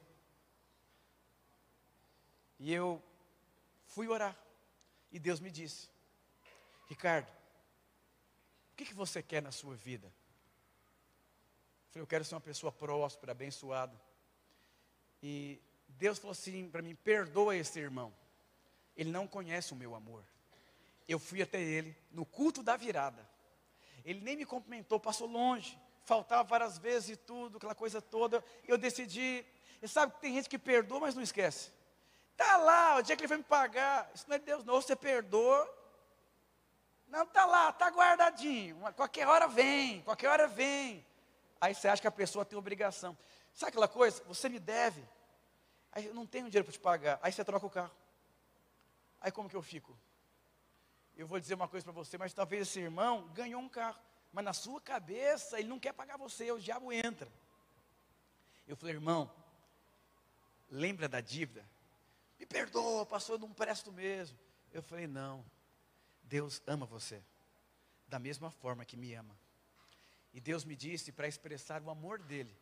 E 2.58 2.72
eu 2.72 3.02
fui 3.86 4.08
orar. 4.08 4.36
E 5.10 5.18
Deus 5.18 5.40
me 5.40 5.50
disse: 5.50 5.88
Ricardo, 6.88 7.28
o 8.72 8.76
que, 8.76 8.84
que 8.84 8.94
você 8.94 9.22
quer 9.22 9.42
na 9.42 9.50
sua 9.50 9.74
vida? 9.74 10.12
Falei, 11.90 12.02
eu 12.02 12.06
quero 12.06 12.24
ser 12.24 12.34
uma 12.34 12.40
pessoa 12.40 12.70
próspera, 12.70 13.32
abençoada. 13.32 13.98
E 15.22 15.60
Deus 15.88 16.18
falou 16.18 16.32
assim 16.32 16.68
para 16.68 16.82
mim: 16.82 16.94
perdoa 16.94 17.56
esse 17.56 17.78
irmão. 17.78 18.14
Ele 18.96 19.10
não 19.10 19.26
conhece 19.26 19.72
o 19.72 19.76
meu 19.76 19.94
amor. 19.94 20.24
Eu 21.06 21.18
fui 21.18 21.40
até 21.40 21.60
ele 21.60 21.96
no 22.10 22.26
culto 22.26 22.62
da 22.62 22.76
virada. 22.76 23.28
Ele 24.04 24.20
nem 24.20 24.36
me 24.36 24.44
cumprimentou, 24.44 24.98
passou 24.98 25.26
longe, 25.26 25.78
faltava 26.04 26.42
várias 26.42 26.78
vezes 26.78 27.10
e 27.10 27.16
tudo, 27.16 27.58
aquela 27.58 27.74
coisa 27.74 28.02
toda. 28.02 28.44
Eu 28.66 28.76
decidi. 28.76 29.44
E 29.80 29.88
sabe 29.88 30.14
que 30.14 30.20
tem 30.20 30.34
gente 30.34 30.48
que 30.48 30.58
perdoa, 30.58 31.00
mas 31.00 31.14
não 31.14 31.22
esquece. 31.22 31.70
Está 32.32 32.56
lá, 32.56 32.96
o 32.96 33.02
dia 33.02 33.16
que 33.16 33.22
ele 33.22 33.28
vai 33.28 33.38
me 33.38 33.44
pagar. 33.44 34.10
Isso 34.14 34.24
não 34.28 34.36
é 34.36 34.38
Deus, 34.38 34.64
não. 34.64 34.74
Você 34.74 34.94
perdoa. 34.94 35.68
Não, 37.06 37.22
está 37.22 37.46
lá, 37.46 37.70
está 37.70 37.88
guardadinho. 37.88 38.76
Qualquer 38.94 39.26
hora 39.26 39.48
vem, 39.48 40.02
qualquer 40.02 40.28
hora 40.28 40.46
vem. 40.46 41.04
Aí 41.60 41.74
você 41.74 41.88
acha 41.88 42.00
que 42.00 42.08
a 42.08 42.12
pessoa 42.12 42.44
tem 42.44 42.58
obrigação. 42.58 43.16
Sabe 43.52 43.70
aquela 43.70 43.88
coisa? 43.88 44.22
Você 44.24 44.48
me 44.48 44.58
deve. 44.58 45.02
Aí 45.92 46.06
eu 46.06 46.14
não 46.14 46.26
tenho 46.26 46.46
dinheiro 46.46 46.64
para 46.64 46.72
te 46.72 46.78
pagar. 46.78 47.18
Aí 47.22 47.32
você 47.32 47.44
troca 47.44 47.66
o 47.66 47.70
carro. 47.70 47.94
Aí 49.20 49.32
como 49.32 49.48
que 49.48 49.56
eu 49.56 49.62
fico? 49.62 49.96
Eu 51.16 51.26
vou 51.26 51.40
dizer 51.40 51.54
uma 51.54 51.66
coisa 51.66 51.82
para 51.82 51.92
você, 51.92 52.16
mas 52.16 52.32
talvez 52.32 52.68
esse 52.68 52.78
irmão 52.78 53.28
ganhou 53.34 53.60
um 53.60 53.68
carro. 53.68 54.00
Mas 54.32 54.44
na 54.44 54.52
sua 54.52 54.80
cabeça 54.80 55.58
ele 55.58 55.68
não 55.68 55.80
quer 55.80 55.92
pagar 55.92 56.16
você, 56.16 56.50
o 56.52 56.60
diabo 56.60 56.92
entra. 56.92 57.28
Eu 58.68 58.76
falei, 58.76 58.94
irmão, 58.94 59.28
lembra 60.70 61.08
da 61.08 61.20
dívida? 61.20 61.64
Me 62.38 62.46
perdoa, 62.46 63.04
pastor, 63.04 63.34
eu 63.34 63.40
não 63.40 63.52
presto 63.52 63.90
mesmo. 63.90 64.38
Eu 64.72 64.82
falei, 64.82 65.06
não. 65.06 65.44
Deus 66.22 66.62
ama 66.66 66.86
você. 66.86 67.20
Da 68.06 68.18
mesma 68.18 68.50
forma 68.50 68.84
que 68.84 68.96
me 68.96 69.12
ama. 69.14 69.36
E 70.32 70.40
Deus 70.40 70.64
me 70.64 70.76
disse 70.76 71.10
para 71.10 71.28
expressar 71.28 71.82
o 71.82 71.90
amor 71.90 72.18
dele, 72.18 72.54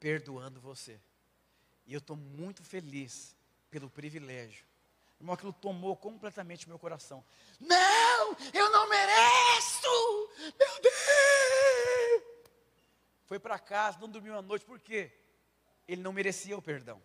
perdoando 0.00 0.60
você. 0.60 1.00
E 1.86 1.92
eu 1.92 1.98
estou 1.98 2.16
muito 2.16 2.62
feliz 2.62 3.36
pelo 3.70 3.90
privilégio. 3.90 4.64
Irmão, 5.18 5.34
aquilo 5.34 5.52
tomou 5.52 5.96
completamente 5.96 6.68
meu 6.68 6.78
coração. 6.78 7.24
Não, 7.60 8.36
eu 8.52 8.70
não 8.72 8.88
mereço! 8.88 10.30
Meu 10.58 10.80
Deus! 10.80 10.92
Foi 13.26 13.38
para 13.38 13.58
casa, 13.58 13.98
não 14.00 14.08
dormiu 14.08 14.36
a 14.36 14.42
noite, 14.42 14.64
por 14.64 14.80
quê? 14.80 15.12
Ele 15.86 16.02
não 16.02 16.12
merecia 16.12 16.56
o 16.56 16.62
perdão. 16.62 17.00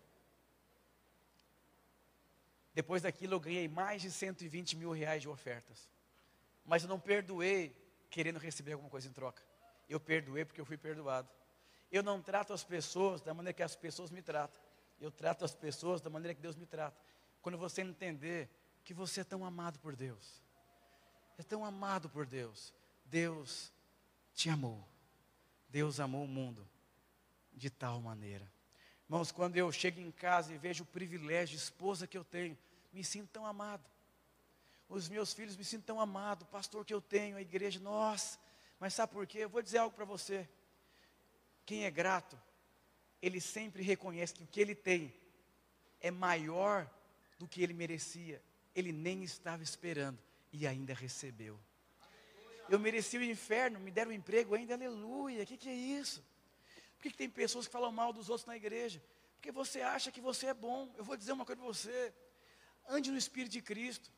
Depois 2.74 3.02
daquilo 3.02 3.34
eu 3.34 3.40
ganhei 3.40 3.66
mais 3.68 4.02
de 4.02 4.10
120 4.10 4.76
mil 4.76 4.90
reais 4.90 5.22
de 5.22 5.28
ofertas. 5.28 5.88
Mas 6.64 6.82
eu 6.82 6.88
não 6.88 7.00
perdoei 7.00 7.74
querendo 8.10 8.38
receber 8.38 8.72
alguma 8.72 8.90
coisa 8.90 9.08
em 9.08 9.12
troca. 9.12 9.42
Eu 9.88 9.98
perdoei 9.98 10.44
porque 10.44 10.60
eu 10.60 10.64
fui 10.64 10.76
perdoado. 10.76 11.28
Eu 11.90 12.02
não 12.02 12.20
trato 12.20 12.52
as 12.52 12.62
pessoas 12.62 13.20
da 13.20 13.32
maneira 13.32 13.54
que 13.54 13.62
as 13.62 13.74
pessoas 13.74 14.10
me 14.10 14.20
tratam. 14.20 14.60
Eu 15.00 15.10
trato 15.10 15.44
as 15.44 15.54
pessoas 15.54 16.00
da 16.00 16.10
maneira 16.10 16.34
que 16.34 16.42
Deus 16.42 16.56
me 16.56 16.66
trata. 16.66 16.96
Quando 17.40 17.56
você 17.56 17.82
entender 17.82 18.48
que 18.84 18.92
você 18.92 19.20
é 19.20 19.24
tão 19.24 19.44
amado 19.44 19.78
por 19.78 19.96
Deus. 19.96 20.42
É 21.38 21.42
tão 21.42 21.64
amado 21.64 22.08
por 22.08 22.26
Deus. 22.26 22.74
Deus 23.04 23.72
te 24.34 24.50
amou. 24.50 24.86
Deus 25.68 26.00
amou 26.00 26.24
o 26.24 26.28
mundo 26.28 26.68
de 27.52 27.70
tal 27.70 28.00
maneira. 28.00 28.50
Irmãos, 29.08 29.32
quando 29.32 29.56
eu 29.56 29.70
chego 29.72 30.00
em 30.00 30.10
casa 30.10 30.52
e 30.52 30.58
vejo 30.58 30.84
o 30.84 30.86
privilégio 30.86 31.56
de 31.56 31.62
esposa 31.62 32.06
que 32.06 32.16
eu 32.16 32.24
tenho, 32.24 32.56
me 32.92 33.02
sinto 33.02 33.28
tão 33.30 33.46
amado. 33.46 33.84
Os 34.88 35.08
meus 35.08 35.32
filhos 35.32 35.56
me 35.56 35.64
sinto 35.64 35.84
tão 35.84 36.00
amado, 36.00 36.42
o 36.42 36.46
pastor 36.46 36.84
que 36.84 36.94
eu 36.94 37.00
tenho, 37.00 37.36
a 37.36 37.40
igreja, 37.40 37.78
nossa. 37.78 38.38
Mas 38.78 38.94
sabe 38.94 39.12
por 39.12 39.26
quê? 39.26 39.38
Eu 39.38 39.48
vou 39.48 39.62
dizer 39.62 39.78
algo 39.78 39.94
para 39.94 40.04
você. 40.04 40.48
Quem 41.66 41.84
é 41.84 41.90
grato, 41.90 42.40
ele 43.20 43.40
sempre 43.40 43.82
reconhece 43.82 44.34
que 44.34 44.42
o 44.42 44.46
que 44.46 44.60
ele 44.60 44.74
tem 44.74 45.12
é 46.00 46.10
maior 46.10 46.88
do 47.38 47.48
que 47.48 47.62
ele 47.62 47.74
merecia. 47.74 48.42
Ele 48.74 48.92
nem 48.92 49.22
estava 49.22 49.62
esperando 49.62 50.18
e 50.52 50.66
ainda 50.66 50.94
recebeu. 50.94 51.58
Eu 52.68 52.78
mereci 52.78 53.16
o 53.16 53.22
inferno, 53.22 53.80
me 53.80 53.90
deram 53.90 54.10
um 54.10 54.14
emprego 54.14 54.54
ainda, 54.54 54.74
aleluia. 54.74 55.42
O 55.42 55.46
que, 55.46 55.56
que 55.56 55.68
é 55.68 55.74
isso? 55.74 56.22
Por 56.96 57.02
que, 57.02 57.10
que 57.10 57.16
tem 57.16 57.30
pessoas 57.30 57.66
que 57.66 57.72
falam 57.72 57.90
mal 57.90 58.12
dos 58.12 58.28
outros 58.28 58.46
na 58.46 58.56
igreja? 58.56 59.02
Porque 59.36 59.50
você 59.50 59.80
acha 59.80 60.10
que 60.10 60.20
você 60.20 60.46
é 60.46 60.54
bom. 60.54 60.92
Eu 60.96 61.04
vou 61.04 61.16
dizer 61.16 61.32
uma 61.32 61.44
coisa 61.44 61.60
para 61.60 61.72
você. 61.72 62.12
Ande 62.88 63.10
no 63.10 63.16
Espírito 63.16 63.52
de 63.52 63.62
Cristo. 63.62 64.10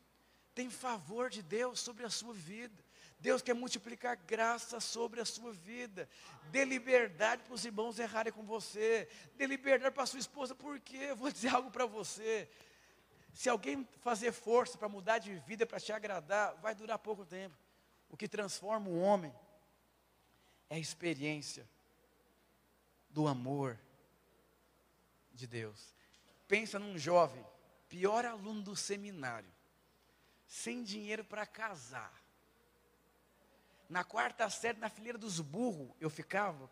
Tem 0.55 0.69
favor 0.69 1.31
de 1.31 1.43
Deus 1.43 1.79
sobre 1.81 2.05
a 2.05 2.11
sua 2.11 2.35
vida. 2.35 2.83
Deus 3.21 3.43
quer 3.43 3.55
multiplicar 3.55 4.16
graça 4.16 4.81
sobre 4.81 5.21
a 5.21 5.25
sua 5.25 5.53
vida. 5.53 6.09
Dê 6.51 6.64
liberdade 6.64 7.43
para 7.43 7.55
os 7.55 7.64
irmãos 7.64 7.99
errarem 7.99 8.33
com 8.33 8.43
você. 8.43 9.09
Dê 9.37 9.47
liberdade 9.47 9.95
para 9.95 10.05
a 10.05 10.07
sua 10.07 10.21
esposa, 10.21 10.55
porque 10.55 10.97
eu 10.97 11.16
vou 11.16 11.31
dizer 11.31 11.49
algo 11.55 11.71
para 11.71 11.85
você. 11.85 12.49
Se 13.35 13.49
alguém 13.49 13.87
fazer 14.01 14.33
força 14.33 14.79
para 14.79 14.89
mudar 14.89 15.18
de 15.18 15.35
vida, 15.41 15.66
para 15.66 15.79
te 15.79 15.93
agradar, 15.93 16.55
vai 16.57 16.75
durar 16.75 16.99
pouco 16.99 17.25
tempo. 17.25 17.57
O 18.09 18.16
que 18.16 18.27
transforma 18.27 18.89
o 18.89 19.01
homem 19.01 19.33
é 20.68 20.77
a 20.77 20.79
experiência 20.79 21.68
do 23.11 23.29
amor 23.29 23.79
de 25.33 25.47
Deus. 25.47 25.95
Pensa 26.49 26.79
num 26.79 26.99
jovem 26.99 27.45
pior 27.89 28.25
aluno 28.25 28.62
do 28.62 28.75
seminário, 28.75 29.51
sem 30.47 30.83
dinheiro 30.83 31.25
para 31.25 31.47
casar. 31.47 32.20
Na 33.91 34.05
quarta 34.05 34.49
série, 34.49 34.78
na 34.78 34.88
fileira 34.88 35.18
dos 35.18 35.41
burros, 35.41 35.91
eu 36.01 36.09
ficava, 36.09 36.70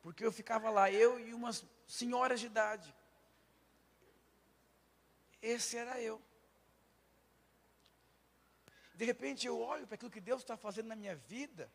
porque 0.00 0.24
eu 0.24 0.32
ficava 0.32 0.70
lá, 0.70 0.90
eu 0.90 1.20
e 1.20 1.34
umas 1.34 1.62
senhoras 1.86 2.40
de 2.40 2.46
idade. 2.46 2.92
Esse 5.42 5.76
era 5.76 6.00
eu. 6.00 6.20
De 8.94 9.04
repente 9.04 9.46
eu 9.46 9.60
olho 9.60 9.86
para 9.86 9.96
aquilo 9.96 10.10
que 10.10 10.22
Deus 10.22 10.40
está 10.40 10.56
fazendo 10.56 10.86
na 10.86 10.96
minha 10.96 11.14
vida, 11.14 11.70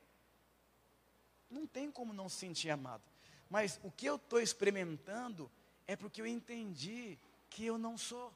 não 1.52 1.68
tem 1.68 1.92
como 1.92 2.12
não 2.12 2.28
se 2.28 2.38
sentir 2.38 2.72
amado. 2.72 3.04
Mas 3.48 3.80
o 3.84 3.92
que 3.92 4.08
eu 4.08 4.16
estou 4.16 4.42
experimentando 4.42 5.52
é 5.86 5.96
porque 5.96 6.20
eu 6.20 6.26
entendi 6.26 7.20
que 7.48 7.64
eu 7.64 7.78
não 7.78 7.96
sou 7.96 8.36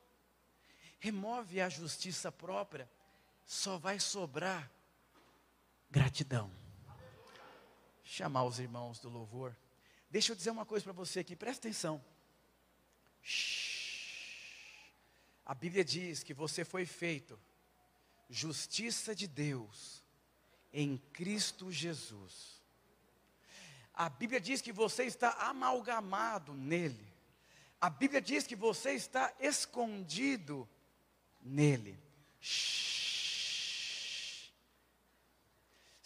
remove 0.99 1.59
a 1.59 1.67
justiça 1.67 2.31
própria, 2.31 2.87
só 3.43 3.79
vai 3.79 3.99
sobrar 3.99 4.69
gratidão. 5.91 6.49
Chamar 8.03 8.45
os 8.45 8.59
irmãos 8.59 8.99
do 8.99 9.09
louvor. 9.09 9.55
Deixa 10.09 10.31
eu 10.31 10.35
dizer 10.35 10.49
uma 10.49 10.65
coisa 10.65 10.83
para 10.83 10.93
você 10.93 11.19
aqui, 11.19 11.35
presta 11.35 11.67
atenção. 11.67 12.03
A 15.45 15.53
Bíblia 15.53 15.83
diz 15.83 16.23
que 16.23 16.33
você 16.33 16.63
foi 16.65 16.85
feito 16.85 17.39
justiça 18.29 19.13
de 19.13 19.27
Deus 19.27 20.01
em 20.73 20.97
Cristo 21.11 21.71
Jesus. 21.71 22.61
A 23.93 24.09
Bíblia 24.09 24.39
diz 24.39 24.61
que 24.61 24.71
você 24.71 25.03
está 25.03 25.31
amalgamado 25.49 26.53
nele. 26.53 27.05
A 27.79 27.89
Bíblia 27.89 28.21
diz 28.21 28.47
que 28.47 28.55
você 28.55 28.93
está 28.93 29.33
escondido 29.39 30.67
nele. 31.41 31.99
Shhh. 32.39 33.00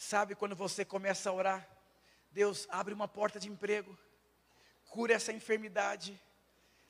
Sabe 0.06 0.36
quando 0.36 0.56
você 0.56 0.86
começa 0.86 1.32
a 1.32 1.34
orar? 1.34 1.68
Deus 2.30 2.68
abre 2.70 2.93
uma 2.93 3.08
porta 3.08 3.39
de 3.39 3.49
emprego, 3.49 3.97
cura 4.88 5.16
essa 5.16 5.34
enfermidade, 5.34 6.22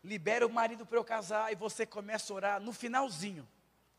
libera 0.03 0.45
o 0.45 0.51
marido 0.51 0.85
para 0.85 0.97
eu 0.97 1.03
casar 1.05 1.49
e 1.49 1.55
você 1.55 1.85
começa 1.85 2.33
a 2.33 2.35
orar 2.35 2.59
no 2.59 2.73
finalzinho, 2.73 3.47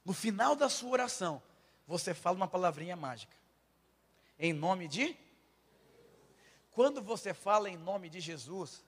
no 0.04 0.12
final 0.12 0.54
da 0.54 0.68
sua 0.68 0.90
oração, 0.90 1.42
você 1.86 2.12
fala 2.12 2.36
uma 2.36 2.46
palavrinha 2.46 2.94
mágica. 2.94 3.34
Em 4.38 4.52
nome 4.52 4.86
de 4.86 5.16
Quando 6.70 7.00
você 7.00 7.32
fala 7.32 7.70
em 7.70 7.76
nome 7.78 8.10
de 8.10 8.20
Jesus, 8.20 8.84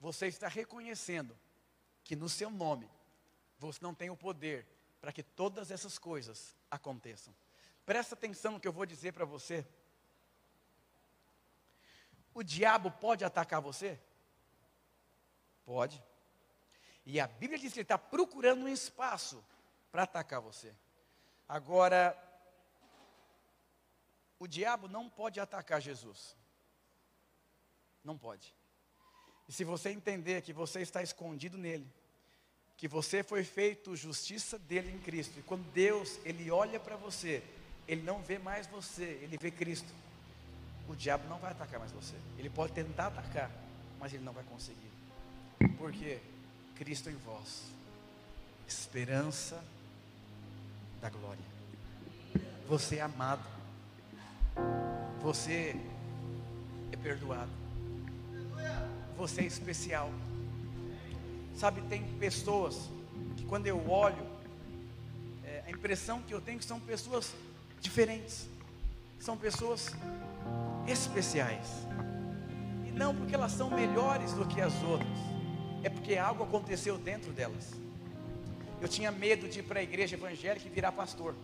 você 0.00 0.26
está 0.26 0.48
reconhecendo 0.48 1.38
que 2.02 2.16
no 2.16 2.28
seu 2.28 2.50
nome 2.50 2.90
você 3.60 3.78
não 3.80 3.94
tem 3.94 4.10
o 4.10 4.16
poder 4.16 4.66
para 5.00 5.12
que 5.12 5.22
todas 5.22 5.70
essas 5.70 5.98
coisas 6.00 6.56
aconteçam. 6.68 7.32
Presta 7.88 8.14
atenção 8.14 8.52
no 8.52 8.60
que 8.60 8.68
eu 8.68 8.72
vou 8.72 8.84
dizer 8.84 9.14
para 9.14 9.24
você. 9.24 9.66
O 12.34 12.42
diabo 12.42 12.90
pode 12.90 13.24
atacar 13.24 13.62
você? 13.62 13.98
Pode. 15.64 16.04
E 17.06 17.18
a 17.18 17.26
Bíblia 17.26 17.58
diz 17.58 17.72
que 17.72 17.78
ele 17.78 17.84
está 17.84 17.96
procurando 17.96 18.64
um 18.64 18.68
espaço 18.68 19.42
para 19.90 20.02
atacar 20.02 20.38
você. 20.38 20.74
Agora, 21.48 22.14
o 24.38 24.46
diabo 24.46 24.86
não 24.86 25.08
pode 25.08 25.40
atacar 25.40 25.80
Jesus. 25.80 26.36
Não 28.04 28.18
pode. 28.18 28.54
E 29.48 29.52
se 29.54 29.64
você 29.64 29.88
entender 29.88 30.42
que 30.42 30.52
você 30.52 30.82
está 30.82 31.02
escondido 31.02 31.56
nele, 31.56 31.90
que 32.76 32.86
você 32.86 33.22
foi 33.22 33.44
feito 33.44 33.96
justiça 33.96 34.58
dele 34.58 34.92
em 34.92 35.00
Cristo, 35.00 35.38
e 35.38 35.42
quando 35.42 35.64
Deus, 35.72 36.20
ele 36.26 36.50
olha 36.50 36.78
para 36.78 36.94
você, 36.94 37.42
ele 37.88 38.02
não 38.02 38.20
vê 38.20 38.38
mais 38.38 38.66
você, 38.66 39.18
ele 39.22 39.38
vê 39.38 39.50
Cristo. 39.50 39.92
O 40.86 40.94
diabo 40.94 41.26
não 41.26 41.38
vai 41.38 41.52
atacar 41.52 41.80
mais 41.80 41.90
você. 41.90 42.14
Ele 42.36 42.50
pode 42.50 42.72
tentar 42.72 43.06
atacar, 43.06 43.50
mas 43.98 44.12
ele 44.12 44.22
não 44.22 44.32
vai 44.32 44.44
conseguir. 44.44 44.90
Porque 45.78 46.18
Cristo 46.76 47.08
em 47.08 47.16
vós, 47.16 47.64
esperança 48.66 49.62
da 51.00 51.08
glória. 51.08 51.42
Você 52.68 52.96
é 52.96 53.00
amado. 53.00 53.42
Você 55.22 55.74
é 56.92 56.96
perdoado. 56.96 57.50
Você 59.16 59.40
é 59.40 59.44
especial. 59.44 60.10
Sabe, 61.56 61.80
tem 61.88 62.04
pessoas 62.18 62.88
que 63.36 63.44
quando 63.46 63.66
eu 63.66 63.90
olho, 63.90 64.26
é, 65.44 65.64
a 65.66 65.70
impressão 65.70 66.22
que 66.22 66.32
eu 66.32 66.40
tenho 66.40 66.56
é 66.56 66.58
que 66.58 66.64
são 66.64 66.78
pessoas 66.78 67.34
diferentes. 67.80 68.48
São 69.20 69.36
pessoas 69.36 69.94
especiais. 70.86 71.66
E 72.86 72.90
não 72.92 73.14
porque 73.14 73.34
elas 73.34 73.52
são 73.52 73.70
melhores 73.70 74.32
do 74.32 74.46
que 74.46 74.60
as 74.60 74.74
outras. 74.82 75.18
É 75.82 75.88
porque 75.88 76.16
algo 76.16 76.44
aconteceu 76.44 76.98
dentro 76.98 77.32
delas. 77.32 77.72
Eu 78.80 78.88
tinha 78.88 79.10
medo 79.10 79.48
de 79.48 79.60
ir 79.60 79.62
para 79.62 79.80
a 79.80 79.82
igreja 79.82 80.16
evangélica 80.16 80.66
e 80.66 80.70
virar 80.70 80.92
pastor. 80.92 81.34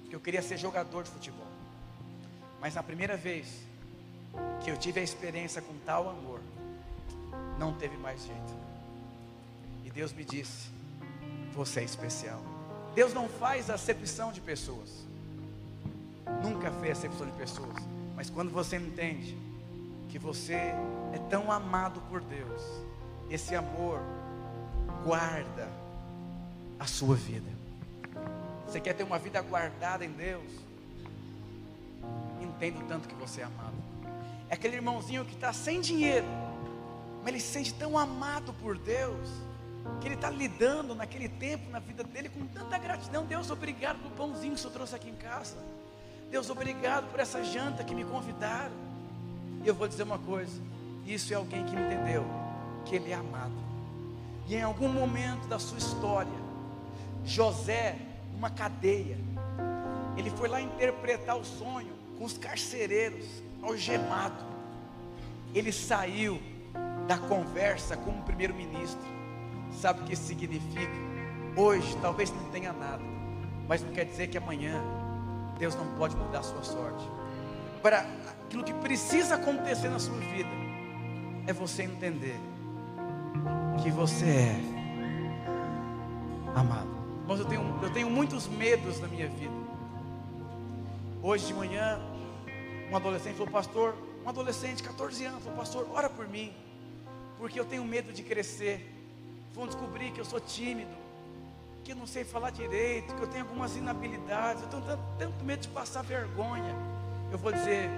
Porque 0.00 0.14
eu 0.14 0.20
queria 0.20 0.42
ser 0.42 0.58
jogador 0.58 1.04
de 1.04 1.10
futebol. 1.10 1.46
Mas 2.60 2.74
na 2.74 2.82
primeira 2.82 3.16
vez 3.16 3.46
que 4.62 4.70
eu 4.70 4.76
tive 4.76 5.00
a 5.00 5.02
experiência 5.02 5.62
com 5.62 5.74
tal 5.86 6.08
amor, 6.08 6.40
não 7.58 7.72
teve 7.74 7.96
mais 7.96 8.24
jeito. 8.24 8.54
E 9.84 9.90
Deus 9.90 10.12
me 10.12 10.24
disse: 10.24 10.68
Você 11.52 11.80
é 11.80 11.84
especial. 11.84 12.40
Deus 12.94 13.14
não 13.14 13.28
faz 13.28 13.70
acepção 13.70 14.32
de 14.32 14.40
pessoas. 14.40 15.09
Nunca 16.42 16.70
fez 16.72 16.98
acepção 16.98 17.26
de 17.26 17.32
pessoas. 17.32 17.76
Mas 18.16 18.28
quando 18.28 18.50
você 18.50 18.76
entende 18.76 19.36
que 20.08 20.18
você 20.18 20.54
é 20.54 21.18
tão 21.28 21.50
amado 21.50 22.00
por 22.08 22.20
Deus, 22.20 22.62
esse 23.30 23.54
amor 23.54 24.00
guarda 25.04 25.68
a 26.78 26.86
sua 26.86 27.14
vida. 27.14 27.48
Você 28.66 28.80
quer 28.80 28.94
ter 28.94 29.04
uma 29.04 29.18
vida 29.18 29.40
guardada 29.40 30.04
em 30.04 30.10
Deus? 30.10 30.50
Entenda 32.40 32.78
o 32.78 32.86
tanto 32.86 33.08
que 33.08 33.14
você 33.14 33.40
é 33.40 33.44
amado. 33.44 33.74
É 34.48 34.54
aquele 34.54 34.76
irmãozinho 34.76 35.24
que 35.24 35.34
está 35.34 35.52
sem 35.52 35.80
dinheiro, 35.80 36.26
mas 37.20 37.28
ele 37.28 37.40
se 37.40 37.52
sente 37.52 37.74
tão 37.74 37.96
amado 37.96 38.52
por 38.54 38.76
Deus, 38.76 39.28
que 40.00 40.08
ele 40.08 40.14
está 40.14 40.30
lidando 40.30 40.94
naquele 40.94 41.28
tempo 41.28 41.70
na 41.70 41.78
vida 41.78 42.02
dele 42.02 42.28
com 42.28 42.46
tanta 42.46 42.76
gratidão. 42.78 43.24
Deus, 43.24 43.50
obrigado 43.50 43.98
pelo 43.98 44.10
pãozinho 44.10 44.54
que 44.54 44.58
o 44.58 44.62
Senhor 44.62 44.72
trouxe 44.72 44.94
aqui 44.94 45.08
em 45.08 45.16
casa. 45.16 45.56
Deus, 46.30 46.48
obrigado 46.48 47.10
por 47.10 47.18
essa 47.18 47.42
janta 47.42 47.82
que 47.82 47.94
me 47.94 48.04
convidaram. 48.04 48.72
E 49.64 49.68
eu 49.68 49.74
vou 49.74 49.88
dizer 49.88 50.04
uma 50.04 50.18
coisa: 50.18 50.60
isso 51.04 51.32
é 51.32 51.36
alguém 51.36 51.64
que 51.64 51.74
entendeu 51.74 52.24
que 52.84 52.94
ele 52.94 53.10
é 53.10 53.14
amado. 53.14 53.52
E 54.46 54.54
em 54.54 54.62
algum 54.62 54.88
momento 54.88 55.48
da 55.48 55.58
sua 55.58 55.78
história, 55.78 56.32
José, 57.24 57.96
numa 58.32 58.48
cadeia, 58.48 59.18
ele 60.16 60.30
foi 60.30 60.48
lá 60.48 60.60
interpretar 60.60 61.36
o 61.36 61.44
sonho 61.44 61.92
com 62.16 62.24
os 62.24 62.38
carcereiros, 62.38 63.26
algemado. 63.62 64.44
Ele 65.52 65.72
saiu 65.72 66.40
da 67.08 67.18
conversa 67.18 67.96
com 67.96 68.10
o 68.10 68.22
primeiro-ministro. 68.22 69.08
Sabe 69.72 70.00
o 70.00 70.04
que 70.04 70.14
isso 70.14 70.24
significa? 70.24 70.92
Hoje 71.56 71.96
talvez 72.00 72.30
não 72.30 72.44
tenha 72.50 72.72
nada, 72.72 73.02
mas 73.66 73.82
não 73.82 73.90
quer 73.92 74.04
dizer 74.04 74.28
que 74.28 74.38
amanhã 74.38 74.80
Deus 75.60 75.74
não 75.74 75.86
pode 75.94 76.16
mudar 76.16 76.38
a 76.38 76.42
sua 76.42 76.62
sorte. 76.62 77.06
Agora, 77.78 78.06
aquilo 78.46 78.64
que 78.64 78.72
precisa 78.72 79.34
acontecer 79.34 79.90
na 79.90 79.98
sua 79.98 80.16
vida 80.16 80.48
é 81.46 81.52
você 81.52 81.82
entender 81.82 82.40
que 83.82 83.90
você 83.90 84.24
é 84.24 84.56
amado. 86.56 86.88
Mas 87.28 87.40
eu 87.40 87.44
tenho, 87.44 87.78
eu 87.82 87.92
tenho 87.92 88.10
muitos 88.10 88.48
medos 88.48 88.98
na 89.00 89.06
minha 89.06 89.28
vida. 89.28 89.52
Hoje 91.22 91.48
de 91.48 91.54
manhã, 91.54 92.00
um 92.90 92.96
adolescente 92.96 93.36
falou, 93.36 93.52
pastor, 93.52 93.94
um 94.24 94.28
adolescente, 94.30 94.82
14 94.82 95.26
anos, 95.26 95.44
falou, 95.44 95.58
pastor, 95.58 95.86
ora 95.92 96.08
por 96.08 96.26
mim, 96.26 96.54
porque 97.36 97.60
eu 97.60 97.66
tenho 97.66 97.84
medo 97.84 98.14
de 98.14 98.22
crescer. 98.22 98.90
Vão 99.54 99.66
descobrir 99.66 100.10
que 100.10 100.20
eu 100.20 100.24
sou 100.24 100.40
tímido, 100.40 100.90
que 101.84 101.92
eu 101.92 101.96
não 101.96 102.06
sei 102.06 102.24
falar 102.24 102.50
direito, 102.50 103.14
que 103.14 103.22
eu 103.22 103.28
tenho 103.28 103.44
algumas 103.44 103.76
inabilidades, 103.76 104.62
eu 104.62 104.68
tenho 104.68 104.82
tanto, 104.82 105.02
tanto 105.18 105.44
medo 105.44 105.60
de 105.60 105.68
passar 105.68 106.02
vergonha. 106.02 106.74
Eu 107.32 107.38
vou 107.38 107.52
dizer, 107.52 107.88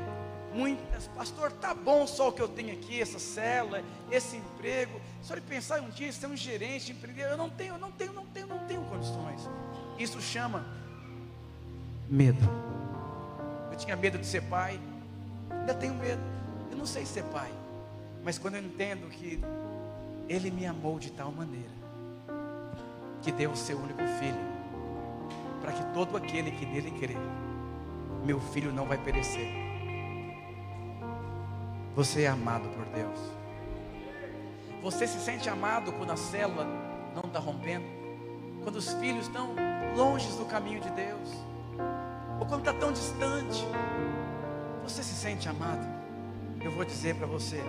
muitas, 0.55 1.07
pastor, 1.09 1.51
tá 1.53 1.75
bom 1.75 2.07
só 2.07 2.29
o 2.29 2.33
que 2.33 2.41
eu 2.41 2.49
tenho 2.49 2.73
aqui, 2.73 3.01
essa 3.01 3.19
célula, 3.19 3.83
esse 4.11 4.37
emprego. 4.37 5.01
Só 5.23 5.35
de 5.35 5.41
pensar 5.41 5.81
um 5.81 5.91
dia 5.91 6.13
ser 6.13 6.27
um 6.27 6.37
gerente, 6.37 6.93
empreender, 6.93 7.31
eu 7.31 7.37
não 7.37 7.51
tenho, 7.51 7.75
eu 7.75 7.79
não 7.79 7.91
tenho, 7.91 8.13
não 8.13 8.27
tenho, 8.27 8.47
não 8.47 8.59
tenho 8.67 8.83
condições. 8.83 9.49
Isso 9.99 10.21
chama 10.21 10.65
medo. 12.09 12.41
Eu 13.71 13.77
tinha 13.77 13.97
medo 13.97 14.19
de 14.19 14.27
ser 14.27 14.43
pai, 14.43 14.79
ainda 15.51 15.75
tenho 15.75 15.95
medo. 15.95 16.23
Eu 16.71 16.77
não 16.77 16.87
sei 16.87 17.07
ser 17.07 17.25
pai, 17.25 17.53
mas 18.23 18.39
quando 18.39 18.57
eu 18.57 18.63
entendo 18.63 19.09
que 19.09 19.41
Ele 20.29 20.51
me 20.51 20.67
amou 20.67 20.99
de 20.99 21.11
tal 21.11 21.33
maneira, 21.33 21.82
que 23.23 23.33
deu 23.33 23.51
o 23.51 23.57
seu 23.57 23.79
único 23.79 24.05
filho, 24.19 24.41
para 25.61 25.73
que 25.73 25.85
todo 25.95 26.17
aquele 26.17 26.51
que 26.51 26.67
nele 26.67 26.91
crê, 26.91 27.17
meu 28.25 28.41
filho 28.41 28.73
não 28.73 28.85
vai 28.85 28.99
perecer 28.99 29.63
você 31.95 32.23
é 32.23 32.29
amado 32.29 32.69
por 32.71 32.87
Deus. 32.87 33.19
Você 34.83 35.07
se 35.07 35.21
sente 35.21 35.49
amado 35.51 35.93
quando 35.93 36.11
a 36.11 36.17
célula 36.17 36.67
não 37.15 37.25
está 37.25 37.39
rompendo? 37.39 37.85
Quando 38.63 38.77
os 38.77 38.95
filhos 38.95 39.27
estão 39.27 39.55
longe 39.95 40.27
do 40.39 40.47
caminho 40.47 40.81
de 40.81 40.91
Deus? 40.91 41.31
Ou 42.41 42.47
quando 42.47 42.61
está 42.61 42.73
tão 42.73 42.93
distante? 42.93 43.67
Você 44.85 45.03
se 45.03 45.15
sente 45.15 45.49
amado? 45.49 45.87
Eu 46.63 46.71
vou 46.71 46.85
dizer 46.85 47.15
para 47.17 47.27
você: 47.27 47.63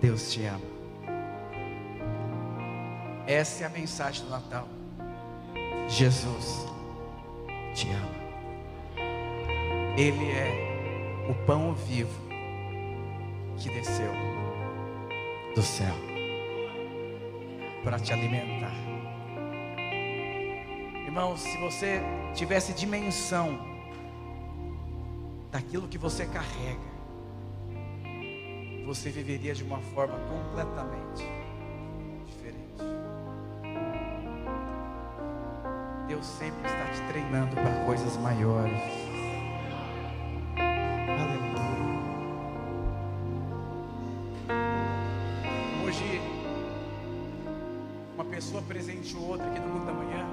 Deus 0.00 0.30
te 0.30 0.44
ama. 0.44 0.75
Essa 3.26 3.64
é 3.64 3.66
a 3.66 3.70
mensagem 3.70 4.24
do 4.24 4.30
Natal. 4.30 4.68
Jesus 5.88 6.64
te 7.74 7.88
ama. 7.90 9.06
Ele 9.96 10.30
é 10.30 11.26
o 11.28 11.34
pão 11.44 11.74
vivo 11.74 12.20
que 13.58 13.68
desceu 13.70 14.12
do 15.56 15.62
céu 15.62 15.94
para 17.82 17.98
te 17.98 18.12
alimentar. 18.12 18.74
Irmão, 21.04 21.36
se 21.36 21.56
você 21.58 22.00
tivesse 22.32 22.72
dimensão 22.74 23.58
daquilo 25.50 25.88
que 25.88 25.98
você 25.98 26.26
carrega, 26.26 26.96
você 28.84 29.10
viveria 29.10 29.52
de 29.52 29.64
uma 29.64 29.80
forma 29.80 30.16
completamente 30.28 31.35
Deus 36.16 36.26
sempre 36.28 36.66
está 36.66 36.84
te 36.94 37.12
treinando 37.12 37.54
para 37.54 37.84
coisas 37.84 38.16
maiores. 38.16 38.80
Aleluia. 41.06 41.60
Hoje, 45.84 46.22
uma 48.14 48.24
pessoa 48.24 48.62
presenteou 48.62 49.28
outra 49.28 49.46
aqui 49.46 49.60
no 49.60 49.68
mundo 49.68 49.84
da 49.84 49.92
manhã. 49.92 50.26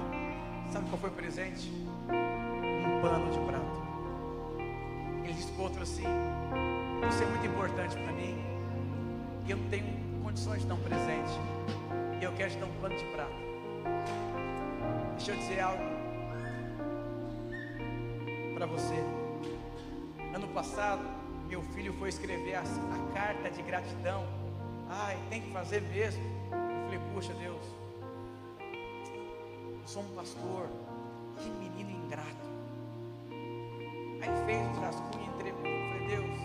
Sabe 0.72 0.88
qual 0.88 0.98
foi 1.02 1.10
o 1.10 1.12
presente? 1.12 1.70
Um 1.70 3.02
pano 3.02 3.30
de 3.30 3.38
prato. 3.40 3.82
Ele 5.22 5.34
disse 5.34 5.52
para 5.52 5.64
outro 5.64 5.82
assim: 5.82 6.06
Você 7.04 7.24
é 7.24 7.26
muito 7.26 7.46
importante 7.46 7.94
para 7.94 8.12
mim. 8.12 8.42
E 9.46 9.50
eu 9.50 9.58
não 9.58 9.68
tenho 9.68 9.84
condições 10.22 10.62
de 10.62 10.66
dar 10.66 10.76
um 10.76 10.80
presente. 10.80 11.38
E 12.18 12.24
eu 12.24 12.32
quero 12.32 12.52
te 12.52 12.56
dar 12.56 12.66
um 12.66 12.72
pano 12.80 12.96
de 12.96 13.04
prato. 13.04 14.33
Deixa 15.16 15.32
eu 15.32 15.36
dizer 15.36 15.60
algo 15.60 15.82
para 18.54 18.66
você. 18.66 18.94
Ano 20.34 20.48
passado, 20.48 21.02
meu 21.48 21.62
filho 21.62 21.92
foi 21.94 22.08
escrever 22.08 22.56
a, 22.56 22.60
a 22.60 23.12
carta 23.14 23.50
de 23.50 23.62
gratidão. 23.62 24.24
Ai, 24.88 25.16
tem 25.30 25.42
que 25.42 25.52
fazer 25.52 25.80
mesmo. 25.82 26.22
Eu 26.50 26.84
falei, 26.84 27.00
puxa 27.14 27.32
Deus, 27.34 27.64
eu 29.82 29.86
sou 29.86 30.02
um 30.02 30.14
pastor. 30.14 30.68
Que 31.38 31.50
menino 31.50 31.90
ingrato. 31.90 32.46
Aí 34.20 34.46
fez 34.46 34.76
o 34.76 34.80
rascunho 34.80 35.24
e 35.24 35.28
entregou. 35.34 35.66
Eu 35.66 35.88
falei, 35.90 36.06
Deus, 36.06 36.38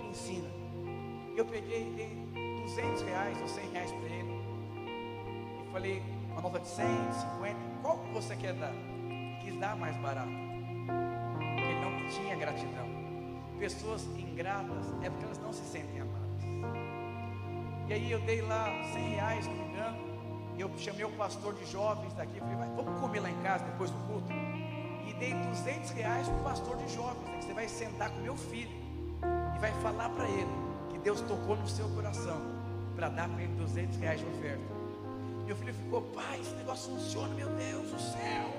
me 0.00 0.08
ensina. 0.10 0.50
Eu 1.36 1.44
peguei 1.44 1.88
e 1.88 1.90
dei 1.90 2.62
200 2.62 3.02
reais 3.02 3.40
ou 3.40 3.48
100 3.48 3.70
reais 3.70 3.92
para 3.92 4.08
ele. 4.08 4.29
Falei, 5.80 6.02
uma 6.30 6.42
nota 6.42 6.60
de 6.60 6.68
100, 6.68 6.84
50, 7.38 7.56
qual 7.80 7.96
você 8.12 8.36
quer 8.36 8.52
dar? 8.52 8.74
Quis 9.40 9.58
dar 9.58 9.74
mais 9.76 9.96
barato. 9.96 10.28
Porque 10.28 11.62
ele 11.62 11.80
não 11.80 12.06
tinha 12.10 12.36
gratidão. 12.36 12.86
Pessoas 13.58 14.04
ingratas 14.14 14.92
é 15.02 15.08
porque 15.08 15.24
elas 15.24 15.38
não 15.38 15.54
se 15.54 15.64
sentem 15.64 16.02
amadas. 16.02 16.42
E 17.88 17.94
aí 17.94 18.12
eu 18.12 18.20
dei 18.20 18.42
lá 18.42 18.66
100 18.92 19.08
reais, 19.08 19.46
não 19.46 19.54
me 19.54 19.64
engano. 19.72 19.98
Eu 20.58 20.70
chamei 20.76 21.06
o 21.06 21.12
pastor 21.12 21.54
de 21.54 21.64
jovens 21.64 22.12
daqui. 22.12 22.38
Falei, 22.40 22.56
vai, 22.56 22.68
vamos 22.68 23.00
comer 23.00 23.20
lá 23.20 23.30
em 23.30 23.40
casa 23.40 23.64
depois 23.64 23.90
do 23.90 24.06
culto. 24.06 24.30
E 25.08 25.14
dei 25.14 25.32
200 25.32 25.92
reais 25.92 26.28
para 26.28 26.36
o 26.36 26.44
pastor 26.44 26.76
de 26.76 26.94
jovens. 26.94 27.24
Né, 27.24 27.38
que 27.38 27.44
você 27.46 27.54
vai 27.54 27.68
sentar 27.68 28.10
com 28.10 28.18
meu 28.18 28.36
filho. 28.36 28.76
E 29.56 29.58
vai 29.58 29.72
falar 29.80 30.10
para 30.10 30.28
ele 30.28 30.52
que 30.90 30.98
Deus 30.98 31.22
tocou 31.22 31.56
no 31.56 31.66
seu 31.66 31.88
coração. 31.94 32.38
Para 32.94 33.08
dar 33.08 33.30
para 33.30 33.42
ele 33.42 33.54
200 33.54 33.96
reais 33.96 34.20
de 34.20 34.26
oferta. 34.26 34.79
Meu 35.50 35.56
filho 35.56 35.74
ficou, 35.74 36.02
pai, 36.14 36.38
esse 36.40 36.54
negócio 36.54 36.92
funciona, 36.92 37.34
meu 37.34 37.48
Deus 37.48 37.90
do 37.90 37.98
céu. 37.98 38.54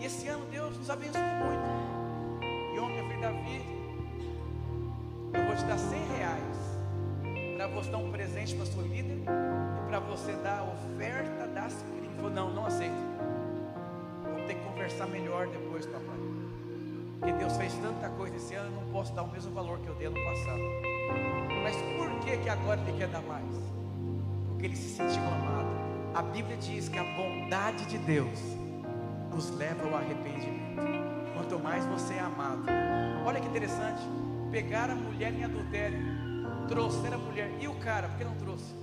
E 0.00 0.06
esse 0.06 0.26
ano 0.26 0.44
Deus 0.46 0.76
nos 0.76 0.90
abençoou 0.90 1.24
muito. 1.24 2.74
E 2.74 2.78
ontem 2.80 2.98
eu 2.98 3.04
falei, 3.04 3.20
Davi, 3.20 3.62
eu 5.34 5.46
vou 5.46 5.54
te 5.54 5.64
dar 5.66 5.78
100 5.78 5.98
reais 6.18 6.56
para 7.56 7.68
você 7.68 7.90
dar 7.92 7.98
um 7.98 8.10
presente 8.10 8.56
para 8.56 8.66
sua 8.66 8.82
líder 8.82 9.18
e 9.22 9.86
para 9.86 10.00
você 10.00 10.32
dar 10.32 10.58
a 10.58 10.64
oferta 10.64 11.46
das 11.46 11.84
Ele 11.96 12.10
falou, 12.16 12.30
não, 12.32 12.52
não 12.52 12.66
aceito. 12.66 12.92
Vamos 14.24 14.46
ter 14.48 14.54
que 14.56 14.64
conversar 14.64 15.06
melhor 15.06 15.46
depois, 15.46 15.86
papai. 15.86 16.18
Porque 17.20 17.34
Deus 17.34 17.56
fez 17.56 17.72
tanta 17.74 18.08
coisa 18.08 18.34
esse 18.34 18.56
ano, 18.56 18.66
eu 18.66 18.80
não 18.82 18.92
posso 18.92 19.14
dar 19.14 19.22
o 19.22 19.30
mesmo 19.30 19.54
valor 19.54 19.78
que 19.78 19.86
eu 19.86 19.94
dei 19.94 20.08
ano 20.08 20.16
passado. 20.24 20.62
Mas 21.62 21.76
por 21.76 22.10
que, 22.24 22.36
que 22.36 22.48
agora 22.48 22.80
ele 22.80 22.98
quer 22.98 23.06
dar 23.06 23.22
mais? 23.22 23.83
Porque 24.64 24.76
ele 24.78 24.82
se 24.82 24.96
sentiu 24.96 25.22
amado. 25.22 25.68
A 26.14 26.22
Bíblia 26.22 26.56
diz 26.56 26.88
que 26.88 26.98
a 26.98 27.04
bondade 27.04 27.84
de 27.84 27.98
Deus 27.98 28.40
nos 29.30 29.50
leva 29.58 29.86
ao 29.86 29.94
arrependimento. 29.96 30.80
Quanto 31.34 31.58
mais 31.58 31.84
você 31.84 32.14
é 32.14 32.20
amado. 32.20 32.64
Olha 33.26 33.40
que 33.40 33.46
interessante. 33.46 34.00
Pegar 34.50 34.88
a 34.88 34.94
mulher 34.94 35.34
em 35.34 35.44
adultério, 35.44 35.98
trouxer 36.66 37.12
a 37.12 37.18
mulher. 37.18 37.50
E 37.60 37.68
o 37.68 37.74
cara, 37.74 38.08
por 38.08 38.16
que 38.16 38.24
não 38.24 38.34
trouxe? 38.36 38.74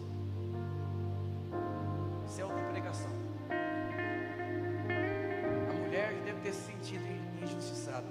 Isso 2.28 2.42
é 2.42 2.46
outra 2.46 2.64
pregação. 2.66 3.12
A 5.68 5.74
mulher 5.84 6.14
deve 6.24 6.42
ter 6.42 6.54
se 6.54 6.74
sentido 6.74 7.06
injustiçada. 7.42 8.06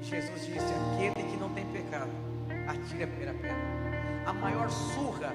E 0.00 0.04
Jesus 0.04 0.46
disse: 0.46 0.72
aquele 0.94 1.28
que 1.28 1.36
não 1.38 1.48
tem 1.54 1.66
pecado, 1.72 2.10
atire 2.68 3.02
a 3.02 3.08
primeira 3.08 3.34
pedra. 3.34 3.58
A 4.26 4.32
maior 4.32 4.70
surra, 4.70 5.34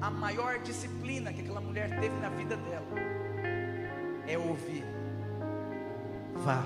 a 0.00 0.10
maior 0.10 0.58
disciplina 0.58 1.32
que 1.32 1.40
aquela 1.42 1.60
mulher 1.60 1.90
teve 2.00 2.16
na 2.20 2.28
vida 2.30 2.56
dela 2.56 2.86
é 4.26 4.38
ouvir 4.38 4.84
vá 6.36 6.62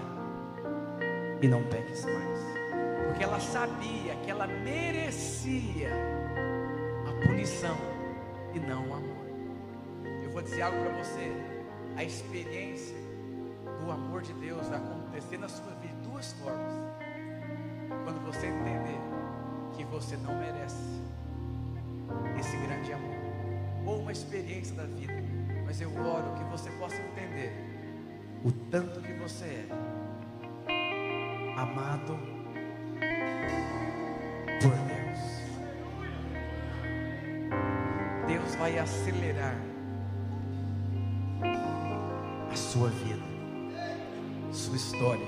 e 1.43 1.49
não 1.49 1.62
peques 1.64 2.05
mais. 2.05 2.41
Porque 3.07 3.24
ela 3.24 3.41
sabia 3.41 4.14
que 4.16 4.30
ela 4.30 4.47
merecia 4.47 5.91
a 7.09 7.26
punição 7.26 7.76
e 8.55 8.61
não 8.61 8.89
o 8.89 8.95
amor. 8.95 9.26
Eu 10.22 10.30
vou 10.30 10.43
dizer 10.43 10.62
algo 10.62 10.78
para 10.82 10.93
você: 11.03 11.32
a 11.97 12.05
experiência 12.05 12.97
do 13.80 13.91
amor 13.91 14.22
de 14.22 14.32
Deus 14.35 14.66
vai 14.68 14.78
acontecer 14.78 15.39
na 15.39 15.49
sua 15.49 15.74
vida 15.74 15.95
de 15.95 16.09
duas 16.09 16.32
formas. 16.32 16.72
Quando 18.05 18.24
você 18.24 18.47
entender 18.47 19.01
que 19.76 19.85
você 19.85 20.16
não 20.16 20.35
merece 20.39 20.82
esse 22.39 22.57
grande 22.57 22.93
amor, 22.93 23.14
ou 23.85 24.01
uma 24.01 24.12
experiência 24.12 24.74
da 24.74 24.85
vida, 24.85 25.14
mas 25.66 25.80
eu 25.80 25.91
oro 25.91 26.35
que 26.37 26.45
você 26.45 26.70
possa 26.72 26.97
entender 26.97 27.53
o 28.45 28.53
tanto 28.70 29.01
que 29.01 29.12
você 29.14 29.45
é 29.45 29.66
amado 31.57 32.18
por 34.61 34.72
Deus. 34.87 35.45
Deus 38.26 38.55
vai 38.57 38.78
acelerar 38.78 39.57
a 42.51 42.57
sua 42.57 42.89
vida, 42.89 43.22
sua 44.53 44.76
história. 44.76 45.26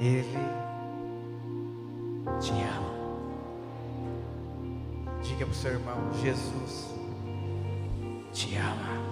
Ele 0.00 0.66
te 2.40 2.52
ama. 2.52 2.85
Seu 5.62 5.72
irmão: 5.72 6.12
Jesus 6.22 6.94
te 8.32 8.56
ama. 8.56 9.05